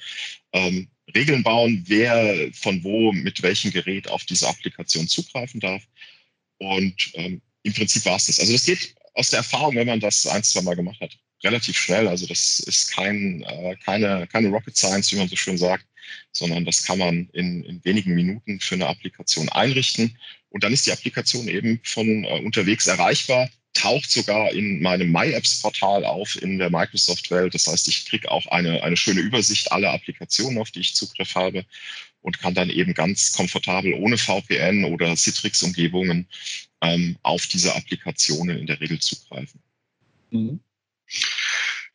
ähm, 0.53 0.89
Regeln 1.15 1.43
bauen, 1.43 1.83
wer 1.87 2.53
von 2.53 2.83
wo 2.85 3.13
mit 3.13 3.43
welchem 3.43 3.71
Gerät 3.71 4.09
auf 4.09 4.25
diese 4.25 4.49
Applikation 4.49 5.09
zugreifen 5.09 5.61
darf. 5.61 5.83
Und 6.59 7.11
ähm, 7.15 7.43
im 7.63 7.73
Prinzip 7.73 8.05
war 8.05 8.17
es 8.17 8.27
das. 8.27 8.41
Also 8.41 8.53
das 8.53 8.65
geht 8.65 8.95
aus 9.15 9.31
der 9.31 9.39
Erfahrung, 9.39 9.75
wenn 9.75 9.87
man 9.87 10.01
das 10.01 10.27
ein, 10.27 10.43
zwei 10.43 10.63
Mal 10.63 10.77
gemacht 10.77 11.01
hat, 11.01 11.19
relativ 11.43 11.77
schnell. 11.77 12.09
Also 12.09 12.27
das 12.27 12.61
ist 12.61 12.93
kein, 12.93 13.43
äh, 13.43 13.77
keine, 13.85 14.27
keine 14.27 14.49
Rocket 14.49 14.77
Science, 14.77 15.13
wie 15.13 15.17
man 15.17 15.29
so 15.29 15.37
schön 15.37 15.59
sagt, 15.59 15.87
sondern 16.33 16.65
das 16.65 16.85
kann 16.85 16.99
man 16.99 17.29
in, 17.33 17.65
in 17.65 17.85
wenigen 17.85 18.15
Minuten 18.15 18.61
für 18.61 18.75
eine 18.75 18.87
Applikation 18.87 19.49
einrichten. 19.51 20.19
Und 20.51 20.65
dann 20.65 20.73
ist 20.73 20.87
die 20.87 20.93
Applikation 20.93 21.49
eben 21.49 21.81
von 21.85 22.25
äh, 22.25 22.41
unterwegs 22.45 22.87
erreichbar 22.87 23.51
taucht 23.75 24.11
sogar 24.11 24.53
in 24.53 24.83
meinem 24.83 25.11
MyApps-Portal 25.13 26.05
auf 26.05 26.41
in 26.41 26.59
der 26.59 26.71
Microsoft-Welt. 26.71 27.55
Das 27.55 27.67
heißt, 27.67 27.89
ich 27.89 28.07
kriege 28.07 28.31
auch 28.31 28.47
eine, 28.47 28.83
eine 28.83 28.97
schöne 28.97 29.21
Übersicht 29.21 29.73
aller 29.73 29.93
Applikationen, 29.93 30.59
auf 30.59 30.71
die 30.71 30.81
ich 30.81 30.95
Zugriff 30.95 31.35
habe 31.35 31.65
und 32.21 32.39
kann 32.39 32.55
dann 32.55 32.71
eben 32.71 32.95
ganz 32.95 33.33
komfortabel 33.33 33.95
ohne 33.95 34.19
VPN 34.19 34.85
oder 34.85 35.17
Citrix-Umgebungen 35.17 36.29
ähm, 36.81 37.17
auf 37.23 37.47
diese 37.47 37.75
Applikationen 37.75 38.59
in 38.59 38.67
der 38.67 38.81
Regel 38.81 38.99
zugreifen. 39.01 39.61
Mhm. 40.31 40.61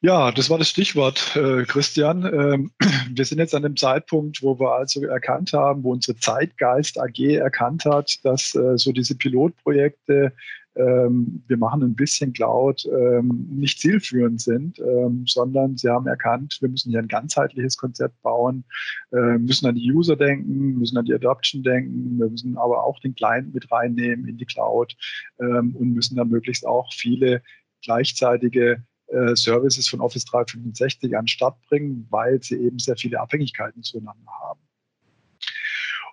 Ja, 0.02 0.32
das 0.32 0.50
war 0.52 0.60
das 0.60 0.70
Stichwort, 0.70 1.36
äh, 1.36 1.64
Christian. 1.66 2.24
Ähm, 2.24 2.72
wir 3.10 3.26
sind 3.26 3.40
jetzt 3.40 3.56
an 3.56 3.64
dem 3.64 3.76
Zeitpunkt, 3.76 4.44
wo 4.44 4.60
wir 4.60 4.74
also 4.74 5.04
erkannt 5.04 5.54
haben, 5.54 5.84
wo 5.84 5.92
unsere 5.92 6.18
Zeitgeist 6.20 7.00
AG 7.00 7.20
erkannt 7.20 7.86
hat, 7.86 8.24
dass 8.24 8.54
äh, 8.54 8.78
so 8.78 8.92
diese 8.92 9.16
Pilotprojekte 9.16 10.34
ähm, 10.78 11.44
wir 11.48 11.58
machen 11.58 11.84
ein 11.84 11.96
bisschen 11.96 12.34
Cloud, 12.34 12.86
ähm, 12.86 13.48
nicht 13.50 13.80
zielführend 13.80 14.42
sind, 14.42 14.80
ähm, 14.80 15.26
sondern 15.26 15.76
sie 15.78 15.90
haben 15.90 16.08
erkannt, 16.08 16.58
wir 16.62 16.70
müssen 16.70 16.92
hier 16.92 17.00
ein 17.00 17.08
ganzheitliches 17.08 17.78
Konzept 17.78 18.22
bauen, 18.22 18.64
äh, 19.12 19.38
müssen 19.38 19.66
an 19.66 19.76
die 19.76 19.92
User 19.92 20.16
denken, 20.16 20.78
müssen 20.78 20.98
an 20.98 21.06
die 21.06 21.14
Adoption 21.14 21.64
denken, 21.64 22.20
wir 22.20 22.30
müssen 22.30 22.58
aber 22.58 22.84
auch 22.84 23.00
den 23.00 23.16
Client 23.16 23.54
mit 23.54 23.72
reinnehmen 23.72 24.28
in 24.28 24.38
die 24.38 24.46
Cloud 24.46 24.96
ähm, 25.40 25.76
und 25.76 25.94
müssen 25.94 26.16
dann 26.16 26.30
möglichst 26.30 26.66
auch 26.66 26.92
viele 26.94 27.42
gleichzeitige 27.84 28.84
äh, 29.08 29.36
Services 29.36 29.88
von 29.88 30.02
Office 30.02 30.26
365 30.26 31.18
an 31.18 31.28
Start 31.28 31.60
bringen, 31.70 32.08
weil 32.10 32.42
sie 32.44 32.58
eben 32.58 32.78
sehr 32.78 32.98
viele 32.98 33.20
Abhängigkeiten 33.20 33.82
zueinander 33.82 34.32
haben. 34.42 34.60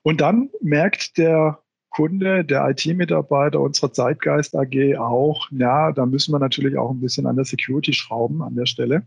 Und 0.02 0.20
dann 0.20 0.50
merkt 0.60 1.16
der 1.18 1.63
Kunde, 1.94 2.44
der 2.44 2.68
IT-Mitarbeiter 2.68 3.60
unserer 3.60 3.92
Zeitgeist 3.92 4.56
AG 4.56 4.96
auch, 4.98 5.48
ja, 5.52 5.92
da 5.92 6.06
müssen 6.06 6.32
wir 6.32 6.40
natürlich 6.40 6.76
auch 6.76 6.90
ein 6.90 7.00
bisschen 7.00 7.26
an 7.26 7.36
der 7.36 7.44
Security 7.44 7.92
schrauben 7.92 8.42
an 8.42 8.56
der 8.56 8.66
Stelle. 8.66 9.06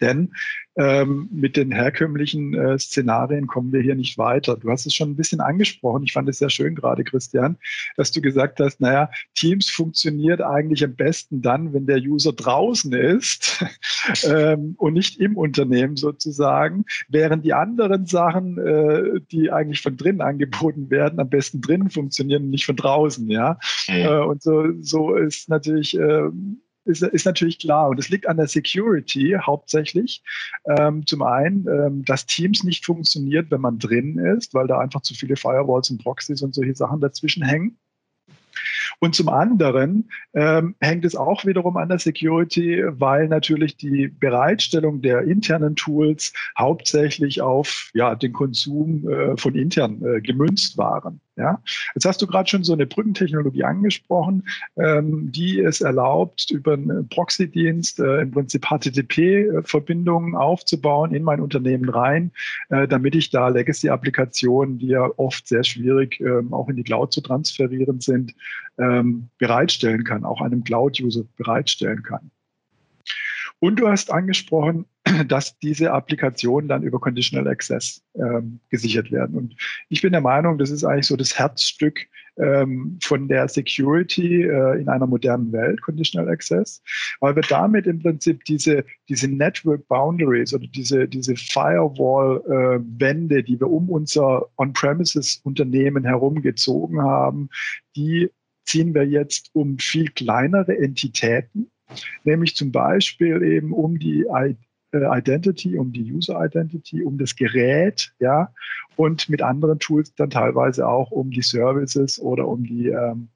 Denn 0.00 0.32
ähm, 0.76 1.28
mit 1.32 1.56
den 1.56 1.72
herkömmlichen 1.72 2.54
äh, 2.54 2.78
Szenarien 2.78 3.46
kommen 3.46 3.72
wir 3.72 3.82
hier 3.82 3.96
nicht 3.96 4.16
weiter. 4.18 4.56
Du 4.56 4.70
hast 4.70 4.86
es 4.86 4.94
schon 4.94 5.10
ein 5.10 5.16
bisschen 5.16 5.40
angesprochen. 5.40 6.04
Ich 6.04 6.12
fand 6.12 6.28
es 6.28 6.38
sehr 6.38 6.48
schön 6.48 6.74
gerade, 6.74 7.04
Christian, 7.04 7.56
dass 7.96 8.12
du 8.12 8.20
gesagt 8.20 8.60
hast, 8.60 8.80
naja, 8.80 9.10
Teams 9.34 9.68
funktioniert 9.68 10.40
eigentlich 10.40 10.84
am 10.84 10.94
besten 10.94 11.42
dann, 11.42 11.72
wenn 11.74 11.86
der 11.86 11.98
User 11.98 12.32
draußen 12.32 12.92
ist 12.92 13.64
ähm, 14.24 14.74
und 14.78 14.94
nicht 14.94 15.18
im 15.20 15.36
Unternehmen 15.36 15.96
sozusagen, 15.96 16.84
während 17.08 17.44
die 17.44 17.52
anderen 17.52 18.06
Sachen, 18.06 18.58
äh, 18.58 19.20
die 19.30 19.50
eigentlich 19.50 19.82
von 19.82 19.96
drinnen 19.96 20.20
angeboten 20.20 20.88
werden, 20.88 21.18
am 21.18 21.28
besten 21.28 21.60
drinnen 21.60 21.90
funktionieren 21.90 22.44
und 22.44 22.50
nicht 22.50 22.66
von 22.66 22.76
draußen. 22.76 23.28
Ja, 23.28 23.58
mhm. 23.88 23.94
äh, 23.94 24.20
und 24.20 24.42
so, 24.42 24.64
so 24.80 25.14
ist 25.14 25.48
natürlich 25.48 25.98
äh, 25.98 26.30
ist, 26.90 27.02
ist 27.02 27.24
natürlich 27.24 27.58
klar. 27.58 27.88
Und 27.88 27.98
es 27.98 28.08
liegt 28.08 28.26
an 28.28 28.36
der 28.36 28.48
Security 28.48 29.36
hauptsächlich. 29.40 30.22
Ähm, 30.78 31.06
zum 31.06 31.22
einen, 31.22 31.66
ähm, 31.66 32.04
dass 32.04 32.26
Teams 32.26 32.64
nicht 32.64 32.84
funktioniert, 32.84 33.50
wenn 33.50 33.60
man 33.60 33.78
drin 33.78 34.18
ist, 34.18 34.54
weil 34.54 34.66
da 34.66 34.78
einfach 34.78 35.02
zu 35.02 35.14
viele 35.14 35.36
Firewalls 35.36 35.90
und 35.90 36.02
Proxys 36.02 36.42
und 36.42 36.54
solche 36.54 36.74
Sachen 36.74 37.00
dazwischen 37.00 37.42
hängen. 37.42 37.78
Und 38.98 39.14
zum 39.14 39.28
anderen 39.28 40.10
ähm, 40.34 40.74
hängt 40.80 41.04
es 41.04 41.16
auch 41.16 41.46
wiederum 41.46 41.76
an 41.76 41.88
der 41.88 41.98
Security, 41.98 42.82
weil 42.86 43.28
natürlich 43.28 43.76
die 43.76 44.08
Bereitstellung 44.08 45.00
der 45.00 45.22
internen 45.22 45.76
Tools 45.76 46.32
hauptsächlich 46.58 47.40
auf 47.40 47.90
ja, 47.94 48.14
den 48.14 48.32
Konsum 48.32 49.08
äh, 49.08 49.36
von 49.36 49.54
intern 49.54 50.02
äh, 50.04 50.20
gemünzt 50.20 50.76
waren. 50.76 51.20
Ja? 51.36 51.62
Jetzt 51.94 52.04
hast 52.04 52.20
du 52.22 52.26
gerade 52.26 52.48
schon 52.48 52.64
so 52.64 52.72
eine 52.72 52.86
Brückentechnologie 52.86 53.64
angesprochen, 53.64 54.46
ähm, 54.76 55.30
die 55.32 55.60
es 55.60 55.80
erlaubt, 55.80 56.50
über 56.50 56.74
einen 56.74 57.08
Proxy-Dienst 57.08 58.00
äh, 58.00 58.22
im 58.22 58.30
Prinzip 58.30 58.66
HTTP-Verbindungen 58.66 60.34
aufzubauen 60.34 61.14
in 61.14 61.22
mein 61.22 61.40
Unternehmen 61.40 61.88
rein, 61.88 62.32
äh, 62.68 62.86
damit 62.86 63.14
ich 63.14 63.30
da 63.30 63.48
Legacy-Applikationen, 63.48 64.78
die 64.78 64.88
ja 64.88 65.08
oft 65.16 65.46
sehr 65.48 65.64
schwierig 65.64 66.20
ähm, 66.20 66.52
auch 66.52 66.68
in 66.68 66.76
die 66.76 66.84
Cloud 66.84 67.12
zu 67.12 67.20
transferieren 67.20 68.00
sind, 68.00 68.34
ähm, 68.78 69.28
bereitstellen 69.38 70.04
kann, 70.04 70.24
auch 70.24 70.40
einem 70.40 70.64
Cloud-User 70.64 71.24
bereitstellen 71.36 72.02
kann. 72.02 72.30
Und 73.60 73.78
du 73.78 73.86
hast 73.88 74.10
angesprochen, 74.10 74.86
dass 75.28 75.58
diese 75.58 75.92
Applikationen 75.92 76.68
dann 76.68 76.82
über 76.82 76.98
Conditional 76.98 77.46
Access 77.46 78.02
ähm, 78.14 78.58
gesichert 78.70 79.12
werden. 79.12 79.36
Und 79.36 79.54
ich 79.88 80.02
bin 80.02 80.10
der 80.12 80.22
Meinung, 80.22 80.58
das 80.58 80.70
ist 80.70 80.84
eigentlich 80.84 81.06
so 81.06 81.16
das 81.16 81.38
Herzstück 81.38 82.06
ähm, 82.38 82.98
von 83.02 83.28
der 83.28 83.48
Security 83.48 84.44
äh, 84.44 84.80
in 84.80 84.88
einer 84.88 85.06
modernen 85.06 85.52
Welt, 85.52 85.82
Conditional 85.82 86.30
Access, 86.30 86.82
weil 87.20 87.36
wir 87.36 87.42
damit 87.42 87.86
im 87.86 88.00
Prinzip 88.00 88.42
diese, 88.44 88.82
diese 89.10 89.28
Network 89.28 89.86
Boundaries 89.88 90.54
oder 90.54 90.66
diese, 90.66 91.06
diese 91.06 91.36
Firewall-Wände, 91.36 93.38
äh, 93.38 93.42
die 93.42 93.60
wir 93.60 93.68
um 93.68 93.90
unser 93.90 94.46
On-Premises-Unternehmen 94.56 96.04
herumgezogen 96.04 97.02
haben, 97.02 97.50
die 97.94 98.30
ziehen 98.64 98.94
wir 98.94 99.06
jetzt 99.06 99.50
um 99.52 99.78
viel 99.78 100.08
kleinere 100.10 100.78
Entitäten 100.78 101.70
nämlich 102.24 102.56
zum 102.56 102.72
Beispiel 102.72 103.42
eben 103.42 103.72
um 103.72 103.98
die 103.98 104.26
äh, 104.26 104.54
Identity, 104.92 105.78
um 105.78 105.92
die 105.92 106.12
User 106.12 106.44
Identity, 106.44 107.02
um 107.02 107.18
das 107.18 107.36
Gerät, 107.36 108.12
ja, 108.18 108.52
und 108.96 109.28
mit 109.28 109.42
anderen 109.42 109.78
Tools 109.78 110.14
dann 110.14 110.30
teilweise 110.30 110.88
auch 110.88 111.10
um 111.10 111.30
die 111.30 111.42
Services 111.42 112.18
oder 112.18 112.48
um 112.48 112.64
die 112.64 112.88
ähm, 112.88 113.28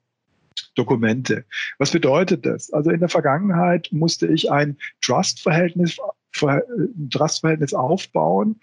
Dokumente. 0.75 1.45
Was 1.77 1.91
bedeutet 1.91 2.45
das? 2.45 2.71
Also 2.71 2.91
in 2.91 2.99
der 2.99 3.09
Vergangenheit 3.09 3.89
musste 3.91 4.27
ich 4.27 4.51
ein 4.51 4.77
Trust-Verhältnis 5.01 5.97
Trust-Verhältnis 7.11 7.73
aufbauen 7.73 8.59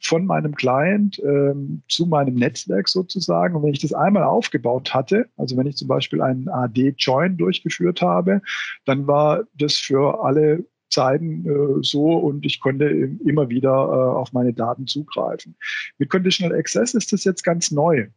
von 0.00 0.26
meinem 0.26 0.54
Client 0.54 1.20
ähm, 1.24 1.82
zu 1.88 2.06
meinem 2.06 2.34
Netzwerk 2.34 2.88
sozusagen. 2.88 3.54
Und 3.54 3.62
wenn 3.62 3.72
ich 3.72 3.80
das 3.80 3.92
einmal 3.92 4.24
aufgebaut 4.24 4.92
hatte, 4.92 5.28
also 5.36 5.56
wenn 5.56 5.66
ich 5.66 5.76
zum 5.76 5.88
Beispiel 5.88 6.20
einen 6.20 6.48
AD-Join 6.48 7.36
durchgeführt 7.36 8.02
habe, 8.02 8.42
dann 8.86 9.06
war 9.06 9.44
das 9.54 9.76
für 9.76 10.24
alle 10.24 10.64
Zeiten 10.90 11.44
äh, 11.46 11.82
so 11.82 12.14
und 12.14 12.46
ich 12.46 12.60
konnte 12.60 12.86
immer 12.86 13.48
wieder 13.48 13.70
äh, 13.70 14.16
auf 14.16 14.32
meine 14.32 14.52
Daten 14.52 14.86
zugreifen. 14.86 15.56
Mit 15.98 16.10
Conditional 16.10 16.56
Access 16.58 16.94
ist 16.94 17.12
das 17.12 17.24
jetzt 17.24 17.44
ganz 17.44 17.70
neu. 17.70 18.08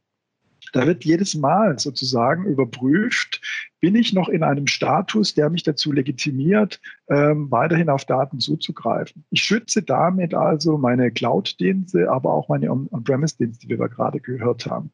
Da 0.71 0.87
wird 0.87 1.03
jedes 1.03 1.35
Mal 1.35 1.77
sozusagen 1.79 2.45
überprüft, 2.45 3.41
bin 3.81 3.95
ich 3.95 4.13
noch 4.13 4.29
in 4.29 4.43
einem 4.43 4.67
Status, 4.67 5.33
der 5.33 5.49
mich 5.49 5.63
dazu 5.63 5.91
legitimiert, 5.91 6.79
ähm, 7.09 7.49
weiterhin 7.49 7.89
auf 7.89 8.05
Daten 8.05 8.39
zuzugreifen. 8.39 9.25
Ich 9.31 9.43
schütze 9.43 9.81
damit 9.81 10.33
also 10.33 10.77
meine 10.77 11.11
Cloud-Dienste, 11.11 12.09
aber 12.09 12.31
auch 12.31 12.47
meine 12.47 12.71
On-Premise-Dienste, 12.71 13.67
wie 13.67 13.79
wir 13.79 13.89
gerade 13.89 14.19
gehört 14.19 14.67
haben. 14.67 14.91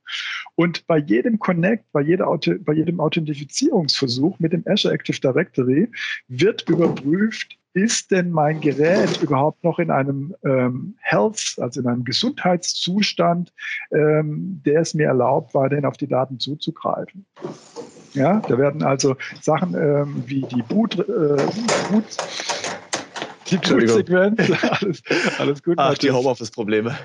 Und 0.56 0.88
bei 0.88 0.98
jedem 0.98 1.38
Connect, 1.38 1.84
bei, 1.92 2.02
jeder, 2.02 2.36
bei 2.62 2.74
jedem 2.74 3.00
Authentifizierungsversuch 3.00 4.40
mit 4.40 4.54
dem 4.54 4.64
Azure 4.66 4.94
Active 4.94 5.20
Directory 5.20 5.92
wird 6.28 6.68
überprüft, 6.70 7.57
ist 7.78 8.12
denn 8.12 8.32
mein 8.32 8.60
Gerät 8.60 9.22
überhaupt 9.22 9.64
noch 9.64 9.80
in 9.80 9.92
einem 9.92 10.36
ähm, 10.44 10.96
Health, 11.00 11.56
also 11.58 11.82
in 11.82 11.88
einem 11.88 12.04
Gesundheitszustand, 12.04 13.54
ähm, 13.92 14.62
der 14.66 14.82
es 14.82 14.94
mir 14.94 15.08
erlaubt, 15.08 15.54
weiterhin 15.54 15.86
auf 15.86 15.98
die 15.98 16.08
Daten 16.08 16.40
zuzugreifen? 16.40 17.26
Ja, 18.14 18.42
da 18.48 18.58
werden 18.58 18.84
also 18.84 19.16
Sachen 19.42 19.76
ähm, 19.76 20.24
wie 20.26 20.42
die 20.42 20.64
Boot, 20.64 20.98
äh, 20.98 21.04
Boot 21.92 22.18
die 23.50 23.58
Bootsequenz, 23.58 24.42
alles, 24.82 25.04
alles 25.38 25.64
gut. 25.64 25.76
Ach, 25.78 25.98
die 25.98 26.12
Homeoffice-Probleme. 26.12 26.98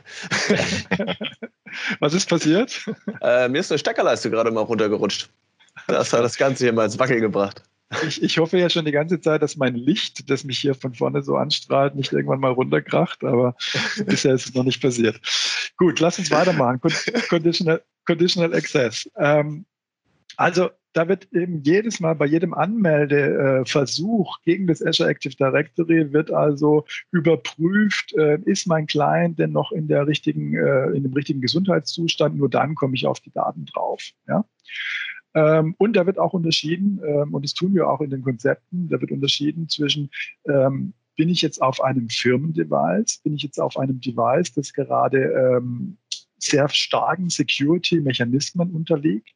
Was 2.01 2.15
ist 2.15 2.29
passiert? 2.29 2.85
Äh, 3.21 3.49
mir 3.49 3.61
ist 3.61 3.71
eine 3.71 3.79
Steckerleiste 3.79 4.31
gerade 4.31 4.51
mal 4.51 4.63
runtergerutscht. 4.63 5.31
Das 5.87 6.13
hat 6.13 6.21
das 6.25 6.37
Ganze 6.37 6.65
hier 6.65 6.73
mal 6.73 6.85
ins 6.85 6.99
Wackeln 6.99 7.21
gebracht. 7.21 7.63
Ich, 8.07 8.23
ich 8.23 8.39
hoffe 8.39 8.59
ja 8.59 8.71
schon 8.71 8.85
die 8.85 8.93
ganze 8.93 9.21
Zeit, 9.21 9.43
dass 9.43 9.57
mein 9.57 9.75
Licht, 9.75 10.31
das 10.31 10.45
mich 10.45 10.59
hier 10.59 10.75
von 10.75 10.95
vorne 10.95 11.23
so 11.23 11.37
anstrahlt, 11.37 11.95
nicht 11.95 12.13
irgendwann 12.13 12.41
mal 12.41 12.53
runterkracht, 12.53 13.25
aber 13.25 13.55
bisher 14.07 14.35
ist 14.35 14.47
es 14.47 14.55
noch 14.55 14.65
nicht 14.65 14.81
passiert. 14.81 15.21
Gut, 15.77 16.01
lass 16.01 16.19
uns 16.19 16.31
weitermachen. 16.31 16.81
Conditional, 17.29 17.83
Conditional 18.07 18.55
Access. 18.55 19.11
Ähm, 19.17 19.67
also 20.37 20.71
da 20.93 21.09
wird 21.09 21.33
eben 21.33 21.63
jedes 21.63 22.01
Mal 22.01 22.15
bei 22.15 22.27
jedem 22.27 22.53
Anmeldeversuch 22.53 24.41
gegen 24.45 24.67
das 24.67 24.85
Azure 24.85 25.09
Active 25.09 25.35
Directory 25.37 26.13
wird 26.13 26.31
also 26.31 26.85
überprüft, 27.13 28.15
äh, 28.15 28.39
ist 28.45 28.67
mein 28.67 28.87
Client 28.87 29.39
denn 29.39 29.53
noch 29.53 29.73
in 29.73 29.89
der 29.89 30.07
richtigen, 30.07 30.55
äh, 30.55 30.91
in 30.91 31.03
dem 31.03 31.13
richtigen 31.15 31.41
Gesundheitszustand? 31.41 32.37
Nur 32.37 32.51
dann 32.51 32.75
komme 32.75 32.95
ich 32.95 33.07
auf 33.07 33.21
die 33.21 33.33
Daten 33.33 33.65
drauf. 33.67 34.03
Ja? 34.29 34.45
Ähm, 35.35 35.75
und 35.79 35.95
da 35.95 36.07
wird 36.07 36.19
auch 36.19 36.33
unterschieden, 36.33 37.01
ähm, 37.07 37.35
und 37.35 37.45
das 37.45 37.55
tun 37.55 37.75
wir 37.75 37.89
auch 37.89 38.01
in 38.01 38.11
den 38.11 38.23
Konzepten, 38.23 38.89
da 38.89 39.01
wird 39.01 39.11
unterschieden 39.11 39.69
zwischen, 39.69 40.11
ähm, 40.47 40.93
bin 41.17 41.29
ich 41.29 41.43
jetzt 41.43 41.61
auf 41.61 41.83
einem 41.83 42.09
Firmendevice, 42.09 43.19
bin 43.23 43.35
ich 43.35 43.43
jetzt 43.43 43.61
auf 43.61 43.77
einem 43.77 44.01
Device, 44.01 44.55
das 44.55 44.73
gerade 44.73 45.19
ähm, 45.19 45.99
sehr 46.43 46.69
starken 46.69 47.29
Security-Mechanismen 47.29 48.71
unterliegt? 48.71 49.31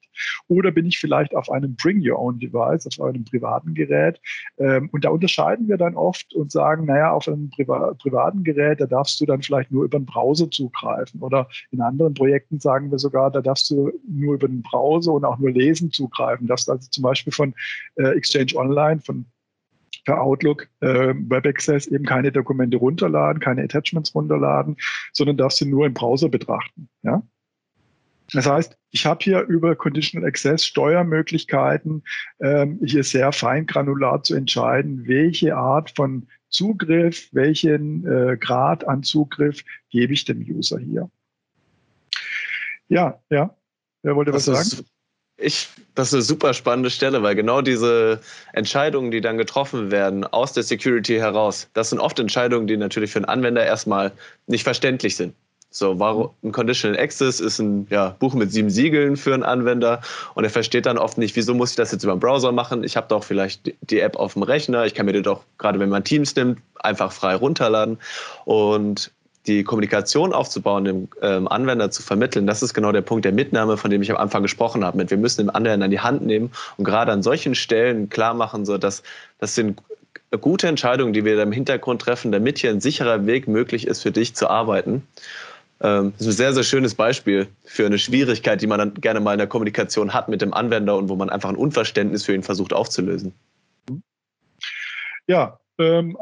Oder 0.49 0.71
bin 0.71 0.87
ich 0.87 0.99
vielleicht 0.99 1.35
auf 1.35 1.51
einem 1.51 1.77
Bring 1.77 2.01
Your 2.07 2.19
Own 2.19 2.39
Device, 2.39 2.87
auf 2.87 3.01
einem 3.01 3.25
privaten 3.25 3.75
Gerät? 3.75 4.21
Ähm, 4.59 4.89
und 4.93 5.05
da 5.05 5.11
unterscheiden 5.11 5.69
wir 5.69 5.77
dann 5.77 5.95
oft 5.95 6.35
und 6.35 6.51
sagen, 6.51 6.87
naja, 6.87 7.13
auf 7.13 7.29
einem 7.29 7.51
Priva 7.51 7.95
privaten 7.95 8.45
Gerät, 8.45 8.81
da 8.81 8.87
darfst 8.87 9.21
du 9.21 9.27
dann 9.27 9.43
vielleicht 9.43 9.71
nur 9.71 9.85
über 9.85 9.99
den 9.99 10.07
Browser 10.07 10.51
zugreifen. 10.51 11.21
Oder 11.21 11.49
in 11.71 11.81
anderen 11.81 12.15
Projekten 12.15 12.61
sagen 12.61 12.91
wir 12.91 12.99
sogar, 12.99 13.31
da 13.31 13.41
darfst 13.41 13.71
du 13.71 13.93
nur 14.09 14.35
über 14.35 14.49
den 14.49 14.63
Browser 14.63 15.13
und 15.13 15.25
auch 15.25 15.39
nur 15.39 15.51
lesen 15.51 15.91
zugreifen. 15.93 16.47
Darfst 16.47 16.69
also 16.71 16.89
zum 16.91 17.03
Beispiel 17.03 17.33
von 17.33 17.55
äh, 17.97 18.17
Exchange 18.17 18.55
Online, 18.57 19.01
von 19.01 19.27
per 20.07 20.23
Outlook 20.23 20.69
äh, 20.81 21.13
Web 21.15 21.47
Access 21.47 21.87
eben 21.87 22.07
keine 22.07 22.33
Dokumente 22.33 22.79
runterladen, 22.79 23.41
keine 23.41 23.63
Attachments 23.63 24.15
runterladen, 24.15 24.77
sondern 25.13 25.37
darfst 25.37 25.61
du 25.61 25.67
nur 25.67 25.85
im 25.85 25.93
Browser 25.93 26.29
betrachten. 26.29 26.89
Ja? 27.03 27.23
Das 28.33 28.47
heißt, 28.47 28.77
ich 28.91 29.05
habe 29.07 29.23
hier 29.23 29.43
über 29.43 29.77
Conditional 29.77 30.27
Access 30.27 30.65
Steuermöglichkeiten, 30.65 32.03
ähm, 32.41 32.81
hier 32.85 33.05
sehr 33.05 33.31
fein 33.33 33.67
granular 33.67 34.23
zu 34.23 34.35
entscheiden, 34.35 35.07
welche 35.07 35.55
Art 35.57 35.91
von 35.95 36.27
Zugriff, 36.49 37.29
welchen 37.33 38.07
äh, 38.07 38.37
Grad 38.37 38.87
an 38.89 39.03
Zugriff 39.03 39.63
gebe 39.91 40.13
ich 40.13 40.25
dem 40.25 40.41
User 40.41 40.79
hier. 40.79 41.11
Ja, 42.89 43.21
ja. 43.31 43.55
Wer 44.03 44.17
wollte 44.17 44.31
das 44.31 44.47
was 44.49 44.71
sagen? 44.71 44.87
Ich, 45.39 45.69
das 45.95 46.09
ist 46.09 46.15
eine 46.15 46.23
super 46.23 46.55
spannende 46.55 46.91
Stelle, 46.91 47.23
weil 47.23 47.35
genau 47.35 47.61
diese 47.61 48.21
Entscheidungen, 48.55 49.11
die 49.11 49.21
dann 49.21 49.37
getroffen 49.37 49.91
werden 49.91 50.25
aus 50.25 50.55
der 50.55 50.63
Security 50.63 51.17
heraus, 51.17 51.69
das 51.75 51.91
sind 51.91 51.99
oft 51.99 52.19
Entscheidungen, 52.19 52.67
die 52.67 52.77
natürlich 52.77 53.11
für 53.11 53.21
den 53.21 53.27
Anwender 53.27 53.65
erstmal 53.65 54.13
nicht 54.47 54.65
verständlich 54.65 55.17
sind. 55.17 55.35
So, 55.69 55.99
warum 55.99 56.31
ein 56.43 56.53
Conditional 56.53 56.99
Access 56.99 57.39
ist 57.39 57.59
ein 57.59 57.87
ja, 57.91 58.17
Buch 58.19 58.33
mit 58.33 58.51
sieben 58.51 58.71
Siegeln 58.71 59.19
für 59.19 59.35
einen 59.35 59.43
Anwender 59.43 60.01
und 60.35 60.45
er 60.45 60.49
versteht 60.49 60.87
dann 60.87 60.97
oft 60.97 61.19
nicht, 61.19 61.37
wieso 61.37 61.53
muss 61.53 61.71
ich 61.71 61.77
das 61.77 61.93
jetzt 61.93 62.03
über 62.03 62.15
den 62.15 62.21
Browser 62.21 62.51
machen? 62.51 62.83
Ich 62.83 62.97
habe 62.97 63.09
doch 63.09 63.23
vielleicht 63.23 63.75
die 63.83 64.01
App 64.01 64.17
auf 64.17 64.33
dem 64.33 64.43
Rechner, 64.43 64.87
ich 64.87 64.95
kann 64.95 65.05
mir 65.05 65.13
die 65.13 65.21
doch, 65.21 65.43
gerade 65.59 65.79
wenn 65.79 65.91
man 65.91 66.03
Teams 66.03 66.35
nimmt, 66.35 66.61
einfach 66.77 67.13
frei 67.13 67.35
runterladen. 67.35 67.99
Und 68.47 69.11
die 69.47 69.65
Kommunikation 69.65 70.33
aufzubauen, 70.33 70.85
dem 70.85 71.09
ähm, 71.23 71.49
Anwender 71.49 71.91
zu 71.91 72.03
vermitteln, 72.03 72.47
das 72.47 72.63
ist 72.63 72.75
genau 72.75 72.93
der 72.93 73.03
Punkt 73.03 73.25
der 73.25 73.33
Mitnahme, 73.33 73.77
von 73.77 73.91
dem 73.91 74.03
ich 74.03 74.11
am 74.11 74.17
Anfang 74.17 74.43
gesprochen 74.43 74.85
habe. 74.85 74.97
Mit 74.97 75.11
wir 75.11 75.19
müssen 75.19 75.47
den 75.47 75.51
Anwender 75.51 75.85
an 75.85 75.91
die 75.91 76.01
Hand 76.01 76.25
nehmen 76.25 76.51
und 76.77 76.85
gerade 76.85 77.13
an 77.13 77.23
solchen 77.23 77.55
Stellen 77.55 78.09
klar 78.09 78.35
machen, 78.35 78.65
so 78.65 78.79
dass 78.79 79.03
das 79.39 79.55
sind 79.55 79.81
gute 80.41 80.67
Entscheidungen, 80.67 81.13
die 81.13 81.25
wir 81.25 81.41
im 81.41 81.53
Hintergrund 81.53 82.03
treffen, 82.03 82.33
damit 82.33 82.59
hier 82.59 82.71
ein 82.71 82.81
sicherer 82.81 83.27
Weg 83.27 83.49
möglich 83.49 83.87
ist, 83.87 84.03
für 84.03 84.11
dich 84.11 84.35
zu 84.35 84.49
arbeiten. 84.49 85.07
Ähm, 85.81 86.13
das 86.19 86.27
ist 86.27 86.35
ein 86.35 86.37
sehr, 86.37 86.53
sehr 86.55 86.63
schönes 86.63 86.95
Beispiel 86.95 87.49
für 87.65 87.87
eine 87.87 87.99
Schwierigkeit, 87.99 88.61
die 88.61 88.67
man 88.67 88.79
dann 88.79 88.95
gerne 88.95 89.21
mal 89.21 89.33
in 89.33 89.39
der 89.39 89.47
Kommunikation 89.47 90.15
hat 90.15 90.29
mit 90.29 90.43
dem 90.43 90.55
Anwender 90.55 90.97
und 90.97 91.09
wo 91.09 91.17
man 91.17 91.31
einfach 91.31 91.49
ein 91.49 91.57
Unverständnis 91.57 92.25
für 92.25 92.35
ihn 92.35 92.43
versucht 92.43 92.73
aufzulösen. 92.73 93.33
Ja, 95.27 95.59
ähm, 95.79 96.17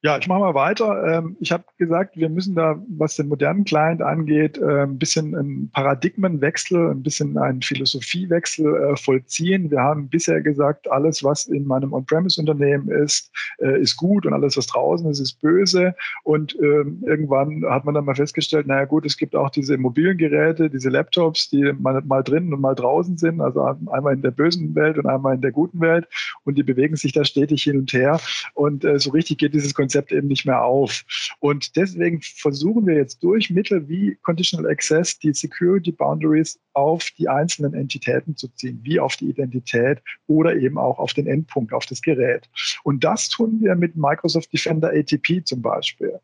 ja, 0.00 0.16
ich 0.16 0.28
mache 0.28 0.38
mal 0.38 0.54
weiter. 0.54 1.18
Ähm, 1.18 1.36
ich 1.40 1.50
habe 1.50 1.64
gesagt, 1.76 2.16
wir 2.16 2.28
müssen 2.28 2.54
da, 2.54 2.80
was 2.88 3.16
den 3.16 3.26
modernen 3.26 3.64
Client 3.64 4.00
angeht, 4.00 4.56
äh, 4.56 4.82
ein 4.82 4.96
bisschen 4.96 5.34
einen 5.34 5.70
Paradigmenwechsel, 5.72 6.92
ein 6.92 7.02
bisschen 7.02 7.36
einen 7.36 7.62
Philosophiewechsel 7.62 8.76
äh, 8.76 8.96
vollziehen. 8.96 9.72
Wir 9.72 9.80
haben 9.80 10.08
bisher 10.08 10.40
gesagt, 10.40 10.88
alles, 10.88 11.24
was 11.24 11.46
in 11.46 11.66
meinem 11.66 11.92
On-Premise-Unternehmen 11.92 12.88
ist, 12.88 13.32
äh, 13.60 13.80
ist 13.80 13.96
gut 13.96 14.24
und 14.24 14.34
alles, 14.34 14.56
was 14.56 14.68
draußen 14.68 15.10
ist, 15.10 15.18
ist 15.18 15.40
böse. 15.40 15.96
Und 16.22 16.56
ähm, 16.62 17.02
irgendwann 17.04 17.64
hat 17.68 17.84
man 17.84 17.96
dann 17.96 18.04
mal 18.04 18.14
festgestellt, 18.14 18.68
naja 18.68 18.84
gut, 18.84 19.04
es 19.04 19.16
gibt 19.16 19.34
auch 19.34 19.50
diese 19.50 19.78
mobilen 19.78 20.16
Geräte, 20.16 20.70
diese 20.70 20.90
Laptops, 20.90 21.50
die 21.50 21.72
mal, 21.76 22.02
mal 22.02 22.22
drinnen 22.22 22.54
und 22.54 22.60
mal 22.60 22.76
draußen 22.76 23.18
sind, 23.18 23.40
also 23.40 23.62
einmal 23.62 24.14
in 24.14 24.22
der 24.22 24.30
bösen 24.30 24.76
Welt 24.76 24.96
und 24.96 25.06
einmal 25.06 25.34
in 25.34 25.40
der 25.40 25.50
guten 25.50 25.80
Welt. 25.80 26.06
Und 26.44 26.56
die 26.56 26.62
bewegen 26.62 26.94
sich 26.94 27.12
da 27.12 27.24
stetig 27.24 27.64
hin 27.64 27.78
und 27.78 27.92
her. 27.92 28.20
Und 28.54 28.86
so 28.98 29.10
richtig 29.10 29.38
geht 29.38 29.54
dieses 29.54 29.74
Konzept 29.74 29.88
Konzept 29.98 30.12
eben 30.12 30.28
nicht 30.28 30.46
mehr 30.46 30.62
auf. 30.62 31.04
Und 31.40 31.76
deswegen 31.76 32.20
versuchen 32.22 32.86
wir 32.86 32.94
jetzt 32.94 33.22
durch 33.22 33.50
Mittel 33.50 33.88
wie 33.88 34.16
Conditional 34.22 34.70
Access 34.70 35.18
die 35.18 35.32
Security 35.32 35.90
Boundaries 35.90 36.60
auf 36.74 37.10
die 37.18 37.28
einzelnen 37.28 37.74
Entitäten 37.74 38.36
zu 38.36 38.48
ziehen, 38.54 38.80
wie 38.82 39.00
auf 39.00 39.16
die 39.16 39.28
Identität 39.28 40.00
oder 40.28 40.54
eben 40.54 40.78
auch 40.78 40.98
auf 40.98 41.14
den 41.14 41.26
Endpunkt, 41.26 41.72
auf 41.72 41.86
das 41.86 42.00
Gerät. 42.00 42.48
Und 42.84 43.02
das 43.02 43.28
tun 43.28 43.58
wir 43.60 43.74
mit 43.74 43.96
Microsoft 43.96 44.52
Defender 44.52 44.90
ATP 44.90 45.44
zum 45.44 45.62
Beispiel. 45.62 46.20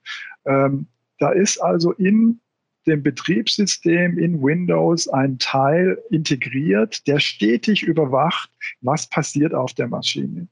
Ähm, 0.46 0.86
da 1.18 1.30
ist 1.30 1.58
also 1.58 1.92
in 1.92 2.40
dem 2.86 3.02
Betriebssystem 3.02 4.18
in 4.18 4.42
Windows 4.42 5.08
ein 5.08 5.38
Teil 5.38 5.98
integriert, 6.10 7.06
der 7.06 7.18
stetig 7.18 7.82
überwacht, 7.82 8.50
was 8.82 9.08
passiert 9.08 9.54
auf 9.54 9.72
der 9.72 9.88
Maschine. 9.88 10.48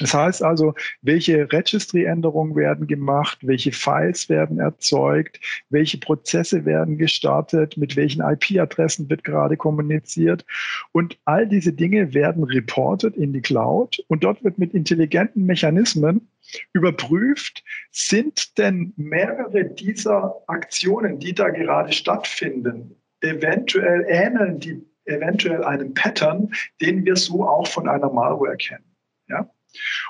Das 0.00 0.12
heißt 0.12 0.42
also, 0.42 0.74
welche 1.02 1.52
Registry-Änderungen 1.52 2.56
werden 2.56 2.86
gemacht, 2.88 3.38
welche 3.42 3.70
Files 3.70 4.28
werden 4.28 4.58
erzeugt, 4.58 5.38
welche 5.70 5.98
Prozesse 5.98 6.64
werden 6.64 6.98
gestartet, 6.98 7.76
mit 7.76 7.94
welchen 7.96 8.20
IP-Adressen 8.20 9.08
wird 9.08 9.22
gerade 9.22 9.56
kommuniziert. 9.56 10.44
Und 10.92 11.16
all 11.24 11.46
diese 11.46 11.72
Dinge 11.72 12.12
werden 12.12 12.42
reported 12.42 13.16
in 13.16 13.32
die 13.32 13.40
Cloud 13.40 14.02
und 14.08 14.24
dort 14.24 14.42
wird 14.42 14.58
mit 14.58 14.74
intelligenten 14.74 15.46
Mechanismen 15.46 16.28
überprüft, 16.72 17.62
sind 17.90 18.58
denn 18.58 18.92
mehrere 18.96 19.64
dieser 19.64 20.42
Aktionen, 20.48 21.20
die 21.20 21.34
da 21.34 21.50
gerade 21.50 21.92
stattfinden, 21.92 22.96
eventuell 23.20 24.04
ähneln 24.08 24.58
die 24.58 24.84
eventuell 25.06 25.62
einem 25.64 25.94
Pattern, 25.94 26.50
den 26.80 27.04
wir 27.04 27.16
so 27.16 27.46
auch 27.46 27.66
von 27.66 27.88
einer 27.88 28.10
Malware 28.10 28.56
kennen. 28.56 28.84
Ja? 29.28 29.50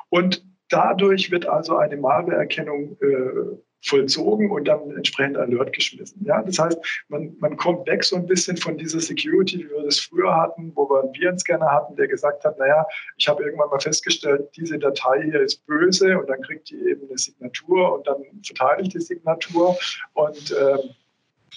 Und 0.09 0.45
dadurch 0.69 1.31
wird 1.31 1.47
also 1.47 1.77
eine 1.77 1.97
Malwareerkennung 1.97 2.97
äh, 3.01 3.57
vollzogen 3.85 4.51
und 4.51 4.67
dann 4.67 4.91
entsprechend 4.97 5.37
Alert 5.37 5.73
geschmissen. 5.73 6.25
Ja, 6.25 6.43
das 6.43 6.59
heißt, 6.59 7.05
man, 7.09 7.37
man 7.39 7.57
kommt 7.57 7.87
weg 7.87 8.03
so 8.03 8.17
ein 8.17 8.27
bisschen 8.27 8.57
von 8.57 8.79
dieser 8.79 9.01
Security, 9.01 9.59
wie 9.59 9.71
wir 9.71 9.85
das 9.85 10.01
früher 10.01 10.35
hatten, 10.35 10.73
wo 10.75 10.89
wir 10.89 11.03
einen 11.03 11.15
Virenscanner 11.15 11.71
hatten, 11.71 11.95
der 11.97 12.09
gesagt 12.09 12.45
hat, 12.45 12.59
naja, 12.59 12.87
ich 13.19 13.29
habe 13.29 13.45
irgendwann 13.45 13.69
mal 13.69 13.81
festgestellt, 13.81 14.49
diese 14.57 14.79
Datei 14.79 15.23
hier 15.25 15.41
ist 15.41 15.67
böse 15.67 16.19
und 16.19 16.29
dann 16.29 16.41
kriegt 16.43 16.71
die 16.71 16.77
eben 16.77 17.07
eine 17.09 17.19
Signatur 17.19 17.99
und 17.99 18.07
dann 18.07 18.23
verteile 18.45 18.83
ich 18.83 18.89
die 18.89 19.01
Signatur 19.01 19.77
und 20.15 20.51
äh, 20.51 20.79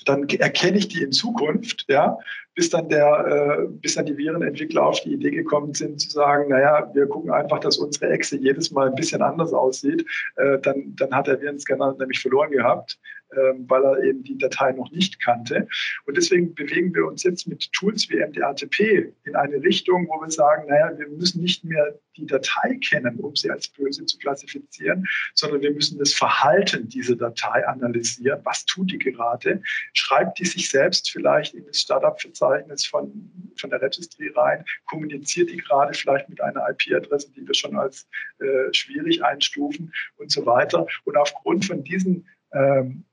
dann 0.07 0.27
erkenne 0.27 0.77
ich 0.77 0.87
die 0.87 1.03
in 1.03 1.11
Zukunft, 1.11 1.85
ja, 1.87 2.17
bis 2.55 2.71
dann 2.71 2.89
der, 2.89 3.59
äh, 3.59 3.67
bis 3.67 3.95
dann 3.95 4.05
die 4.07 4.17
Virenentwickler 4.17 4.83
auf 4.83 4.99
die 5.01 5.13
Idee 5.13 5.31
gekommen 5.31 5.73
sind, 5.73 6.01
zu 6.01 6.09
sagen, 6.09 6.49
naja, 6.49 6.89
wir 6.93 7.05
gucken 7.05 7.31
einfach, 7.31 7.59
dass 7.59 7.77
unsere 7.77 8.09
Exe 8.09 8.37
jedes 8.37 8.71
Mal 8.71 8.87
ein 8.87 8.95
bisschen 8.95 9.21
anders 9.21 9.53
aussieht. 9.53 10.05
Äh, 10.37 10.57
dann, 10.59 10.95
dann 10.95 11.13
hat 11.13 11.27
der 11.27 11.39
Virenscanner 11.39 11.95
nämlich 11.99 12.19
verloren 12.19 12.49
gehabt. 12.51 12.97
Ähm, 13.35 13.65
weil 13.67 13.83
er 13.83 14.03
eben 14.03 14.23
die 14.23 14.37
Datei 14.37 14.71
noch 14.71 14.89
nicht 14.91 15.19
kannte. 15.19 15.67
Und 16.05 16.15
deswegen 16.15 16.55
bewegen 16.55 16.95
wir 16.95 17.05
uns 17.05 17.23
jetzt 17.23 17.45
mit 17.45 17.71
Tools 17.73 18.09
wie 18.09 18.25
MDATP 18.25 19.13
in 19.25 19.35
eine 19.35 19.61
Richtung, 19.61 20.07
wo 20.07 20.21
wir 20.21 20.31
sagen, 20.31 20.67
naja, 20.69 20.97
wir 20.97 21.09
müssen 21.09 21.41
nicht 21.41 21.65
mehr 21.65 21.99
die 22.15 22.25
Datei 22.25 22.79
kennen, 22.81 23.19
um 23.19 23.35
sie 23.35 23.51
als 23.51 23.67
böse 23.67 24.05
zu 24.05 24.17
klassifizieren, 24.17 25.05
sondern 25.35 25.61
wir 25.61 25.71
müssen 25.71 25.99
das 25.99 26.13
Verhalten 26.13 26.87
dieser 26.87 27.17
Datei 27.17 27.67
analysieren. 27.67 28.39
Was 28.45 28.65
tut 28.65 28.93
die 28.93 28.97
gerade? 28.97 29.61
Schreibt 29.91 30.39
die 30.39 30.45
sich 30.45 30.69
selbst 30.69 31.11
vielleicht 31.11 31.53
in 31.53 31.65
das 31.65 31.81
Startup-Verzeichnis 31.81 32.85
von, 32.85 33.29
von 33.57 33.69
der 33.69 33.81
Registry 33.81 34.31
rein? 34.37 34.63
Kommuniziert 34.85 35.49
die 35.49 35.57
gerade 35.57 35.93
vielleicht 35.93 36.29
mit 36.29 36.39
einer 36.39 36.65
IP-Adresse, 36.69 37.29
die 37.33 37.45
wir 37.45 37.53
schon 37.53 37.75
als 37.75 38.07
äh, 38.39 38.73
schwierig 38.73 39.21
einstufen 39.21 39.91
und 40.15 40.31
so 40.31 40.45
weiter? 40.45 40.87
Und 41.03 41.17
aufgrund 41.17 41.65
von 41.65 41.83
diesen 41.83 42.25
ähm, 42.53 43.03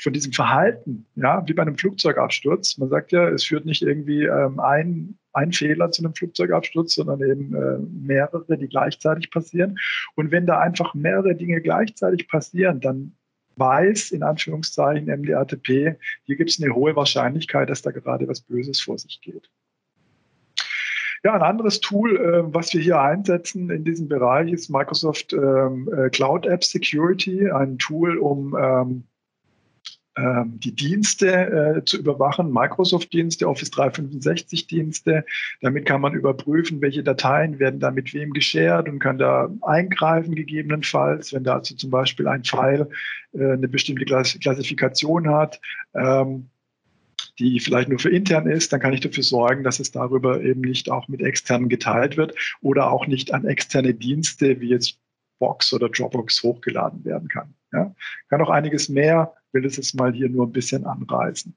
von 0.00 0.12
diesem 0.12 0.32
Verhalten, 0.32 1.06
ja, 1.16 1.42
wie 1.46 1.52
bei 1.52 1.62
einem 1.62 1.76
Flugzeugabsturz. 1.76 2.78
Man 2.78 2.88
sagt 2.88 3.12
ja, 3.12 3.28
es 3.28 3.44
führt 3.44 3.66
nicht 3.66 3.82
irgendwie 3.82 4.24
ähm, 4.24 4.58
ein, 4.58 5.18
ein 5.32 5.52
Fehler 5.52 5.90
zu 5.90 6.02
einem 6.02 6.14
Flugzeugabsturz, 6.14 6.94
sondern 6.94 7.20
eben 7.20 7.54
äh, 7.54 7.78
mehrere, 7.78 8.56
die 8.56 8.68
gleichzeitig 8.68 9.30
passieren. 9.30 9.78
Und 10.16 10.30
wenn 10.30 10.46
da 10.46 10.58
einfach 10.58 10.94
mehrere 10.94 11.34
Dinge 11.34 11.60
gleichzeitig 11.60 12.28
passieren, 12.28 12.80
dann 12.80 13.12
weiß 13.56 14.12
in 14.12 14.22
Anführungszeichen 14.22 15.06
MDATP, 15.06 15.96
hier 16.24 16.36
gibt 16.36 16.50
es 16.50 16.62
eine 16.62 16.74
hohe 16.74 16.96
Wahrscheinlichkeit, 16.96 17.68
dass 17.68 17.82
da 17.82 17.90
gerade 17.90 18.26
was 18.26 18.40
Böses 18.40 18.80
vor 18.80 18.98
sich 18.98 19.20
geht. 19.20 19.50
Ja, 21.22 21.34
ein 21.34 21.42
anderes 21.42 21.80
Tool, 21.80 22.16
äh, 22.16 22.54
was 22.54 22.72
wir 22.72 22.80
hier 22.80 22.98
einsetzen 22.98 23.68
in 23.68 23.84
diesem 23.84 24.08
Bereich, 24.08 24.50
ist 24.50 24.70
Microsoft 24.70 25.34
ähm, 25.34 25.90
äh, 25.94 26.08
Cloud 26.08 26.46
App 26.46 26.64
Security, 26.64 27.50
ein 27.50 27.76
Tool, 27.76 28.16
um 28.16 28.56
ähm, 28.58 29.04
die 30.16 30.74
Dienste 30.74 31.76
äh, 31.78 31.84
zu 31.84 31.98
überwachen, 31.98 32.52
Microsoft-Dienste, 32.52 33.48
Office 33.48 33.70
365-Dienste. 33.70 35.24
Damit 35.60 35.86
kann 35.86 36.00
man 36.00 36.14
überprüfen, 36.14 36.80
welche 36.80 37.02
Dateien 37.02 37.58
werden 37.58 37.80
da 37.80 37.90
mit 37.90 38.12
wem 38.12 38.32
geshared 38.32 38.88
und 38.88 38.98
kann 38.98 39.18
da 39.18 39.48
eingreifen 39.62 40.34
gegebenenfalls, 40.34 41.32
wenn 41.32 41.44
da 41.44 41.54
also 41.54 41.74
zum 41.76 41.90
Beispiel 41.90 42.26
ein 42.26 42.44
File 42.44 42.88
äh, 43.32 43.52
eine 43.52 43.68
bestimmte 43.68 44.04
Klassifikation 44.04 45.28
hat. 45.28 45.60
Ähm, 45.94 46.50
die 47.38 47.60
vielleicht 47.60 47.88
nur 47.88 47.98
für 47.98 48.10
intern 48.10 48.46
ist, 48.46 48.72
dann 48.72 48.80
kann 48.80 48.92
ich 48.92 49.00
dafür 49.00 49.22
sorgen, 49.22 49.64
dass 49.64 49.80
es 49.80 49.92
darüber 49.92 50.42
eben 50.42 50.60
nicht 50.60 50.90
auch 50.90 51.08
mit 51.08 51.22
externen 51.22 51.68
geteilt 51.68 52.16
wird 52.16 52.34
oder 52.60 52.90
auch 52.90 53.06
nicht 53.06 53.32
an 53.32 53.46
externe 53.46 53.94
Dienste 53.94 54.60
wie 54.60 54.68
jetzt 54.68 54.98
Box 55.38 55.72
oder 55.72 55.88
Dropbox 55.88 56.42
hochgeladen 56.42 57.04
werden 57.04 57.28
kann. 57.28 57.54
Ja. 57.72 57.94
Kann 58.28 58.42
auch 58.42 58.50
einiges 58.50 58.88
mehr 58.88 59.32
will 59.52 59.64
es 59.64 59.76
jetzt 59.76 59.94
mal 59.94 60.12
hier 60.12 60.28
nur 60.28 60.46
ein 60.46 60.52
bisschen 60.52 60.84
anreißen. 60.84 61.56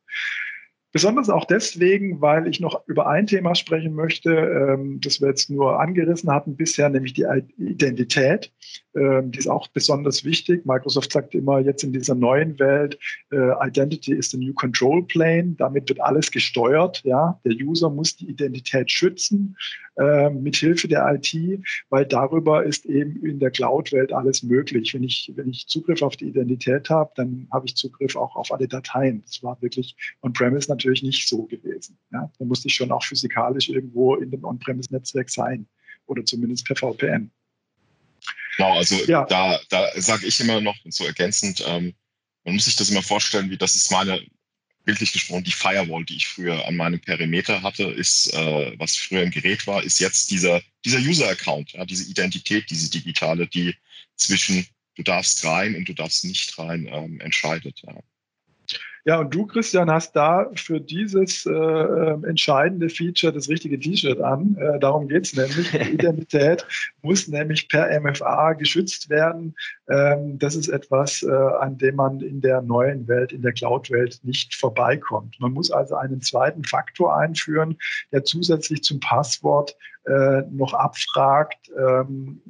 Besonders 0.93 1.27
auch 1.27 1.45
deswegen, 1.45 2.21
weil 2.21 2.47
ich 2.47 2.59
noch 2.59 2.87
über 2.87 3.07
ein 3.07 3.25
Thema 3.25 3.55
sprechen 3.55 3.95
möchte, 3.95 4.29
ähm, 4.29 5.01
das 5.01 5.19
wir 5.19 5.29
jetzt 5.29 5.49
nur 5.49 5.79
angerissen 5.79 6.29
hatten 6.29 6.55
bisher, 6.55 6.87
nämlich 6.87 7.13
die 7.13 7.25
Identität. 7.57 8.53
Ähm, 8.95 9.31
die 9.31 9.39
ist 9.39 9.47
auch 9.47 9.67
besonders 9.69 10.23
wichtig. 10.23 10.67
Microsoft 10.67 11.11
sagt 11.11 11.33
immer 11.33 11.57
jetzt 11.57 11.83
in 11.83 11.93
dieser 11.93 12.13
neuen 12.13 12.59
Welt, 12.59 12.99
äh, 13.31 13.67
Identity 13.67 14.13
is 14.13 14.29
the 14.29 14.37
new 14.37 14.53
control 14.53 15.03
plane. 15.03 15.55
Damit 15.57 15.89
wird 15.89 15.99
alles 15.99 16.29
gesteuert. 16.29 17.01
Ja, 17.03 17.39
der 17.43 17.53
User 17.53 17.89
muss 17.89 18.15
die 18.15 18.29
Identität 18.29 18.91
schützen 18.91 19.57
äh, 19.95 20.29
mit 20.29 20.55
Hilfe 20.55 20.87
der 20.87 21.07
IT, 21.13 21.35
weil 21.89 22.05
darüber 22.05 22.63
ist 22.63 22.85
eben 22.85 23.23
in 23.23 23.39
der 23.39 23.51
Cloud-Welt 23.51 24.11
alles 24.11 24.41
möglich. 24.41 24.93
Wenn 24.93 25.03
ich, 25.03 25.31
wenn 25.35 25.49
ich 25.49 25.67
Zugriff 25.67 26.01
auf 26.01 26.15
die 26.15 26.29
Identität 26.29 26.89
habe, 26.89 27.11
dann 27.15 27.47
habe 27.51 27.67
ich 27.67 27.75
Zugriff 27.75 28.15
auch 28.15 28.35
auf 28.35 28.51
alle 28.51 28.67
Dateien. 28.67 29.23
Das 29.25 29.43
war 29.43 29.61
wirklich 29.61 29.95
on-premise 30.21 30.69
natürlich 30.69 31.03
nicht 31.03 31.27
so 31.27 31.43
gewesen. 31.43 31.97
Ja, 32.11 32.31
da 32.39 32.45
musste 32.45 32.67
ich 32.67 32.75
schon 32.75 32.91
auch 32.91 33.03
physikalisch 33.03 33.69
irgendwo 33.69 34.15
in 34.15 34.31
dem 34.31 34.43
On-premise-Netzwerk 34.43 35.29
sein 35.29 35.67
oder 36.07 36.25
zumindest 36.25 36.65
per 36.65 36.75
VPN. 36.75 37.31
Genau, 38.57 38.77
also 38.77 38.95
ja. 39.05 39.25
da, 39.25 39.59
da 39.69 39.87
sage 39.95 40.25
ich 40.27 40.39
immer 40.39 40.61
noch 40.61 40.75
so 40.89 41.05
ergänzend, 41.05 41.63
ähm, 41.67 41.93
man 42.45 42.55
muss 42.55 42.65
sich 42.65 42.75
das 42.75 42.89
immer 42.89 43.01
vorstellen, 43.01 43.49
wie 43.49 43.57
das 43.57 43.75
ist 43.75 43.91
meine 43.91 44.19
bildlich 44.83 45.13
gesprochen, 45.13 45.43
die 45.43 45.51
Firewall, 45.51 46.05
die 46.05 46.17
ich 46.17 46.27
früher 46.27 46.65
an 46.67 46.75
meinem 46.75 46.99
Perimeter 46.99 47.61
hatte, 47.61 47.83
ist, 47.83 48.33
äh, 48.33 48.77
was 48.77 48.95
früher 48.95 49.23
im 49.23 49.31
Gerät 49.31 49.65
war, 49.65 49.83
ist 49.83 49.99
jetzt 49.99 50.31
dieser, 50.31 50.61
dieser 50.85 50.99
User-Account, 50.99 51.73
ja, 51.73 51.85
diese 51.85 52.09
Identität, 52.09 52.69
diese 52.69 52.89
digitale, 52.89 53.47
die 53.47 53.75
zwischen 54.15 54.65
du 54.95 55.03
darfst 55.03 55.43
rein 55.45 55.75
und 55.75 55.87
du 55.87 55.93
darfst 55.93 56.23
nicht 56.25 56.57
rein 56.59 56.87
ähm, 56.87 57.19
entscheidet. 57.19 57.81
Ja. 57.83 57.95
Ja, 59.05 59.19
und 59.19 59.35
du, 59.35 59.45
Christian, 59.45 59.91
hast 59.91 60.15
da 60.15 60.49
für 60.55 60.79
dieses 60.79 61.45
äh, 61.45 61.51
ähm, 61.51 62.23
entscheidende 62.23 62.87
Feature 62.87 63.33
das 63.33 63.49
richtige 63.49 63.77
T-Shirt 63.77 64.21
an. 64.21 64.55
Äh, 64.57 64.79
darum 64.79 65.09
geht's 65.09 65.35
nämlich. 65.35 65.71
Die 65.71 65.77
Identität 65.93 66.65
muss 67.01 67.27
nämlich 67.27 67.67
per 67.67 67.99
MFA 67.99 68.53
geschützt 68.53 69.09
werden. 69.09 69.55
Ähm, 69.89 70.39
das 70.39 70.55
ist 70.55 70.69
etwas, 70.69 71.21
äh, 71.21 71.31
an 71.31 71.77
dem 71.77 71.95
man 71.95 72.21
in 72.21 72.39
der 72.39 72.61
neuen 72.61 73.05
Welt, 73.09 73.33
in 73.33 73.41
der 73.41 73.51
Cloud-Welt 73.51 74.21
nicht 74.23 74.55
vorbeikommt. 74.55 75.35
Man 75.37 75.51
muss 75.51 75.69
also 75.69 75.95
einen 75.95 76.21
zweiten 76.21 76.63
Faktor 76.63 77.17
einführen, 77.17 77.77
der 78.13 78.23
zusätzlich 78.23 78.83
zum 78.83 79.01
Passwort 79.01 79.75
äh, 80.05 80.43
noch 80.49 80.73
abfragt, 80.73 81.69
ähm, 81.77 82.41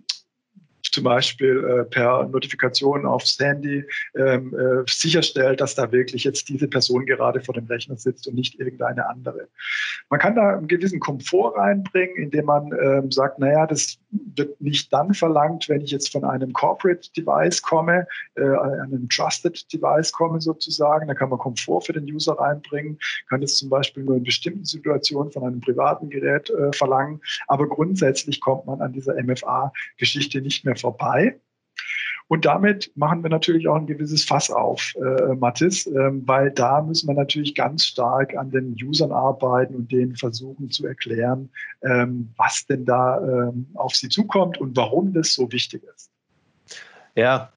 zum 0.93 1.03
Beispiel 1.03 1.63
äh, 1.63 1.83
per 1.85 2.27
Notifikation 2.27 3.05
aufs 3.05 3.39
Handy 3.39 3.83
ähm, 4.15 4.53
äh, 4.53 4.83
sicherstellt, 4.87 5.59
dass 5.59 5.73
da 5.73 5.91
wirklich 5.91 6.23
jetzt 6.23 6.47
diese 6.49 6.67
Person 6.67 7.07
gerade 7.07 7.41
vor 7.41 7.55
dem 7.55 7.65
Rechner 7.65 7.97
sitzt 7.97 8.27
und 8.27 8.35
nicht 8.35 8.59
irgendeine 8.59 9.09
andere. 9.09 9.47
Man 10.09 10.19
kann 10.19 10.35
da 10.35 10.55
einen 10.55 10.67
gewissen 10.67 10.99
Komfort 10.99 11.57
reinbringen, 11.57 12.15
indem 12.15 12.45
man 12.45 12.71
ähm, 12.79 13.11
sagt, 13.11 13.39
naja, 13.39 13.65
das 13.65 13.97
wird 14.35 14.61
nicht 14.61 14.93
dann 14.93 15.15
verlangt, 15.15 15.67
wenn 15.67 15.81
ich 15.81 15.89
jetzt 15.89 16.11
von 16.11 16.23
einem 16.23 16.53
Corporate 16.53 17.09
Device 17.17 17.63
komme, 17.63 18.05
äh, 18.35 18.43
einem 18.43 19.09
Trusted 19.09 19.73
Device 19.73 20.11
komme 20.11 20.41
sozusagen. 20.41 21.07
Da 21.07 21.15
kann 21.15 21.29
man 21.29 21.39
Komfort 21.39 21.81
für 21.81 21.93
den 21.93 22.05
User 22.05 22.33
reinbringen, 22.33 22.99
kann 23.29 23.41
es 23.41 23.57
zum 23.57 23.69
Beispiel 23.69 24.03
nur 24.03 24.17
in 24.17 24.23
bestimmten 24.23 24.65
Situationen 24.65 25.31
von 25.31 25.43
einem 25.43 25.59
privaten 25.59 26.11
Gerät 26.11 26.51
äh, 26.51 26.71
verlangen. 26.71 27.19
Aber 27.47 27.67
grundsätzlich 27.67 28.39
kommt 28.41 28.67
man 28.67 28.79
an 28.81 28.93
dieser 28.93 29.15
MFA-Geschichte 29.15 30.39
nicht 30.41 30.63
mehr 30.65 30.75
vorbei. 30.83 31.39
Und 32.27 32.45
damit 32.45 32.91
machen 32.95 33.21
wir 33.21 33.29
natürlich 33.29 33.67
auch 33.67 33.75
ein 33.75 33.85
gewisses 33.85 34.23
Fass 34.23 34.49
auf, 34.49 34.93
äh, 34.95 35.35
Mathis, 35.35 35.85
äh, 35.87 36.11
weil 36.25 36.51
da 36.51 36.81
müssen 36.81 37.07
wir 37.07 37.15
natürlich 37.15 37.53
ganz 37.53 37.85
stark 37.85 38.35
an 38.35 38.49
den 38.49 38.75
Usern 38.83 39.11
arbeiten 39.11 39.75
und 39.75 39.91
denen 39.91 40.15
versuchen 40.15 40.71
zu 40.71 40.87
erklären, 40.87 41.49
ähm, 41.83 42.33
was 42.37 42.65
denn 42.65 42.85
da 42.85 43.19
ähm, 43.21 43.67
auf 43.75 43.93
sie 43.95 44.09
zukommt 44.09 44.57
und 44.59 44.75
warum 44.75 45.13
das 45.13 45.33
so 45.33 45.51
wichtig 45.51 45.83
ist. 45.95 46.09
Ja, 47.15 47.51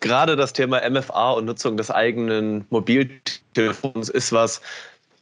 gerade 0.00 0.36
das 0.36 0.52
Thema 0.52 0.80
MFA 0.88 1.32
und 1.32 1.46
Nutzung 1.46 1.76
des 1.76 1.90
eigenen 1.90 2.66
Mobiltelefons 2.70 4.10
ist 4.10 4.32
was, 4.32 4.60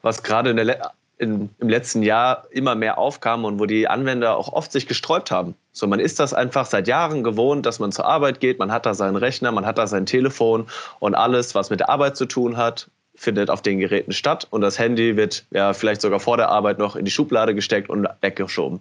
was 0.03 0.23
gerade 0.23 0.51
in 0.51 0.57
der 0.57 0.93
in, 1.19 1.51
im 1.59 1.69
letzten 1.69 2.03
Jahr 2.03 2.47
immer 2.51 2.75
mehr 2.75 2.99
aufkam 2.99 3.45
und 3.45 3.59
wo 3.59 3.67
die 3.67 3.89
Anwender 3.89 4.37
auch 4.37 4.53
oft 4.53 4.73
sich 4.73 4.87
gesträubt 4.87 5.31
haben. 5.31 5.55
So, 5.73 5.87
man 5.87 6.01
ist 6.01 6.21
das 6.21 6.33
einfach 6.33 6.67
seit 6.67 6.89
Jahren 6.89 7.23
gewohnt, 7.25 7.67
dass 7.67 7.79
man 7.79 7.93
zur 7.93 8.07
Arbeit 8.07 8.41
geht, 8.41 8.59
man 8.59 8.73
hat 8.73 8.87
da 8.87 8.95
seinen 8.95 9.17
Rechner, 9.17 9.53
man 9.53 9.67
hat 9.67 9.79
da 9.79 9.87
sein 9.87 10.07
Telefon 10.07 10.67
und 11.01 11.15
alles, 11.15 11.55
was 11.55 11.71
mit 11.71 11.81
der 11.81 11.91
Arbeit 11.91 12.17
zu 12.17 12.27
tun 12.27 12.57
hat, 12.57 12.89
findet 13.15 13.51
auf 13.51 13.63
den 13.63 13.79
Geräten 13.79 14.13
statt 14.13 14.47
und 14.51 14.61
das 14.61 14.79
Handy 14.79 15.17
wird 15.17 15.45
ja 15.51 15.73
vielleicht 15.73 16.01
sogar 16.01 16.21
vor 16.21 16.37
der 16.37 16.51
Arbeit 16.51 16.79
noch 16.79 16.95
in 16.95 17.05
die 17.05 17.11
Schublade 17.11 17.55
gesteckt 17.55 17.91
und 17.91 18.07
weggeschoben. 18.21 18.81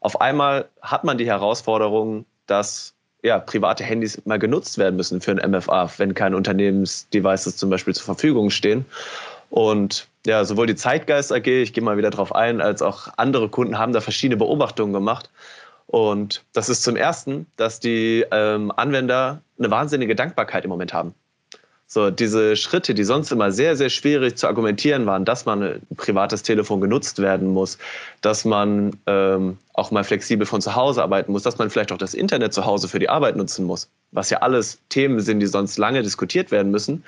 Auf 0.00 0.20
einmal 0.20 0.68
hat 0.82 1.04
man 1.04 1.16
die 1.16 1.26
Herausforderung, 1.26 2.24
dass 2.46 2.94
ja, 3.22 3.38
private 3.38 3.84
Handys 3.84 4.20
mal 4.26 4.38
genutzt 4.38 4.78
werden 4.78 4.96
müssen 4.96 5.20
für 5.20 5.32
ein 5.32 5.50
MFA, 5.50 5.90
wenn 5.98 6.14
keine 6.14 6.36
Unternehmensdevices 6.36 7.56
zum 7.56 7.70
Beispiel 7.70 7.94
zur 7.94 8.04
Verfügung 8.04 8.50
stehen. 8.50 8.84
Und 9.50 10.08
ja, 10.26 10.44
sowohl 10.44 10.66
die 10.66 10.76
Zeitgeist 10.76 11.32
AG, 11.32 11.46
ich 11.46 11.72
gehe 11.72 11.82
mal 11.82 11.96
wieder 11.96 12.10
drauf 12.10 12.34
ein, 12.34 12.60
als 12.60 12.82
auch 12.82 13.08
andere 13.16 13.48
Kunden 13.48 13.78
haben 13.78 13.92
da 13.92 14.00
verschiedene 14.00 14.36
Beobachtungen 14.36 14.92
gemacht. 14.92 15.30
Und 15.86 16.44
das 16.52 16.68
ist 16.68 16.82
zum 16.82 16.96
Ersten, 16.96 17.46
dass 17.56 17.80
die 17.80 18.24
ähm, 18.30 18.70
Anwender 18.76 19.40
eine 19.58 19.70
wahnsinnige 19.70 20.14
Dankbarkeit 20.14 20.64
im 20.64 20.70
Moment 20.70 20.92
haben. 20.92 21.14
So, 21.90 22.10
diese 22.10 22.54
Schritte, 22.54 22.92
die 22.92 23.02
sonst 23.02 23.32
immer 23.32 23.50
sehr, 23.50 23.74
sehr 23.74 23.88
schwierig 23.88 24.36
zu 24.36 24.46
argumentieren 24.46 25.06
waren, 25.06 25.24
dass 25.24 25.46
man 25.46 25.62
ein 25.62 25.86
privates 25.96 26.42
Telefon 26.42 26.82
genutzt 26.82 27.18
werden 27.18 27.48
muss, 27.48 27.78
dass 28.20 28.44
man 28.44 28.94
ähm, 29.06 29.56
auch 29.72 29.90
mal 29.90 30.04
flexibel 30.04 30.46
von 30.46 30.60
zu 30.60 30.76
Hause 30.76 31.02
arbeiten 31.02 31.32
muss, 31.32 31.44
dass 31.44 31.56
man 31.56 31.70
vielleicht 31.70 31.90
auch 31.90 31.96
das 31.96 32.12
Internet 32.12 32.52
zu 32.52 32.66
Hause 32.66 32.88
für 32.88 32.98
die 32.98 33.08
Arbeit 33.08 33.36
nutzen 33.36 33.64
muss, 33.64 33.88
was 34.12 34.28
ja 34.28 34.42
alles 34.42 34.78
Themen 34.90 35.20
sind, 35.20 35.40
die 35.40 35.46
sonst 35.46 35.78
lange 35.78 36.02
diskutiert 36.02 36.50
werden 36.50 36.70
müssen. 36.70 37.04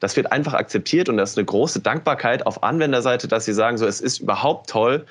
Das 0.00 0.16
wird 0.16 0.32
einfach 0.32 0.54
akzeptiert 0.54 1.10
und 1.10 1.18
das 1.18 1.32
ist 1.32 1.38
eine 1.38 1.44
große 1.44 1.80
Dankbarkeit 1.80 2.46
auf 2.46 2.62
Anwenderseite, 2.62 3.28
dass 3.28 3.44
sie 3.44 3.52
sagen, 3.52 3.76
so, 3.76 3.84
es 3.84 4.00
ist 4.00 4.20
überhaupt 4.20 4.70
toll, 4.70 5.04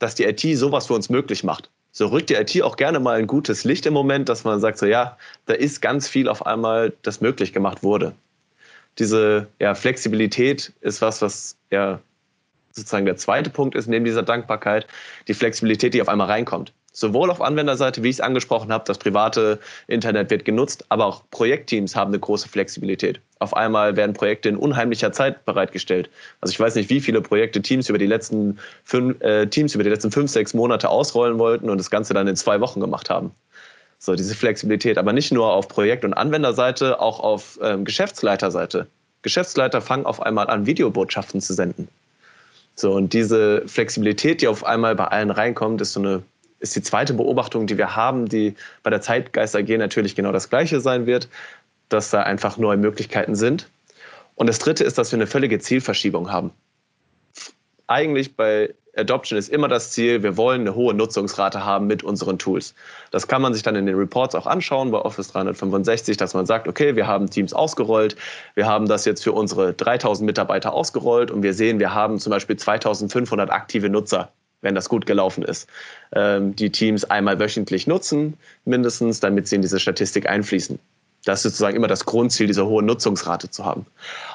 dass 0.00 0.16
die 0.16 0.24
IT 0.24 0.42
sowas 0.58 0.88
für 0.88 0.94
uns 0.94 1.08
möglich 1.08 1.44
macht. 1.44 1.70
So 1.92 2.08
rückt 2.08 2.28
die 2.28 2.34
IT 2.34 2.62
auch 2.62 2.76
gerne 2.76 3.00
mal 3.00 3.16
ein 3.16 3.26
gutes 3.26 3.64
Licht 3.64 3.86
im 3.86 3.94
Moment, 3.94 4.28
dass 4.28 4.44
man 4.44 4.60
sagt, 4.60 4.76
so 4.76 4.84
ja, 4.84 5.16
da 5.46 5.54
ist 5.54 5.80
ganz 5.80 6.08
viel 6.08 6.28
auf 6.28 6.44
einmal, 6.44 6.92
das 7.00 7.22
möglich 7.22 7.54
gemacht 7.54 7.82
wurde 7.82 8.12
diese 8.98 9.48
ja, 9.60 9.74
Flexibilität 9.74 10.72
ist 10.80 11.02
was, 11.02 11.22
was 11.22 11.56
ja 11.70 12.00
sozusagen 12.72 13.06
der 13.06 13.16
zweite 13.16 13.50
Punkt 13.50 13.74
ist 13.74 13.86
neben 13.86 14.04
dieser 14.04 14.22
Dankbarkeit, 14.22 14.86
die 15.28 15.34
Flexibilität, 15.34 15.94
die 15.94 16.02
auf 16.02 16.08
einmal 16.08 16.28
reinkommt. 16.28 16.72
Sowohl 16.92 17.30
auf 17.30 17.42
Anwenderseite, 17.42 18.02
wie 18.02 18.08
ich 18.08 18.16
es 18.16 18.20
angesprochen 18.22 18.72
habe, 18.72 18.84
das 18.86 18.96
private 18.96 19.60
Internet 19.86 20.30
wird 20.30 20.46
genutzt, 20.46 20.86
aber 20.88 21.04
auch 21.04 21.24
Projektteams 21.30 21.94
haben 21.94 22.08
eine 22.08 22.18
große 22.18 22.48
Flexibilität. 22.48 23.20
Auf 23.38 23.54
einmal 23.54 23.96
werden 23.96 24.14
Projekte 24.14 24.48
in 24.48 24.56
unheimlicher 24.56 25.12
Zeit 25.12 25.44
bereitgestellt. 25.44 26.08
Also 26.40 26.52
ich 26.52 26.60
weiß 26.60 26.74
nicht, 26.74 26.88
wie 26.88 27.02
viele 27.02 27.20
Projekte 27.20 27.60
Teams 27.60 27.90
über 27.90 27.98
die 27.98 28.06
letzten 28.06 28.58
fünf, 28.84 29.20
äh, 29.20 29.46
Teams 29.46 29.74
über 29.74 29.84
die 29.84 29.90
letzten 29.90 30.10
fünf, 30.10 30.30
sechs 30.30 30.54
Monate 30.54 30.88
ausrollen 30.88 31.38
wollten 31.38 31.68
und 31.68 31.76
das 31.76 31.90
Ganze 31.90 32.14
dann 32.14 32.28
in 32.28 32.36
zwei 32.36 32.62
Wochen 32.62 32.80
gemacht 32.80 33.10
haben. 33.10 33.32
So, 33.98 34.14
diese 34.14 34.34
Flexibilität, 34.34 34.98
aber 34.98 35.12
nicht 35.12 35.32
nur 35.32 35.52
auf 35.52 35.68
Projekt- 35.68 36.04
und 36.04 36.12
Anwenderseite, 36.12 37.00
auch 37.00 37.20
auf 37.20 37.58
ähm, 37.62 37.84
Geschäftsleiterseite. 37.84 38.86
Geschäftsleiter 39.22 39.80
fangen 39.80 40.06
auf 40.06 40.22
einmal 40.22 40.48
an, 40.48 40.66
Videobotschaften 40.66 41.40
zu 41.40 41.54
senden. 41.54 41.88
So, 42.74 42.92
und 42.92 43.14
diese 43.14 43.66
Flexibilität, 43.66 44.42
die 44.42 44.48
auf 44.48 44.64
einmal 44.64 44.94
bei 44.94 45.06
allen 45.06 45.30
reinkommt, 45.30 45.80
ist 45.80 45.94
so 45.94 46.00
eine, 46.00 46.22
ist 46.60 46.76
die 46.76 46.82
zweite 46.82 47.14
Beobachtung, 47.14 47.66
die 47.66 47.78
wir 47.78 47.96
haben, 47.96 48.28
die 48.28 48.54
bei 48.82 48.90
der 48.90 49.00
Zeitgeist 49.00 49.56
AG 49.56 49.68
natürlich 49.78 50.14
genau 50.14 50.30
das 50.30 50.50
Gleiche 50.50 50.80
sein 50.80 51.06
wird, 51.06 51.28
dass 51.88 52.10
da 52.10 52.22
einfach 52.22 52.58
neue 52.58 52.76
Möglichkeiten 52.76 53.34
sind. 53.34 53.68
Und 54.34 54.46
das 54.48 54.58
dritte 54.58 54.84
ist, 54.84 54.98
dass 54.98 55.10
wir 55.10 55.16
eine 55.16 55.26
völlige 55.26 55.58
Zielverschiebung 55.58 56.30
haben. 56.30 56.50
Eigentlich 57.86 58.36
bei 58.36 58.74
Adoption 58.96 59.38
ist 59.38 59.48
immer 59.48 59.68
das 59.68 59.92
Ziel, 59.92 60.22
wir 60.22 60.36
wollen 60.36 60.62
eine 60.62 60.74
hohe 60.74 60.94
Nutzungsrate 60.94 61.64
haben 61.64 61.86
mit 61.86 62.02
unseren 62.02 62.38
Tools. 62.38 62.74
Das 63.10 63.28
kann 63.28 63.42
man 63.42 63.54
sich 63.54 63.62
dann 63.62 63.76
in 63.76 63.86
den 63.86 63.96
Reports 63.96 64.34
auch 64.34 64.46
anschauen 64.46 64.90
bei 64.90 64.98
Office 64.98 65.28
365, 65.28 66.16
dass 66.16 66.34
man 66.34 66.46
sagt, 66.46 66.66
okay, 66.66 66.96
wir 66.96 67.06
haben 67.06 67.28
Teams 67.28 67.52
ausgerollt, 67.52 68.16
wir 68.54 68.66
haben 68.66 68.88
das 68.88 69.04
jetzt 69.04 69.22
für 69.22 69.32
unsere 69.32 69.74
3000 69.74 70.26
Mitarbeiter 70.26 70.72
ausgerollt 70.72 71.30
und 71.30 71.42
wir 71.42 71.54
sehen, 71.54 71.78
wir 71.78 71.94
haben 71.94 72.18
zum 72.18 72.30
Beispiel 72.30 72.56
2500 72.56 73.50
aktive 73.50 73.90
Nutzer 73.90 74.30
wenn 74.62 74.74
das 74.74 74.88
gut 74.88 75.06
gelaufen 75.06 75.44
ist, 75.44 75.68
ähm, 76.12 76.56
die 76.56 76.70
Teams 76.70 77.04
einmal 77.04 77.38
wöchentlich 77.38 77.86
nutzen, 77.86 78.34
mindestens, 78.64 79.20
damit 79.20 79.46
sie 79.46 79.56
in 79.56 79.62
diese 79.62 79.78
Statistik 79.78 80.28
einfließen. 80.28 80.78
Das 81.26 81.40
ist 81.40 81.42
sozusagen 81.42 81.76
immer 81.76 81.88
das 81.88 82.06
Grundziel, 82.06 82.46
diese 82.46 82.66
hohe 82.66 82.84
Nutzungsrate 82.84 83.50
zu 83.50 83.64
haben. 83.64 83.84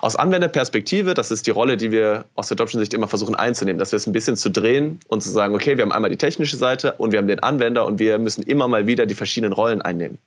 Aus 0.01 0.17
Anwenderperspektive, 0.17 1.13
das 1.13 1.31
ist 1.31 1.47
die 1.47 1.51
Rolle, 1.51 1.77
die 1.77 1.89
wir 1.91 2.25
aus 2.35 2.49
der 2.49 2.55
Adoption-Sicht 2.55 2.93
immer 2.93 3.07
versuchen 3.07 3.33
einzunehmen, 3.33 3.79
dass 3.79 3.93
wir 3.93 3.97
es 3.97 4.07
ein 4.07 4.11
bisschen 4.11 4.35
zu 4.35 4.49
drehen 4.49 4.99
und 5.07 5.23
zu 5.23 5.29
sagen, 5.29 5.55
okay, 5.55 5.77
wir 5.77 5.83
haben 5.83 5.93
einmal 5.93 6.09
die 6.09 6.17
technische 6.17 6.57
Seite 6.57 6.95
und 6.97 7.13
wir 7.13 7.19
haben 7.19 7.29
den 7.29 7.39
Anwender 7.39 7.85
und 7.85 7.99
wir 7.99 8.19
müssen 8.19 8.43
immer 8.43 8.67
mal 8.67 8.87
wieder 8.87 9.05
die 9.05 9.15
verschiedenen 9.15 9.53
Rollen 9.53 9.81
einnehmen. 9.81 10.17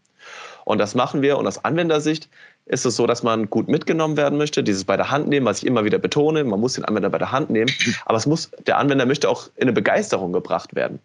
Und 0.64 0.78
das 0.78 0.94
machen 0.94 1.20
wir. 1.20 1.36
Und 1.36 1.46
aus 1.46 1.62
Anwendersicht 1.66 2.30
ist 2.64 2.86
es 2.86 2.96
so, 2.96 3.06
dass 3.06 3.22
man 3.22 3.50
gut 3.50 3.68
mitgenommen 3.68 4.16
werden 4.16 4.38
möchte. 4.38 4.64
Dieses 4.64 4.84
bei 4.84 4.96
der 4.96 5.10
Hand 5.10 5.28
nehmen, 5.28 5.44
was 5.44 5.58
ich 5.58 5.66
immer 5.66 5.84
wieder 5.84 5.98
betone, 5.98 6.44
man 6.44 6.60
muss 6.60 6.72
den 6.72 6.86
Anwender 6.86 7.10
bei 7.10 7.18
der 7.18 7.30
Hand 7.30 7.50
nehmen. 7.50 7.70
Aber 8.06 8.16
es 8.16 8.24
muss, 8.24 8.50
der 8.66 8.78
Anwender 8.78 9.04
möchte 9.04 9.28
auch 9.28 9.48
in 9.56 9.64
eine 9.64 9.74
Begeisterung 9.74 10.32
gebracht 10.32 10.74
werden. 10.74 10.98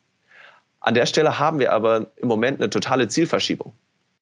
An 0.79 0.93
der 0.93 1.05
Stelle 1.05 1.37
haben 1.37 1.59
wir 1.59 1.73
aber 1.73 2.07
im 2.15 2.29
Moment 2.29 2.61
eine 2.61 2.69
totale 2.69 3.09
Zielverschiebung. 3.09 3.73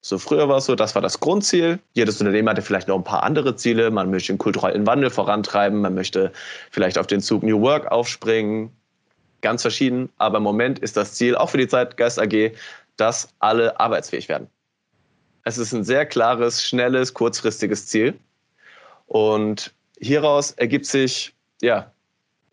So 0.08 0.16
früher 0.16 0.48
war 0.48 0.56
es 0.56 0.64
so, 0.64 0.74
das 0.74 0.94
war 0.94 1.02
das 1.02 1.20
Grundziel. 1.20 1.80
Jedes 1.92 2.18
Unternehmen 2.18 2.48
hatte 2.48 2.62
vielleicht 2.62 2.88
noch 2.88 2.96
ein 2.96 3.04
paar 3.04 3.24
andere 3.24 3.56
Ziele. 3.56 3.90
Man 3.90 4.10
möchte 4.10 4.32
den 4.32 4.38
kulturellen 4.38 4.86
Wandel 4.86 5.10
vorantreiben, 5.10 5.82
man 5.82 5.94
möchte 5.94 6.32
vielleicht 6.70 6.96
auf 6.96 7.06
den 7.06 7.20
Zug 7.20 7.42
New 7.42 7.60
Work 7.60 7.92
aufspringen. 7.92 8.70
Ganz 9.42 9.60
verschieden. 9.60 10.08
Aber 10.16 10.38
im 10.38 10.44
Moment 10.44 10.78
ist 10.78 10.96
das 10.96 11.12
Ziel, 11.12 11.36
auch 11.36 11.50
für 11.50 11.58
die 11.58 11.68
Zeitgeist 11.68 12.18
AG, 12.18 12.52
dass 12.96 13.28
alle 13.40 13.78
arbeitsfähig 13.78 14.30
werden. 14.30 14.46
Es 15.44 15.58
ist 15.58 15.74
ein 15.74 15.84
sehr 15.84 16.06
klares, 16.06 16.64
schnelles, 16.64 17.12
kurzfristiges 17.12 17.86
Ziel. 17.86 18.14
Und 19.08 19.74
hieraus 20.00 20.52
ergibt 20.52 20.86
sich 20.86 21.34
ja, 21.60 21.92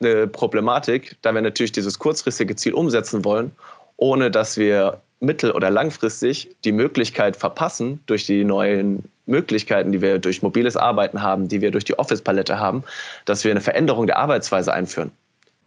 eine 0.01 0.27
Problematik, 0.27 1.15
da 1.21 1.33
wir 1.33 1.41
natürlich 1.41 1.71
dieses 1.71 1.99
kurzfristige 1.99 2.57
Ziel 2.57 2.73
umsetzen 2.73 3.23
wollen, 3.23 3.53
ohne 3.95 4.29
dass 4.29 4.57
wir 4.57 5.01
mittel- 5.19 5.51
oder 5.51 5.69
langfristig 5.69 6.55
die 6.63 6.71
Möglichkeit 6.71 7.37
verpassen, 7.37 8.01
durch 8.05 8.25
die 8.25 8.43
neuen 8.43 9.03
Möglichkeiten, 9.25 9.91
die 9.91 10.01
wir 10.01 10.19
durch 10.19 10.41
mobiles 10.41 10.77
Arbeiten 10.77 11.21
haben, 11.21 11.47
die 11.47 11.61
wir 11.61 11.71
durch 11.71 11.85
die 11.85 11.97
Office-Palette 11.97 12.59
haben, 12.59 12.83
dass 13.25 13.43
wir 13.43 13.51
eine 13.51 13.61
Veränderung 13.61 14.07
der 14.07 14.17
Arbeitsweise 14.17 14.73
einführen. 14.73 15.11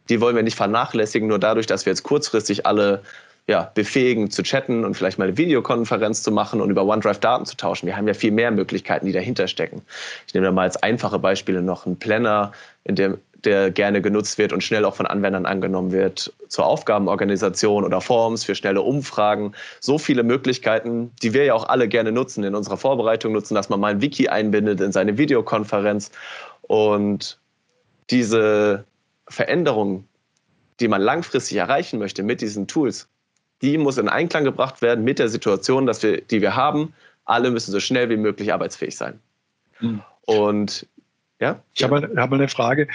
Die 0.08 0.20
wollen 0.20 0.36
wir 0.36 0.42
nicht 0.42 0.56
vernachlässigen, 0.56 1.28
nur 1.28 1.38
dadurch, 1.38 1.66
dass 1.66 1.84
wir 1.84 1.90
jetzt 1.90 2.02
kurzfristig 2.02 2.66
alle 2.66 3.02
ja, 3.48 3.70
befähigen 3.74 4.30
zu 4.30 4.42
chatten 4.42 4.84
und 4.84 4.94
vielleicht 4.94 5.18
mal 5.18 5.26
eine 5.26 5.38
Videokonferenz 5.38 6.22
zu 6.22 6.30
machen 6.30 6.60
und 6.60 6.70
über 6.70 6.84
OneDrive 6.84 7.18
Daten 7.18 7.46
zu 7.46 7.56
tauschen. 7.56 7.86
Wir 7.86 7.96
haben 7.96 8.06
ja 8.06 8.12
viel 8.12 8.30
mehr 8.30 8.50
Möglichkeiten, 8.50 9.06
die 9.06 9.12
dahinter 9.12 9.48
stecken. 9.48 9.82
Ich 10.26 10.34
nehme 10.34 10.46
da 10.46 10.52
mal 10.52 10.62
als 10.62 10.76
einfache 10.82 11.18
Beispiele 11.18 11.62
noch 11.62 11.86
einen 11.86 11.98
Planner, 11.98 12.52
in 12.84 12.94
dem 12.94 13.18
der 13.44 13.70
gerne 13.70 14.02
genutzt 14.02 14.36
wird 14.38 14.52
und 14.52 14.62
schnell 14.64 14.84
auch 14.84 14.96
von 14.96 15.06
Anwendern 15.06 15.46
angenommen 15.46 15.92
wird 15.92 16.32
zur 16.48 16.66
Aufgabenorganisation 16.66 17.84
oder 17.84 18.00
Forms 18.00 18.44
für 18.44 18.54
schnelle 18.54 18.82
Umfragen. 18.82 19.52
So 19.80 19.98
viele 19.98 20.24
Möglichkeiten, 20.24 21.12
die 21.22 21.34
wir 21.34 21.44
ja 21.44 21.54
auch 21.54 21.68
alle 21.68 21.86
gerne 21.86 22.10
nutzen 22.10 22.42
in 22.42 22.54
unserer 22.54 22.76
Vorbereitung, 22.76 23.32
nutzen, 23.32 23.54
dass 23.54 23.68
man 23.68 23.78
mal 23.78 23.92
ein 23.92 24.00
Wiki 24.00 24.28
einbindet 24.28 24.80
in 24.80 24.90
seine 24.90 25.18
Videokonferenz. 25.18 26.10
Und 26.62 27.38
diese 28.10 28.84
Veränderung, 29.28 30.04
die 30.80 30.88
man 30.88 31.00
langfristig 31.00 31.58
erreichen 31.58 31.98
möchte 31.98 32.24
mit 32.24 32.40
diesen 32.40 32.66
Tools, 32.66 33.08
die 33.62 33.78
muss 33.78 33.98
in 33.98 34.08
Einklang 34.08 34.44
gebracht 34.44 34.82
werden 34.82 35.04
mit 35.04 35.18
der 35.18 35.28
Situation, 35.28 35.86
dass 35.86 36.02
wir, 36.02 36.20
die 36.20 36.40
wir 36.40 36.56
haben. 36.56 36.92
Alle 37.24 37.50
müssen 37.50 37.70
so 37.72 37.80
schnell 37.80 38.08
wie 38.10 38.16
möglich 38.16 38.52
arbeitsfähig 38.52 38.96
sein. 38.96 39.20
Mhm. 39.80 40.02
Und 40.26 40.86
ja? 41.40 41.62
Ich 41.74 41.84
habe 41.84 42.00
mal, 42.00 42.16
hab 42.16 42.30
mal 42.30 42.36
eine 42.36 42.48
Frage. 42.48 42.88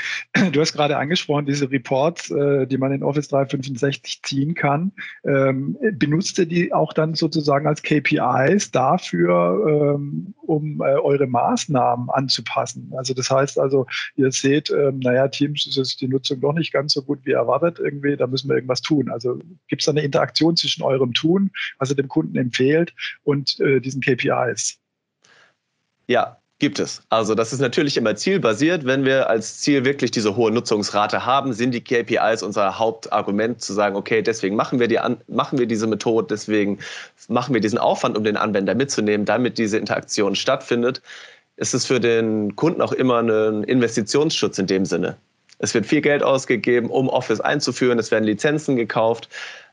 Du 0.52 0.60
hast 0.60 0.74
gerade 0.74 0.98
angesprochen, 0.98 1.46
diese 1.46 1.72
Reports, 1.72 2.30
äh, 2.32 2.68
die 2.68 2.78
man 2.78 2.92
in 2.92 3.04
Office 3.04 3.30
365 3.30 4.22
ziehen 4.24 4.54
kann. 4.54 4.92
Ähm, 5.26 5.78
benutzt 5.94 6.38
ihr 6.40 6.46
die 6.46 6.74
auch 6.74 6.94
dann 6.94 7.16
sozusagen 7.16 7.68
als 7.68 7.82
KPIs 7.82 8.72
dafür, 8.72 9.96
ähm, 9.96 10.34
um 10.42 10.82
äh, 10.82 10.96
eure 10.96 11.28
Maßnahmen 11.28 12.10
anzupassen? 12.10 12.92
Also 12.98 13.14
das 13.14 13.30
heißt 13.30 13.58
also, 13.58 13.86
ihr 14.16 14.32
seht, 14.32 14.70
ähm, 14.72 15.00
naja, 15.00 15.28
Teams 15.30 15.66
ist 15.66 15.78
jetzt 15.78 16.02
die 16.02 16.08
Nutzung 16.08 16.42
doch 16.42 16.54
nicht 16.54 16.74
ganz 16.74 16.94
so 16.94 17.02
gut 17.02 17.20
wie 17.24 17.32
erwartet 17.32 17.80
irgendwie, 17.80 18.18
da 18.18 18.28
müssen 18.28 18.50
wir 18.50 18.56
irgendwas 18.56 18.82
tun. 18.82 19.10
Also 19.10 19.40
gibt 19.68 19.82
es 19.82 19.86
da 19.86 19.92
eine 19.92 20.02
Interaktion 20.02 20.58
zwischen 20.58 20.84
eurem 20.84 21.14
Tun, 21.14 21.52
was 21.80 21.90
ihr 21.90 21.96
dem 21.96 22.10
Kunden 22.10 22.38
empfehlt, 22.38 22.94
und 23.24 23.60
äh, 23.62 23.80
diesen 23.80 24.02
KPIs? 24.02 24.80
Ja, 26.08 26.43
Gibt 26.64 26.80
es. 26.80 27.02
Also 27.10 27.36
das 27.36 27.52
ist 27.52 27.60
natürlich 27.60 27.98
immer 27.98 28.16
zielbasiert. 28.16 28.86
Wenn 28.86 29.04
wir 29.04 29.30
als 29.30 29.60
Ziel 29.60 29.84
wirklich 29.84 30.12
diese 30.12 30.38
hohe 30.38 30.50
Nutzungsrate 30.50 31.26
haben, 31.26 31.52
sind 31.52 31.72
die 31.72 31.84
KPIs 31.84 32.42
unser 32.42 32.80
Hauptargument 32.80 33.62
zu 33.62 33.74
sagen, 33.74 33.98
okay, 33.98 34.22
deswegen 34.22 34.56
machen 34.56 34.80
wir, 34.80 34.88
die 34.88 34.98
machen 35.28 35.60
wir 35.60 35.66
diese 35.66 35.88
Methode, 35.88 36.28
deswegen 36.30 36.80
machen 37.28 37.54
wir 37.54 37.60
diesen 37.60 37.78
Aufwand, 37.78 38.18
um 38.18 38.24
den 38.24 38.38
Anwender 38.38 38.76
mitzunehmen, 38.76 39.26
damit 39.26 39.58
diese 39.58 39.78
Interaktion 39.78 40.38
stattfindet. 40.38 41.02
Es 41.58 41.74
ist 41.74 41.86
für 41.86 42.00
den 42.00 42.56
Kunden 42.56 42.82
auch 42.82 42.94
immer 42.94 43.20
ein 43.20 43.66
Investitionsschutz 43.66 44.58
in 44.58 44.68
dem 44.68 44.86
Sinne. 44.86 45.18
Es 45.60 45.74
wird 45.74 45.86
viel 45.86 46.00
Geld 46.00 46.24
ausgegeben, 46.24 46.90
um 46.90 47.10
Office 47.10 47.42
einzuführen. 47.42 48.00
Es 48.00 48.10
werden 48.10 48.24
Lizenzen 48.24 48.78
gekauft. 48.78 49.28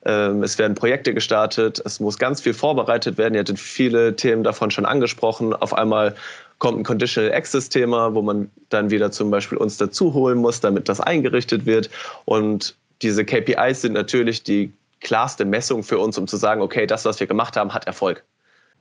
Ähm, 0.04 0.42
es 0.42 0.58
werden 0.58 0.74
Projekte 0.74 1.14
gestartet. 1.14 1.80
Es 1.84 2.00
muss 2.00 2.18
ganz 2.18 2.40
viel 2.40 2.54
vorbereitet 2.54 3.16
werden. 3.16 3.34
Ihr 3.34 3.40
hattet 3.40 3.60
viele 3.60 4.16
Themen 4.16 4.42
davon 4.42 4.72
schon 4.72 4.86
angesprochen. 4.86 5.54
Auf 5.54 5.72
einmal 5.72 6.16
kommt 6.60 6.78
ein 6.78 6.84
Conditional 6.84 7.32
Access-Thema, 7.32 8.14
wo 8.14 8.22
man 8.22 8.50
dann 8.68 8.90
wieder 8.90 9.10
zum 9.10 9.30
Beispiel 9.30 9.58
uns 9.58 9.78
dazu 9.78 10.14
holen 10.14 10.38
muss, 10.38 10.60
damit 10.60 10.88
das 10.88 11.00
eingerichtet 11.00 11.66
wird. 11.66 11.90
Und 12.26 12.76
diese 13.02 13.24
KPIs 13.24 13.80
sind 13.80 13.94
natürlich 13.94 14.44
die 14.44 14.72
klarste 15.00 15.44
Messung 15.44 15.82
für 15.82 15.98
uns, 15.98 16.16
um 16.18 16.28
zu 16.28 16.36
sagen, 16.36 16.60
okay, 16.60 16.86
das, 16.86 17.04
was 17.04 17.18
wir 17.18 17.26
gemacht 17.26 17.56
haben, 17.56 17.74
hat 17.74 17.86
Erfolg. 17.86 18.22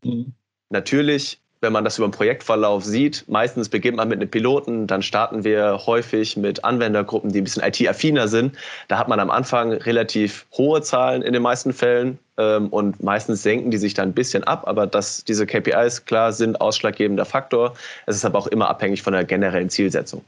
Mhm. 0.04 0.34
Natürlich 0.70 1.40
wenn 1.62 1.74
man 1.74 1.84
das 1.84 1.98
über 1.98 2.08
den 2.08 2.12
Projektverlauf 2.12 2.86
sieht, 2.86 3.26
meistens 3.28 3.70
beginnt 3.70 3.98
man 3.98 4.08
mit 4.08 4.20
einem 4.20 4.30
Piloten, 4.30 4.88
dann 4.88 5.02
starten 5.02 5.44
wir 5.44 5.86
häufig 5.86 6.38
mit 6.38 6.64
Anwendergruppen, 6.64 7.32
die 7.32 7.42
ein 7.42 7.44
bisschen 7.44 7.64
IT-affiner 7.64 8.28
sind. 8.28 8.56
Da 8.88 8.98
hat 8.98 9.08
man 9.08 9.20
am 9.20 9.30
Anfang 9.30 9.74
relativ 9.74 10.46
hohe 10.54 10.82
Zahlen 10.82 11.22
in 11.22 11.34
den 11.34 11.42
meisten 11.42 11.74
Fällen 11.74 12.18
ähm, 12.38 12.70
und 12.70 13.04
meistens 13.04 13.44
senken 13.44 13.72
die 13.72 13.78
sich 13.78 13.94
dann 13.94 14.10
ein 14.10 14.14
bisschen 14.14 14.44
ab, 14.46 14.64
aber 14.68 14.88
dass 14.88 15.24
diese 15.26 15.46
KPIs 15.46 16.06
klar 16.06 16.32
sind 16.32 16.62
ausschlaggebender 16.62 17.26
Faktor. 17.26 17.74
Es 18.06 18.16
ist 18.16 18.26
aber 18.26 18.40
auch 18.40 18.48
immer 18.48 18.70
abhängig 18.70 19.02
von 19.02 19.14
der 19.14 19.26
generellen 19.26 19.70
Zielsetzung. 19.70 20.24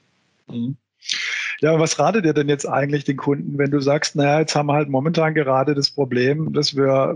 Mhm. 0.48 0.76
Ja, 1.62 1.80
was 1.80 2.00
ratet 2.00 2.26
ihr 2.26 2.34
denn 2.34 2.50
jetzt 2.50 2.68
eigentlich 2.68 3.04
den 3.04 3.18
Kunden, 3.18 3.60
wenn 3.60 3.70
du 3.70 3.80
sagst, 3.80 4.16
naja, 4.16 4.40
jetzt 4.40 4.56
haben 4.56 4.66
wir 4.66 4.74
halt 4.74 4.90
momentan 4.90 5.36
gerade 5.36 5.76
das 5.76 5.92
Problem, 5.92 6.54
dass 6.54 6.76
wir, 6.76 7.16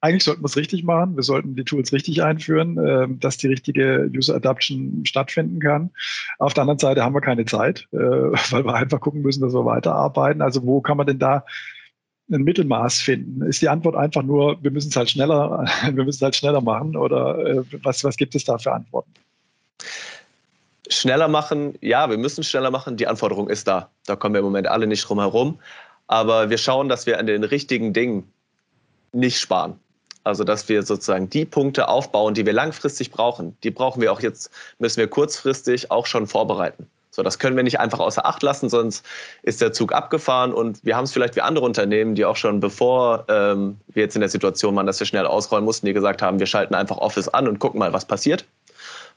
eigentlich 0.00 0.24
sollten 0.24 0.40
wir 0.40 0.46
es 0.46 0.56
richtig 0.56 0.84
machen, 0.84 1.16
wir 1.16 1.22
sollten 1.22 1.54
die 1.54 1.64
Tools 1.64 1.92
richtig 1.92 2.22
einführen, 2.22 2.78
äh, 2.78 3.06
dass 3.20 3.36
die 3.36 3.48
richtige 3.48 4.10
User 4.14 4.36
Adoption 4.36 5.04
stattfinden 5.04 5.60
kann. 5.60 5.90
Auf 6.38 6.54
der 6.54 6.62
anderen 6.62 6.78
Seite 6.78 7.04
haben 7.04 7.14
wir 7.14 7.20
keine 7.20 7.44
Zeit, 7.44 7.86
äh, 7.92 7.96
weil 7.98 8.64
wir 8.64 8.74
einfach 8.74 9.00
gucken 9.00 9.20
müssen, 9.20 9.42
dass 9.42 9.52
wir 9.52 9.66
weiterarbeiten. 9.66 10.40
Also 10.40 10.64
wo 10.64 10.80
kann 10.80 10.96
man 10.96 11.06
denn 11.06 11.18
da 11.18 11.44
ein 12.32 12.44
Mittelmaß 12.44 13.02
finden? 13.02 13.42
Ist 13.42 13.60
die 13.60 13.68
Antwort 13.68 13.96
einfach 13.96 14.22
nur, 14.22 14.62
wir 14.62 14.70
müssen 14.70 14.88
es 14.88 14.96
halt 14.96 15.10
schneller, 15.10 15.66
wir 15.84 16.04
müssen 16.04 16.18
es 16.18 16.22
halt 16.22 16.36
schneller 16.36 16.62
machen 16.62 16.96
oder 16.96 17.38
äh, 17.44 17.62
was, 17.82 18.02
was 18.02 18.16
gibt 18.16 18.34
es 18.34 18.44
da 18.44 18.56
für 18.56 18.72
Antworten? 18.72 19.12
Schneller 20.88 21.28
machen, 21.28 21.76
ja, 21.80 22.08
wir 22.08 22.18
müssen 22.18 22.42
schneller 22.44 22.70
machen. 22.70 22.96
Die 22.96 23.06
Anforderung 23.06 23.48
ist 23.48 23.68
da. 23.68 23.90
Da 24.06 24.16
kommen 24.16 24.34
wir 24.34 24.40
im 24.40 24.44
Moment 24.44 24.66
alle 24.66 24.86
nicht 24.86 25.08
drum 25.08 25.20
herum. 25.20 25.58
Aber 26.06 26.50
wir 26.50 26.58
schauen, 26.58 26.88
dass 26.88 27.06
wir 27.06 27.18
an 27.18 27.26
den 27.26 27.44
richtigen 27.44 27.92
Dingen 27.92 28.32
nicht 29.12 29.38
sparen. 29.38 29.78
Also, 30.24 30.44
dass 30.44 30.68
wir 30.68 30.82
sozusagen 30.82 31.30
die 31.30 31.44
Punkte 31.44 31.88
aufbauen, 31.88 32.34
die 32.34 32.44
wir 32.44 32.52
langfristig 32.52 33.10
brauchen. 33.10 33.56
Die 33.62 33.70
brauchen 33.70 34.02
wir 34.02 34.12
auch 34.12 34.20
jetzt, 34.20 34.50
müssen 34.78 34.98
wir 34.98 35.08
kurzfristig 35.08 35.90
auch 35.90 36.06
schon 36.06 36.26
vorbereiten. 36.26 36.86
So, 37.10 37.22
das 37.22 37.38
können 37.38 37.56
wir 37.56 37.62
nicht 37.62 37.80
einfach 37.80 37.98
außer 37.98 38.24
Acht 38.26 38.42
lassen, 38.42 38.68
sonst 38.68 39.04
ist 39.42 39.60
der 39.60 39.72
Zug 39.72 39.92
abgefahren 39.92 40.52
und 40.52 40.84
wir 40.84 40.96
haben 40.96 41.04
es 41.04 41.12
vielleicht 41.12 41.34
wie 41.34 41.40
andere 41.40 41.64
Unternehmen, 41.64 42.14
die 42.14 42.24
auch 42.24 42.36
schon 42.36 42.60
bevor 42.60 43.24
ähm, 43.28 43.78
wir 43.88 44.04
jetzt 44.04 44.14
in 44.14 44.20
der 44.20 44.28
Situation 44.28 44.76
waren, 44.76 44.86
dass 44.86 45.00
wir 45.00 45.06
schnell 45.06 45.26
ausrollen 45.26 45.64
mussten, 45.64 45.86
die 45.86 45.94
gesagt 45.94 46.22
haben, 46.22 46.38
wir 46.38 46.46
schalten 46.46 46.74
einfach 46.74 46.98
Office 46.98 47.26
an 47.28 47.48
und 47.48 47.58
gucken 47.58 47.80
mal, 47.80 47.92
was 47.92 48.04
passiert. 48.04 48.44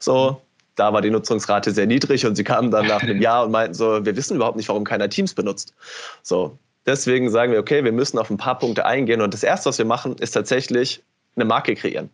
So, 0.00 0.40
da 0.74 0.92
war 0.92 1.02
die 1.02 1.10
Nutzungsrate 1.10 1.70
sehr 1.70 1.86
niedrig 1.86 2.26
und 2.26 2.36
sie 2.36 2.44
kamen 2.44 2.70
dann 2.70 2.86
nach 2.86 3.02
einem 3.02 3.20
Jahr 3.22 3.44
und 3.44 3.50
meinten 3.50 3.74
so, 3.74 4.04
wir 4.04 4.16
wissen 4.16 4.36
überhaupt 4.36 4.56
nicht, 4.56 4.68
warum 4.68 4.84
keiner 4.84 5.08
Teams 5.08 5.34
benutzt. 5.34 5.74
So, 6.22 6.58
deswegen 6.86 7.30
sagen 7.30 7.52
wir, 7.52 7.60
okay, 7.60 7.84
wir 7.84 7.92
müssen 7.92 8.18
auf 8.18 8.30
ein 8.30 8.36
paar 8.36 8.58
Punkte 8.58 8.86
eingehen 8.86 9.20
und 9.20 9.34
das 9.34 9.42
erste, 9.42 9.68
was 9.68 9.78
wir 9.78 9.84
machen, 9.84 10.16
ist 10.18 10.32
tatsächlich 10.32 11.02
eine 11.36 11.44
Marke 11.44 11.74
kreieren 11.74 12.10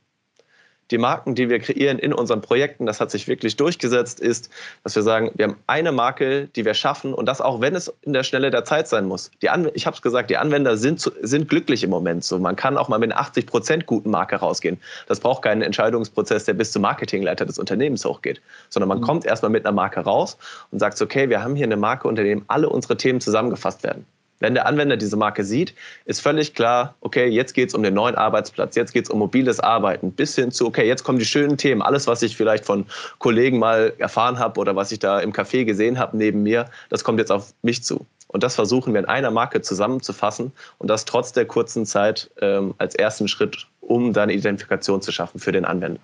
die 0.91 0.99
Marken, 0.99 1.35
die 1.35 1.49
wir 1.49 1.59
kreieren 1.59 1.99
in 1.99 2.13
unseren 2.13 2.41
Projekten, 2.41 2.87
das 2.87 3.01
hat 3.01 3.11
sich 3.11 3.29
wirklich 3.29 3.57
durchgesetzt, 3.57 4.21
ist, 4.21 4.51
dass 4.85 4.97
wir 4.97 5.03
sagen, 5.03 5.31
wir 5.35 5.49
haben 5.49 5.57
eine 5.67 5.93
Marke, 5.93 6.49
die 6.57 6.65
wir 6.65 6.75
schaffen 6.75 7.15
und 7.15 7.27
das 7.27 7.41
auch, 7.41 7.61
wenn 7.61 7.75
es 7.75 7.93
in 8.03 8.13
der 8.13 8.23
Schnelle 8.23 8.51
der 8.51 8.65
Zeit 8.65 8.89
sein 8.89 9.07
muss. 9.07 9.31
Die 9.43 9.51
An 9.51 9.71
ich 9.75 9.87
habe 9.87 9.95
es 9.95 10.03
gesagt, 10.03 10.31
die 10.31 10.37
Anwender 10.37 10.77
sind, 10.77 11.01
sind 11.23 11.49
glücklich 11.49 11.85
im 11.85 11.91
Moment. 11.91 12.25
So, 12.25 12.39
man 12.39 12.57
kann 12.57 12.79
auch 12.79 12.89
mal 12.89 12.99
mit 12.99 13.13
einer 13.13 13.21
80 13.21 13.47
Prozent 13.47 13.87
guten 13.87 14.11
Marke 14.11 14.37
rausgehen. 14.37 14.79
Das 15.07 15.21
braucht 15.21 15.43
keinen 15.43 15.63
Entscheidungsprozess, 15.63 16.45
der 16.45 16.55
bis 16.55 16.73
zum 16.73 16.83
Marketingleiter 16.83 17.45
des 17.45 17.59
Unternehmens 17.59 18.05
hochgeht, 18.05 18.41
sondern 18.69 18.89
man 18.89 18.99
mhm. 18.99 19.05
kommt 19.05 19.27
erstmal 19.27 19.51
mit 19.51 19.67
einer 19.67 19.75
Marke 19.75 20.01
raus 20.01 20.39
und 20.71 20.79
sagt, 20.79 21.01
okay, 21.01 21.29
wir 21.29 21.43
haben 21.43 21.55
hier 21.55 21.67
eine 21.67 21.77
Marke, 21.77 22.09
unter 22.09 22.23
der 22.23 22.39
alle 22.49 22.69
unsere 22.69 22.97
Themen 22.97 23.21
zusammengefasst 23.21 23.83
werden. 23.83 24.07
Wenn 24.41 24.55
der 24.55 24.67
Anwender 24.67 24.97
diese 24.97 25.17
Marke 25.17 25.45
sieht, 25.45 25.75
ist 26.05 26.21
völlig 26.21 26.55
klar, 26.55 26.95
okay, 27.01 27.27
jetzt 27.27 27.55
geht 27.55 27.69
es 27.69 27.75
um 27.75 27.83
den 27.83 27.95
neuen 27.95 28.15
Arbeitsplatz, 28.15 28.77
jetzt 28.77 28.93
geht 28.93 29.05
es 29.05 29.11
um 29.11 29.19
mobiles 29.19 29.59
Arbeiten, 29.61 30.13
bis 30.13 30.35
hin 30.37 30.53
zu, 30.53 30.67
okay, 30.67 30.87
jetzt 30.87 31.03
kommen 31.03 31.19
die 31.19 31.25
schönen 31.25 31.57
Themen, 31.57 31.83
alles, 31.83 32.07
was 32.07 32.23
ich 32.23 32.37
vielleicht 32.37 32.65
von 32.65 32.87
Kollegen 33.19 33.59
mal 33.59 33.93
erfahren 33.99 34.39
habe 34.39 34.61
oder 34.61 34.77
was 34.77 34.93
ich 34.93 35.01
da 35.01 35.21
im 35.21 35.33
Café 35.33 35.65
gesehen 35.65 35.99
habe 35.99 36.17
neben 36.17 36.43
mir, 36.43 36.67
das 36.89 37.03
kommt 37.03 37.19
jetzt 37.19 37.33
auf 37.33 37.53
mich 37.63 37.83
zu. 37.83 38.07
Und 38.29 38.43
das 38.43 38.55
versuchen 38.55 38.93
wir 38.93 39.01
in 39.01 39.07
einer 39.07 39.31
Marke 39.31 39.63
zusammenzufassen 39.63 40.53
und 40.77 40.89
das 40.89 41.05
trotz 41.05 41.33
der 41.33 41.47
kurzen 41.47 41.87
Zeit 41.87 42.31
ähm, 42.41 42.75
als 42.79 42.95
ersten 42.95 43.27
Schritt, 43.27 43.67
um 43.81 44.13
dann 44.13 44.29
Identifikation 44.29 45.01
zu 45.01 45.11
schaffen 45.13 45.41
für 45.41 45.51
den 45.51 45.65
Anwender. 45.65 46.01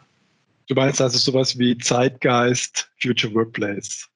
Du 0.67 0.75
meinst 0.75 1.01
also 1.01 1.19
sowas 1.19 1.59
wie 1.59 1.77
Zeitgeist, 1.77 2.89
Future 2.99 3.35
Workplace? 3.35 4.09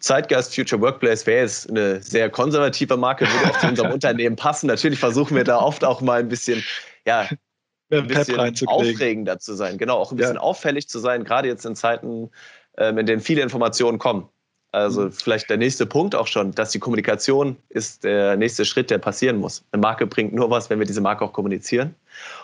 Zeitgeist 0.00 0.54
Future 0.54 0.80
Workplace 0.80 1.26
wäre 1.26 1.42
jetzt 1.42 1.70
eine 1.70 2.02
sehr 2.02 2.30
konservative 2.30 2.96
Marke, 2.96 3.26
würde 3.26 3.54
auch 3.54 3.60
zu 3.60 3.66
unserem 3.68 3.92
Unternehmen 3.92 4.36
passen. 4.36 4.66
Natürlich 4.66 4.98
versuchen 4.98 5.36
wir 5.36 5.44
da 5.44 5.58
oft 5.58 5.84
auch 5.84 6.00
mal 6.00 6.20
ein 6.20 6.28
bisschen, 6.28 6.64
ja, 7.06 7.28
ein 7.90 8.06
bisschen 8.06 8.66
aufregender 8.66 9.38
zu 9.38 9.54
sein. 9.54 9.78
Genau, 9.78 9.98
auch 9.98 10.10
ein 10.10 10.16
bisschen 10.16 10.36
ja. 10.36 10.40
auffällig 10.40 10.88
zu 10.88 10.98
sein, 10.98 11.24
gerade 11.24 11.48
jetzt 11.48 11.64
in 11.66 11.76
Zeiten, 11.76 12.30
ähm, 12.78 12.98
in 12.98 13.06
denen 13.06 13.20
viele 13.20 13.42
Informationen 13.42 13.98
kommen. 13.98 14.28
Also 14.72 15.02
mhm. 15.02 15.12
vielleicht 15.12 15.50
der 15.50 15.56
nächste 15.56 15.84
Punkt 15.86 16.14
auch 16.14 16.28
schon, 16.28 16.52
dass 16.52 16.70
die 16.70 16.78
Kommunikation 16.78 17.56
ist 17.68 18.04
der 18.04 18.36
nächste 18.36 18.64
Schritt, 18.64 18.90
der 18.90 18.98
passieren 18.98 19.36
muss. 19.36 19.64
Eine 19.72 19.80
Marke 19.80 20.06
bringt 20.06 20.32
nur 20.32 20.50
was, 20.50 20.70
wenn 20.70 20.78
wir 20.78 20.86
diese 20.86 21.00
Marke 21.00 21.24
auch 21.24 21.32
kommunizieren. 21.32 21.94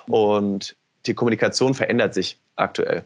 Und 0.09 0.77
die 1.07 1.15
Kommunikation 1.15 1.75
verändert 1.75 2.15
sich 2.15 2.39
aktuell. 2.57 3.05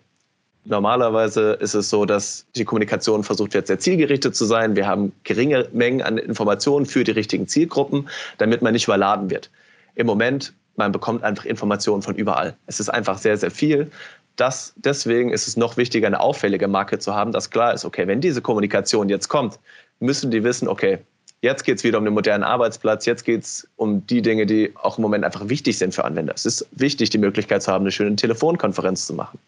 Normalerweise 0.65 1.53
ist 1.53 1.75
es 1.75 1.89
so, 1.89 2.05
dass 2.05 2.47
die 2.55 2.65
Kommunikation 2.65 3.25
versucht 3.25 3.55
wird, 3.55 3.67
sehr 3.67 3.79
zielgerichtet 3.79 4.37
zu 4.37 4.45
sein. 4.45 4.77
Wir 4.77 4.87
haben 4.87 5.13
geringe 5.25 5.69
Mengen 5.73 6.03
an 6.03 6.19
Informationen 6.19 6.87
für 6.87 7.03
die 7.03 7.13
richtigen 7.13 7.49
Zielgruppen, 7.49 8.09
damit 8.39 8.61
man 8.61 8.75
nicht 8.75 8.85
überladen 8.85 9.31
wird. 9.31 9.51
Im 9.95 10.07
Moment 10.07 10.53
man 10.81 10.93
bekommt 10.93 11.23
einfach 11.23 11.45
Informationen 11.45 12.03
von 12.03 12.17
überall. 12.17 12.57
Es 12.67 12.81
ist 12.81 12.89
einfach 12.89 13.19
sehr, 13.19 13.37
sehr 13.37 13.51
viel. 13.51 13.91
Das, 14.37 14.73
deswegen 14.77 15.31
ist 15.31 15.47
es 15.47 15.57
noch 15.57 15.77
wichtiger, 15.77 16.07
eine 16.07 16.21
auffällige 16.21 16.69
Marke 16.69 16.99
zu 16.99 17.15
haben, 17.15 17.33
dass 17.33 17.51
klar 17.51 17.75
ist, 17.75 17.85
okay, 17.85 18.07
wenn 18.07 18.21
diese 18.21 18.41
Kommunikation 18.41 19.09
jetzt 19.09 19.29
kommt, 19.29 19.59
müssen 19.99 20.31
die 20.31 20.43
wissen, 20.43 20.67
okay, 20.69 20.99
jetzt 21.43 21.65
geht 21.65 21.79
es 21.79 21.85
wieder 21.85 21.99
um 21.99 22.05
den 22.05 22.15
modernen 22.15 22.45
Arbeitsplatz, 22.45 23.05
jetzt 23.05 23.25
geht 23.25 23.43
es 23.43 23.69
um 23.77 24.07
die 24.07 24.23
Dinge, 24.23 24.47
die 24.47 24.73
auch 24.77 24.97
im 24.97 25.03
Moment 25.03 25.25
einfach 25.25 25.49
wichtig 25.49 25.77
sind 25.77 25.95
für 25.95 26.05
Anwender. 26.05 26.33
Es 26.35 26.47
ist 26.47 26.67
wichtig, 26.73 27.11
die 27.11 27.19
Möglichkeit 27.19 27.63
zu 27.63 27.71
haben, 27.71 27.83
eine 27.83 27.93
schöne 27.93 28.17
Telefonkonferenz 28.17 29.07
zu 29.07 29.13
machen. 29.13 29.39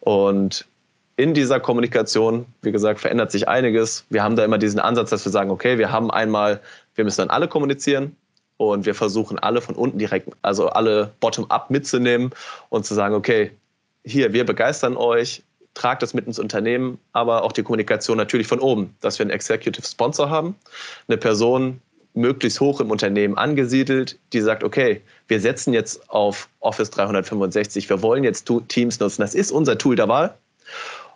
Und 0.00 0.66
in 1.16 1.34
dieser 1.34 1.60
Kommunikation, 1.60 2.46
wie 2.62 2.72
gesagt, 2.72 3.00
verändert 3.00 3.30
sich 3.30 3.46
einiges. 3.46 4.06
Wir 4.08 4.22
haben 4.22 4.36
da 4.36 4.44
immer 4.44 4.58
diesen 4.58 4.80
Ansatz, 4.80 5.10
dass 5.10 5.24
wir 5.24 5.32
sagen, 5.32 5.50
okay, 5.50 5.78
wir 5.78 5.92
haben 5.92 6.10
einmal, 6.10 6.60
wir 6.94 7.04
müssen 7.04 7.20
dann 7.20 7.30
alle 7.30 7.46
kommunizieren 7.46 8.16
und 8.56 8.86
wir 8.86 8.94
versuchen 8.94 9.38
alle 9.38 9.60
von 9.60 9.74
unten 9.74 9.98
direkt, 9.98 10.30
also 10.42 10.68
alle 10.68 11.12
bottom-up 11.20 11.70
mitzunehmen 11.70 12.30
und 12.70 12.86
zu 12.86 12.94
sagen, 12.94 13.14
okay, 13.14 13.50
hier, 14.04 14.32
wir 14.32 14.46
begeistern 14.46 14.96
euch, 14.96 15.42
tragt 15.74 16.02
das 16.02 16.14
mit 16.14 16.26
ins 16.26 16.38
Unternehmen, 16.38 16.98
aber 17.12 17.44
auch 17.44 17.52
die 17.52 17.62
Kommunikation 17.62 18.16
natürlich 18.16 18.46
von 18.46 18.60
oben, 18.60 18.94
dass 19.00 19.18
wir 19.18 19.24
einen 19.24 19.30
Executive 19.30 19.86
Sponsor 19.86 20.30
haben, 20.30 20.56
eine 21.06 21.18
Person 21.18 21.80
möglichst 22.14 22.60
hoch 22.60 22.80
im 22.80 22.90
Unternehmen 22.90 23.36
angesiedelt, 23.36 24.18
die 24.32 24.40
sagt, 24.40 24.64
okay, 24.64 25.00
wir 25.28 25.40
setzen 25.40 25.72
jetzt 25.72 26.10
auf 26.10 26.48
Office 26.60 26.90
365, 26.90 27.88
wir 27.88 28.02
wollen 28.02 28.24
jetzt 28.24 28.50
Teams 28.68 28.98
nutzen, 28.98 29.22
das 29.22 29.34
ist 29.34 29.52
unser 29.52 29.78
Tool 29.78 29.96
der 29.96 30.08
Wahl 30.08 30.34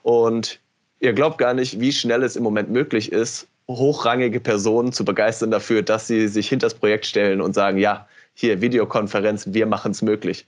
und 0.03 0.61
ihr 1.01 1.13
glaubt 1.13 1.39
gar 1.39 1.55
nicht, 1.55 1.81
wie 1.81 1.93
schnell 1.93 2.23
es 2.23 2.37
im 2.37 2.43
Moment 2.43 2.71
möglich 2.71 3.11
ist, 3.13 3.49
hochrangige 3.69 4.41
Personen 4.41 4.93
zu 4.93 5.05
begeistern 5.05 5.51
dafür, 5.51 5.83
dass 5.83 6.07
sie 6.07 6.29
sich 6.29 6.49
hinter 6.49 6.67
das 6.67 6.75
Projekt 6.75 7.07
stellen 7.07 7.41
und 7.41 7.55
sagen, 7.55 7.79
ja, 7.79 8.07
hier 8.35 8.61
Videokonferenz, 8.61 9.47
wir 9.53 9.67
machen 9.67 9.93
es 9.93 10.03
möglich. 10.03 10.47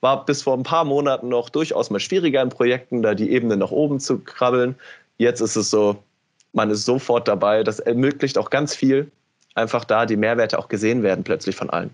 War 0.00 0.24
bis 0.24 0.42
vor 0.42 0.56
ein 0.56 0.62
paar 0.62 0.84
Monaten 0.84 1.28
noch 1.28 1.48
durchaus 1.48 1.90
mal 1.90 2.00
schwieriger 2.00 2.42
in 2.42 2.50
Projekten, 2.50 3.02
da 3.02 3.14
die 3.14 3.30
Ebene 3.30 3.56
nach 3.56 3.70
oben 3.70 4.00
zu 4.00 4.18
krabbeln. 4.18 4.74
Jetzt 5.18 5.40
ist 5.40 5.56
es 5.56 5.70
so, 5.70 6.02
man 6.52 6.70
ist 6.70 6.84
sofort 6.84 7.28
dabei. 7.28 7.62
Das 7.62 7.78
ermöglicht 7.78 8.36
auch 8.36 8.50
ganz 8.50 8.74
viel, 8.74 9.10
einfach 9.54 9.84
da 9.84 10.06
die 10.06 10.16
Mehrwerte 10.16 10.58
auch 10.58 10.68
gesehen 10.68 11.02
werden 11.02 11.24
plötzlich 11.24 11.56
von 11.56 11.70
allen. 11.70 11.90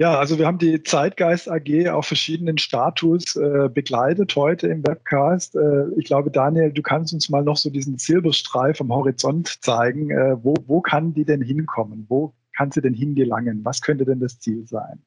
Ja, 0.00 0.18
also 0.18 0.38
wir 0.38 0.46
haben 0.46 0.56
die 0.56 0.82
Zeitgeist 0.82 1.50
AG 1.50 1.90
auf 1.90 2.06
verschiedenen 2.06 2.56
Status 2.56 3.36
äh, 3.36 3.68
begleitet 3.68 4.34
heute 4.34 4.66
im 4.68 4.82
Webcast. 4.86 5.56
Äh, 5.56 5.88
ich 5.98 6.06
glaube, 6.06 6.30
Daniel, 6.30 6.72
du 6.72 6.80
kannst 6.80 7.12
uns 7.12 7.28
mal 7.28 7.44
noch 7.44 7.58
so 7.58 7.68
diesen 7.68 7.98
Silberstreif 7.98 8.80
am 8.80 8.90
Horizont 8.90 9.62
zeigen. 9.62 10.10
Äh, 10.10 10.42
wo, 10.42 10.54
wo 10.66 10.80
kann 10.80 11.12
die 11.12 11.26
denn 11.26 11.42
hinkommen? 11.42 12.06
Wo 12.08 12.32
kann 12.56 12.70
sie 12.70 12.80
denn 12.80 12.94
hingelangen? 12.94 13.62
Was 13.62 13.82
könnte 13.82 14.06
denn 14.06 14.20
das 14.20 14.40
Ziel 14.40 14.66
sein? 14.66 15.02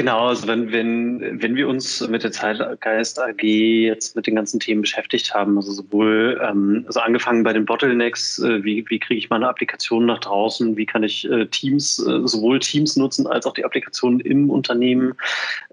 Genau, 0.00 0.28
also 0.28 0.48
wenn, 0.48 0.72
wenn, 0.72 1.42
wenn 1.42 1.56
wir 1.56 1.68
uns 1.68 2.08
mit 2.08 2.22
der 2.22 2.32
Zeitgeist 2.32 3.20
AG 3.20 3.42
jetzt 3.42 4.16
mit 4.16 4.26
den 4.26 4.34
ganzen 4.34 4.58
Themen 4.58 4.80
beschäftigt 4.80 5.34
haben, 5.34 5.58
also 5.58 5.72
sowohl 5.72 6.40
ähm, 6.42 6.84
also 6.86 7.00
angefangen 7.00 7.42
bei 7.42 7.52
den 7.52 7.66
Bottlenecks, 7.66 8.38
äh, 8.38 8.64
wie, 8.64 8.82
wie 8.88 8.98
kriege 8.98 9.18
ich 9.18 9.28
meine 9.28 9.46
Applikationen 9.46 10.06
nach 10.06 10.20
draußen, 10.20 10.78
wie 10.78 10.86
kann 10.86 11.02
ich 11.02 11.30
äh, 11.30 11.44
Teams, 11.48 11.98
äh, 11.98 12.26
sowohl 12.26 12.60
Teams 12.60 12.96
nutzen 12.96 13.26
als 13.26 13.44
auch 13.44 13.52
die 13.52 13.62
Applikationen 13.62 14.20
im 14.20 14.48
Unternehmen, 14.48 15.12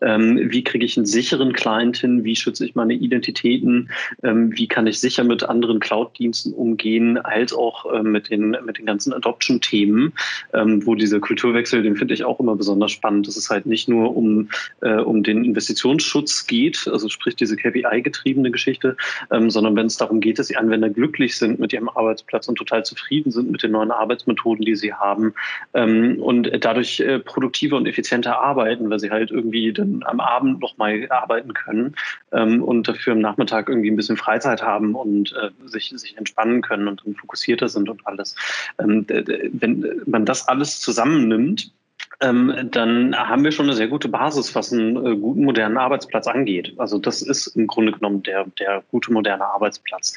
ähm, 0.02 0.52
wie 0.52 0.62
kriege 0.62 0.84
ich 0.84 0.98
einen 0.98 1.06
sicheren 1.06 1.54
Client 1.54 1.96
hin, 1.96 2.26
wie 2.26 2.36
schütze 2.36 2.66
ich 2.66 2.76
meine 2.76 2.96
Identitäten, 2.96 3.90
ähm, 4.24 4.52
wie 4.58 4.68
kann 4.68 4.88
ich 4.88 5.00
sicher 5.00 5.24
mit 5.24 5.44
anderen 5.44 5.80
Cloud-Diensten 5.80 6.52
umgehen, 6.52 7.18
als 7.18 7.54
auch 7.54 7.94
äh, 7.94 8.04
mit, 8.04 8.30
den, 8.30 8.58
mit 8.66 8.78
den 8.78 8.88
ganzen 8.88 9.14
Adoption-Themen, 9.14 10.12
ähm, 10.54 10.86
wo 10.86 10.96
dieser 10.96 11.22
Kulturwechsel, 11.22 11.82
den 11.82 11.96
finde 11.96 12.14
ich 12.14 12.26
auch 12.26 12.42
immer 12.42 12.58
besonders 12.58 12.92
spannend. 12.92 13.26
Das 13.26 13.38
ist 13.38 13.50
halt 13.50 13.66
nicht 13.66 13.88
nur 13.88 14.17
um, 14.18 14.50
äh, 14.82 14.96
um 14.96 15.24
den 15.24 15.46
Investitionsschutz 15.46 16.48
geht, 16.48 16.88
also 16.92 17.08
sprich 17.08 17.36
diese 17.36 17.56
KPI-getriebene 17.56 18.52
Geschichte, 18.52 18.98
ähm, 19.32 19.50
sondern 19.50 19.76
wenn 19.76 19.86
es 19.86 19.98
darum 19.98 20.20
geht, 20.20 20.40
dass 20.40 20.48
die 20.48 20.58
Anwender 20.58 20.90
glücklich 20.90 21.38
sind 21.38 21.60
mit 21.60 21.72
ihrem 21.72 21.90
Arbeitsplatz 21.90 22.48
und 22.48 22.56
total 22.56 22.84
zufrieden 22.84 23.32
sind 23.32 23.52
mit 23.52 23.64
den 23.64 23.72
neuen 23.72 23.92
Arbeitsmethoden, 23.92 24.66
die 24.66 24.76
sie 24.76 24.94
haben 24.94 25.34
ähm, 25.74 26.20
und 26.20 26.52
dadurch 26.60 27.00
äh, 27.00 27.20
produktiver 27.20 27.78
und 27.78 27.86
effizienter 27.86 28.40
arbeiten, 28.40 28.90
weil 28.90 29.00
sie 29.00 29.12
halt 29.12 29.32
irgendwie 29.32 29.72
dann 29.72 30.02
am 30.06 30.20
Abend 30.20 30.60
nochmal 30.60 31.08
arbeiten 31.10 31.54
können 31.54 31.96
ähm, 32.32 32.64
und 32.64 32.88
dafür 32.88 33.14
am 33.14 33.20
Nachmittag 33.20 33.70
irgendwie 33.70 33.92
ein 33.92 33.96
bisschen 33.96 34.18
Freizeit 34.18 34.64
haben 34.64 34.96
und 34.96 35.34
äh, 35.34 35.52
sich, 35.68 35.94
sich 35.96 36.18
entspannen 36.18 36.62
können 36.62 36.88
und 36.88 37.04
dann 37.06 37.16
fokussierter 37.16 37.70
sind 37.70 37.90
und 37.90 38.06
alles. 38.08 38.36
Ähm, 38.80 39.06
wenn 39.08 40.02
man 40.06 40.26
das 40.26 40.48
alles 40.48 40.80
zusammennimmt, 40.80 41.72
ähm, 42.20 42.70
dann 42.72 43.16
haben 43.16 43.44
wir 43.44 43.52
schon 43.52 43.68
eine 43.68 43.76
sehr 43.76 43.88
gute 43.88 44.08
Basis, 44.08 44.56
was 44.56 44.74
einen 44.74 44.96
äh, 45.06 45.16
guten 45.16 45.46
modernen 45.46 45.78
Arbeitsplatz 45.78 46.26
angeht. 46.26 46.74
Also 46.78 46.98
das 46.98 47.22
ist 47.22 47.48
im 47.48 47.68
Grunde 47.68 47.92
genommen 47.92 48.24
der, 48.24 48.46
der 48.60 48.84
gute 48.90 49.14
moderne 49.14 49.46
Arbeitsplatz. 49.46 50.16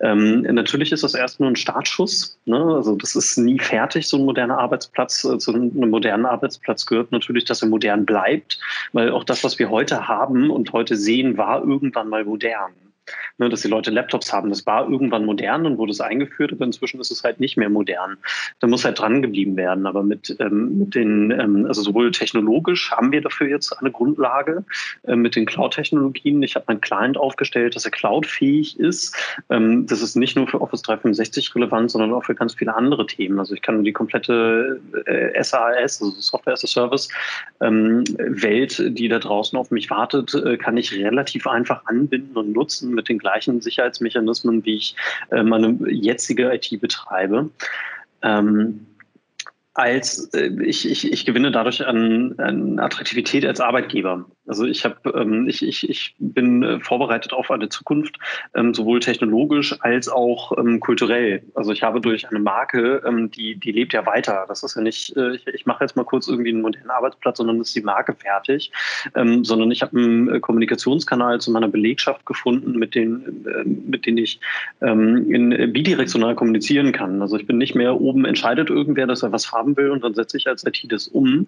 Ähm, 0.00 0.42
natürlich 0.42 0.92
ist 0.92 1.02
das 1.02 1.14
erst 1.14 1.40
nur 1.40 1.48
ein 1.48 1.56
Startschuss. 1.56 2.38
Ne? 2.44 2.56
Also 2.56 2.94
das 2.94 3.16
ist 3.16 3.36
nie 3.36 3.58
fertig, 3.58 4.06
so 4.06 4.16
ein 4.16 4.24
moderner 4.24 4.58
Arbeitsplatz. 4.58 5.24
Äh, 5.24 5.38
zu 5.38 5.52
einem 5.52 5.90
modernen 5.90 6.26
Arbeitsplatz 6.26 6.86
gehört 6.86 7.10
natürlich, 7.10 7.44
dass 7.46 7.62
er 7.62 7.68
modern 7.68 8.06
bleibt, 8.06 8.60
weil 8.92 9.10
auch 9.10 9.24
das, 9.24 9.42
was 9.42 9.58
wir 9.58 9.70
heute 9.70 10.06
haben 10.06 10.50
und 10.50 10.72
heute 10.72 10.96
sehen, 10.96 11.36
war 11.36 11.64
irgendwann 11.64 12.08
mal 12.08 12.24
modern 12.24 12.72
ne, 13.38 13.48
dass 13.48 13.62
die 13.62 13.68
Leute 13.68 13.90
Laptops 13.90 14.32
haben. 14.32 14.50
Das 14.50 14.66
war 14.66 14.88
irgendwann 14.88 15.24
modern 15.24 15.66
und 15.66 15.78
wurde 15.78 15.92
es 15.92 16.00
eingeführt, 16.00 16.52
aber 16.52 16.64
inzwischen 16.64 17.00
ist 17.00 17.10
es 17.10 17.24
halt 17.24 17.40
nicht 17.40 17.56
mehr 17.56 17.68
modern. 17.68 18.16
Da 18.60 18.66
muss 18.66 18.84
halt 18.84 18.98
dran 18.98 19.22
geblieben 19.22 19.56
werden. 19.56 19.86
Aber 19.86 20.02
mit, 20.02 20.36
ähm, 20.40 20.78
mit 20.78 20.94
den, 20.94 21.30
ähm, 21.30 21.66
also 21.66 21.82
sowohl 21.82 22.10
technologisch 22.10 22.90
haben 22.90 23.12
wir 23.12 23.20
dafür 23.20 23.48
jetzt 23.48 23.72
eine 23.78 23.90
Grundlage 23.90 24.64
äh, 25.04 25.16
mit 25.16 25.36
den 25.36 25.46
Cloud-Technologien. 25.46 26.42
Ich 26.42 26.54
habe 26.54 26.66
meinen 26.68 26.80
Client 26.80 27.16
aufgestellt, 27.16 27.76
dass 27.76 27.84
er 27.84 27.90
cloudfähig 27.90 28.78
ist. 28.78 29.16
Ähm, 29.48 29.86
das 29.86 30.02
ist 30.02 30.16
nicht 30.16 30.36
nur 30.36 30.46
für 30.46 30.60
Office 30.60 30.82
365 30.82 31.54
relevant, 31.54 31.90
sondern 31.90 32.12
auch 32.12 32.24
für 32.24 32.34
ganz 32.34 32.54
viele 32.54 32.74
andere 32.74 33.06
Themen. 33.06 33.38
Also 33.38 33.54
ich 33.54 33.62
kann 33.62 33.84
die 33.84 33.92
komplette 33.92 34.80
äh, 35.06 35.42
SAS, 35.42 36.02
also 36.02 36.10
Software 36.20 36.54
as 36.54 36.64
a 36.64 36.66
Service 36.66 37.08
ähm, 37.60 38.04
Welt, 38.18 38.82
die 38.96 39.08
da 39.08 39.18
draußen 39.18 39.58
auf 39.58 39.70
mich 39.70 39.90
wartet, 39.90 40.34
äh, 40.34 40.56
kann 40.56 40.76
ich 40.76 40.92
relativ 40.92 41.46
einfach 41.46 41.86
anbinden 41.86 42.36
und 42.36 42.52
nutzen 42.52 42.94
mit 43.00 43.08
den 43.08 43.18
gleichen 43.18 43.62
Sicherheitsmechanismen, 43.62 44.64
wie 44.66 44.76
ich 44.76 44.94
äh, 45.30 45.42
meine 45.42 45.78
jetzige 45.88 46.52
IT 46.52 46.78
betreibe. 46.80 47.48
Ähm, 48.22 48.86
als 49.74 50.32
äh, 50.34 50.50
ich, 50.64 50.88
ich, 50.90 51.12
ich 51.12 51.24
gewinne 51.24 51.52
dadurch 51.52 51.86
an, 51.86 52.34
an 52.38 52.78
Attraktivität 52.78 53.46
als 53.46 53.60
Arbeitgeber. 53.60 54.26
Also 54.46 54.64
ich 54.64 54.84
habe 54.84 54.96
ähm, 55.14 55.46
ich, 55.48 55.62
ich, 55.62 55.88
ich 55.88 56.16
bin 56.18 56.64
äh, 56.64 56.80
vorbereitet 56.80 57.32
auf 57.32 57.52
eine 57.52 57.68
Zukunft, 57.68 58.18
ähm, 58.54 58.74
sowohl 58.74 58.98
technologisch 58.98 59.76
als 59.80 60.08
auch 60.08 60.58
ähm, 60.58 60.80
kulturell. 60.80 61.44
Also 61.54 61.70
ich 61.70 61.84
habe 61.84 62.00
durch 62.00 62.28
eine 62.28 62.40
Marke, 62.40 63.00
ähm, 63.06 63.30
die, 63.30 63.54
die 63.54 63.70
lebt 63.70 63.92
ja 63.92 64.04
weiter. 64.06 64.44
Das 64.48 64.64
ist 64.64 64.74
ja 64.74 64.82
nicht, 64.82 65.16
äh, 65.16 65.36
ich, 65.36 65.46
ich 65.46 65.66
mache 65.66 65.84
jetzt 65.84 65.94
mal 65.94 66.04
kurz 66.04 66.26
irgendwie 66.26 66.50
einen 66.50 66.62
modernen 66.62 66.90
Arbeitsplatz, 66.90 67.38
sondern 67.38 67.60
ist 67.60 67.76
die 67.76 67.82
Marke 67.82 68.14
fertig. 68.14 68.72
Ähm, 69.14 69.44
sondern 69.44 69.70
ich 69.70 69.82
habe 69.82 69.96
einen 69.96 70.34
äh, 70.34 70.40
Kommunikationskanal 70.40 71.40
zu 71.40 71.52
meiner 71.52 71.68
Belegschaft 71.68 72.26
gefunden, 72.26 72.76
mit 72.76 72.96
denen, 72.96 73.46
äh, 73.46 73.64
mit 73.64 74.04
denen 74.04 74.18
ich 74.18 74.40
ähm, 74.80 75.30
in 75.30 75.72
bidirektional 75.72 76.34
kommunizieren 76.34 76.90
kann. 76.90 77.22
Also 77.22 77.36
ich 77.36 77.46
bin 77.46 77.58
nicht 77.58 77.76
mehr 77.76 78.00
oben 78.00 78.24
entscheidet 78.24 78.68
irgendwer, 78.68 79.06
dass 79.06 79.22
er 79.22 79.30
was 79.30 79.46
haben 79.60 79.76
will 79.76 79.90
und 79.90 80.02
dann 80.02 80.14
setze 80.14 80.36
ich 80.36 80.46
als 80.46 80.64
IT 80.66 80.84
das 80.88 81.08
um, 81.08 81.46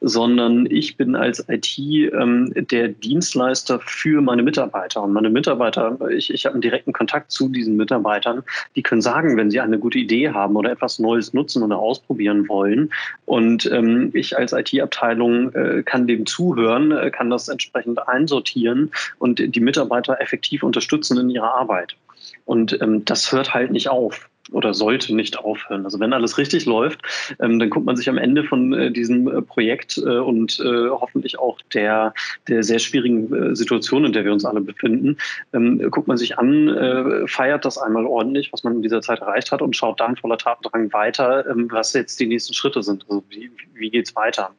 sondern 0.00 0.66
ich 0.70 0.96
bin 0.96 1.16
als 1.16 1.44
IT 1.48 1.78
ähm, 1.78 2.52
der 2.54 2.88
Dienstleister 2.88 3.80
für 3.80 4.20
meine 4.20 4.42
Mitarbeiter. 4.42 5.02
Und 5.02 5.12
meine 5.12 5.30
Mitarbeiter, 5.30 5.98
ich, 6.10 6.32
ich 6.32 6.44
habe 6.44 6.54
einen 6.54 6.62
direkten 6.62 6.92
Kontakt 6.92 7.30
zu 7.30 7.48
diesen 7.48 7.76
Mitarbeitern, 7.76 8.42
die 8.76 8.82
können 8.82 9.02
sagen, 9.02 9.36
wenn 9.36 9.50
sie 9.50 9.60
eine 9.60 9.78
gute 9.78 9.98
Idee 9.98 10.30
haben 10.30 10.56
oder 10.56 10.70
etwas 10.70 10.98
Neues 10.98 11.32
nutzen 11.32 11.62
oder 11.62 11.78
ausprobieren 11.78 12.48
wollen. 12.48 12.92
Und 13.24 13.70
ähm, 13.72 14.10
ich 14.12 14.36
als 14.36 14.52
IT-Abteilung 14.52 15.52
äh, 15.54 15.82
kann 15.82 16.06
dem 16.06 16.26
zuhören, 16.26 16.92
äh, 16.92 17.10
kann 17.10 17.30
das 17.30 17.48
entsprechend 17.48 18.06
einsortieren 18.06 18.90
und 19.18 19.38
die 19.54 19.60
Mitarbeiter 19.60 20.20
effektiv 20.20 20.62
unterstützen 20.62 21.18
in 21.18 21.30
ihrer 21.30 21.54
Arbeit. 21.54 21.96
Und 22.44 22.80
ähm, 22.82 23.04
das 23.04 23.32
hört 23.32 23.54
halt 23.54 23.70
nicht 23.70 23.88
auf 23.88 24.28
oder 24.52 24.74
sollte 24.74 25.14
nicht 25.14 25.38
aufhören. 25.38 25.84
Also 25.84 26.00
wenn 26.00 26.12
alles 26.12 26.38
richtig 26.38 26.66
läuft, 26.66 27.00
ähm, 27.40 27.58
dann 27.58 27.70
guckt 27.70 27.86
man 27.86 27.96
sich 27.96 28.08
am 28.08 28.18
Ende 28.18 28.44
von 28.44 28.72
äh, 28.72 28.90
diesem 28.90 29.28
äh, 29.28 29.42
Projekt 29.42 29.98
äh, 29.98 30.18
und 30.18 30.60
äh, 30.60 30.88
hoffentlich 30.90 31.38
auch 31.38 31.58
der, 31.72 32.12
der 32.48 32.62
sehr 32.62 32.78
schwierigen 32.78 33.32
äh, 33.32 33.56
Situation, 33.56 34.04
in 34.04 34.12
der 34.12 34.24
wir 34.24 34.32
uns 34.32 34.44
alle 34.44 34.60
befinden, 34.60 35.16
ähm, 35.52 35.90
guckt 35.90 36.08
man 36.08 36.16
sich 36.16 36.38
an, 36.38 37.24
feiert 37.26 37.64
das 37.64 37.78
einmal 37.78 38.06
ordentlich, 38.06 38.52
was 38.52 38.64
man 38.64 38.76
in 38.76 38.82
dieser 38.82 39.00
Zeit 39.00 39.20
erreicht 39.20 39.52
hat 39.52 39.62
und 39.62 39.76
schaut 39.76 40.00
dann 40.00 40.16
voller 40.16 40.38
Tatendrang 40.38 40.92
weiter, 40.92 41.46
ähm, 41.48 41.68
was 41.70 41.92
jetzt 41.92 42.18
die 42.20 42.26
nächsten 42.26 42.54
Schritte 42.54 42.82
sind. 42.82 43.04
Also 43.08 43.22
wie, 43.28 43.50
wie 43.74 43.90
geht's 43.90 44.14
weiter? 44.16 44.50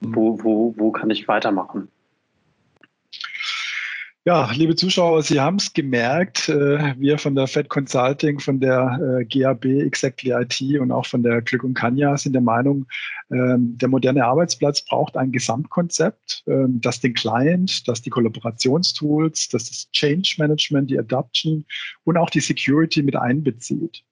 Mhm. 0.00 0.14
Wo, 0.14 0.42
wo, 0.42 0.74
wo 0.76 0.92
kann 0.92 1.10
ich 1.10 1.28
weitermachen? 1.28 1.88
Ja, 4.24 4.52
liebe 4.52 4.76
Zuschauer, 4.76 5.24
Sie 5.24 5.40
haben 5.40 5.56
es 5.56 5.72
gemerkt, 5.72 6.48
äh, 6.48 6.94
wir 6.96 7.18
von 7.18 7.34
der 7.34 7.48
Fed 7.48 7.68
Consulting, 7.68 8.38
von 8.38 8.60
der 8.60 9.18
äh, 9.18 9.24
GAB, 9.24 9.64
Exactly 9.64 10.30
IT 10.30 10.78
und 10.78 10.92
auch 10.92 11.06
von 11.06 11.24
der 11.24 11.42
Glück 11.42 11.64
und 11.64 11.74
Kanya 11.74 12.16
sind 12.16 12.34
der 12.34 12.40
Meinung, 12.40 12.86
ähm, 13.32 13.76
der 13.78 13.88
moderne 13.88 14.24
Arbeitsplatz 14.24 14.82
braucht 14.82 15.16
ein 15.16 15.32
Gesamtkonzept, 15.32 16.44
ähm, 16.46 16.80
das 16.80 17.00
den 17.00 17.14
Client, 17.14 17.88
das 17.88 18.00
die 18.00 18.10
Kollaborationstools, 18.10 19.48
das 19.48 19.68
das 19.68 19.90
Change 19.90 20.36
Management, 20.38 20.88
die 20.88 21.00
Adoption 21.00 21.64
und 22.04 22.16
auch 22.16 22.30
die 22.30 22.38
Security 22.38 23.02
mit 23.02 23.16
einbezieht. 23.16 24.04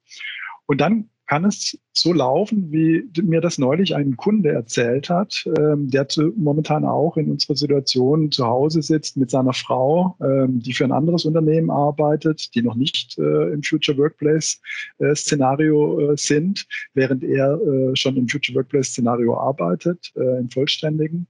Und 0.66 0.80
dann 0.80 1.08
kann 1.30 1.44
es 1.44 1.78
so 1.92 2.12
laufen, 2.12 2.72
wie 2.72 3.08
mir 3.22 3.40
das 3.40 3.56
neulich 3.56 3.94
ein 3.94 4.16
Kunde 4.16 4.50
erzählt 4.50 5.08
hat, 5.08 5.44
ähm, 5.60 5.88
der 5.88 6.08
zu, 6.08 6.32
momentan 6.36 6.84
auch 6.84 7.16
in 7.16 7.30
unserer 7.30 7.54
Situation 7.54 8.32
zu 8.32 8.48
Hause 8.48 8.82
sitzt 8.82 9.16
mit 9.16 9.30
seiner 9.30 9.52
Frau, 9.52 10.16
ähm, 10.20 10.58
die 10.58 10.72
für 10.72 10.82
ein 10.82 10.90
anderes 10.90 11.24
Unternehmen 11.24 11.70
arbeitet, 11.70 12.52
die 12.56 12.62
noch 12.62 12.74
nicht 12.74 13.16
äh, 13.16 13.52
im 13.52 13.62
Future 13.62 13.96
Workplace 13.96 14.60
äh, 14.98 15.14
Szenario 15.14 16.00
äh, 16.00 16.16
sind, 16.16 16.66
während 16.94 17.22
er 17.22 17.60
äh, 17.60 17.94
schon 17.94 18.16
im 18.16 18.28
Future 18.28 18.56
Workplace 18.56 18.88
Szenario 18.88 19.38
arbeitet, 19.38 20.10
äh, 20.16 20.40
im 20.40 20.50
vollständigen. 20.50 21.28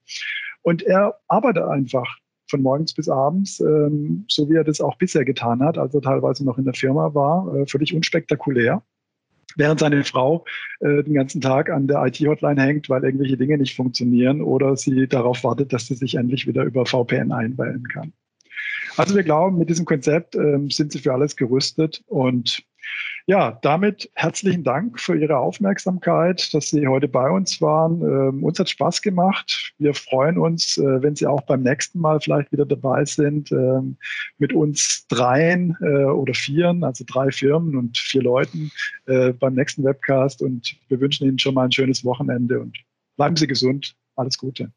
Und 0.63 0.83
er 0.83 1.17
arbeitet 1.29 1.65
einfach 1.65 2.09
von 2.49 2.63
morgens 2.63 2.95
bis 2.95 3.11
abends, 3.11 3.61
ähm, 3.61 4.25
so 4.29 4.49
wie 4.49 4.55
er 4.55 4.65
das 4.65 4.81
auch 4.81 4.97
bisher 4.97 5.27
getan 5.27 5.63
hat, 5.63 5.77
also 5.77 6.01
teilweise 6.01 6.43
noch 6.43 6.57
in 6.57 6.65
der 6.65 6.73
Firma 6.73 7.13
war, 7.13 7.55
äh, 7.55 7.67
völlig 7.67 7.95
unspektakulär 7.95 8.83
während 9.57 9.81
seine 9.81 10.05
Frau 10.05 10.45
äh, 10.81 11.03
den 11.03 11.15
ganzen 11.15 11.41
Tag 11.41 11.71
an 11.71 11.87
der 11.87 12.05
IT-Hotline 12.07 12.61
hängt, 12.61 12.89
weil 12.89 13.05
irgendwelche 13.05 13.37
Dinge 13.37 13.59
nicht 13.59 13.75
funktionieren 13.75 14.43
oder 14.43 14.77
sie 14.77 15.07
darauf 15.07 15.45
wartet, 15.45 15.73
dass 15.73 15.87
sie 15.87 15.95
sich 15.95 16.17
endlich 16.17 16.47
wieder 16.47 16.65
über 16.65 16.87
VPN 16.87 17.33
einwählen 17.33 17.87
kann. 17.89 18.13
Also 18.97 19.15
wir 19.15 19.23
glauben, 19.23 19.59
mit 19.59 19.71
diesem 19.71 19.87
Konzept 19.87 20.35
ähm, 20.35 20.71
sind 20.71 20.93
sie 20.93 20.99
für 20.99 21.13
alles 21.13 21.37
gerüstet 21.37 22.03
und 22.07 22.65
ja, 23.27 23.59
damit 23.63 24.11
herzlichen 24.15 24.65
Dank 24.65 24.99
für 24.99 25.17
Ihre 25.17 25.39
Aufmerksamkeit, 25.39 26.53
dass 26.53 26.71
Sie 26.71 26.87
heute 26.87 27.09
bei 27.09 27.31
uns 27.31 27.61
waren. 27.61 28.01
Ähm, 28.03 28.45
uns 28.45 28.59
hat 28.59 28.69
Spaß 28.69 29.03
gemacht. 29.03 29.73
Wir 29.79 29.95
freuen 29.95 30.39
uns, 30.39 30.79
äh, 30.79 31.03
wenn 31.03 31.15
Sie 31.15 31.27
auch 31.27 31.43
beim 31.43 31.63
nächsten 31.63 32.01
Mal 32.01 32.21
vielleicht 32.21 32.51
wieder 32.53 32.67
dabei 32.67 33.05
sind, 33.05 33.53
ähm, 33.53 33.97
mit 34.39 34.53
uns 34.53 35.07
dreien 35.09 35.77
äh, 35.81 36.05
oder 36.05 36.35
vieren, 36.35 36.83
also 36.83 37.05
drei 37.07 37.31
Firmen 37.31 37.77
und 37.77 37.99
vier 37.99 38.23
Leuten 38.23 38.71
äh, 39.07 39.33
beim 39.33 39.55
nächsten 39.55 39.85
Webcast. 39.85 40.43
Und 40.43 40.77
wir 40.89 41.01
wünschen 41.01 41.29
Ihnen 41.29 41.39
schon 41.39 41.55
mal 41.55 41.65
ein 41.65 41.73
schönes 41.73 42.05
Wochenende 42.05 42.61
und 42.61 42.77
bleiben 43.17 43.37
Sie 43.37 43.47
gesund. 43.47 43.95
Alles 44.17 44.39
Gute. 44.39 44.73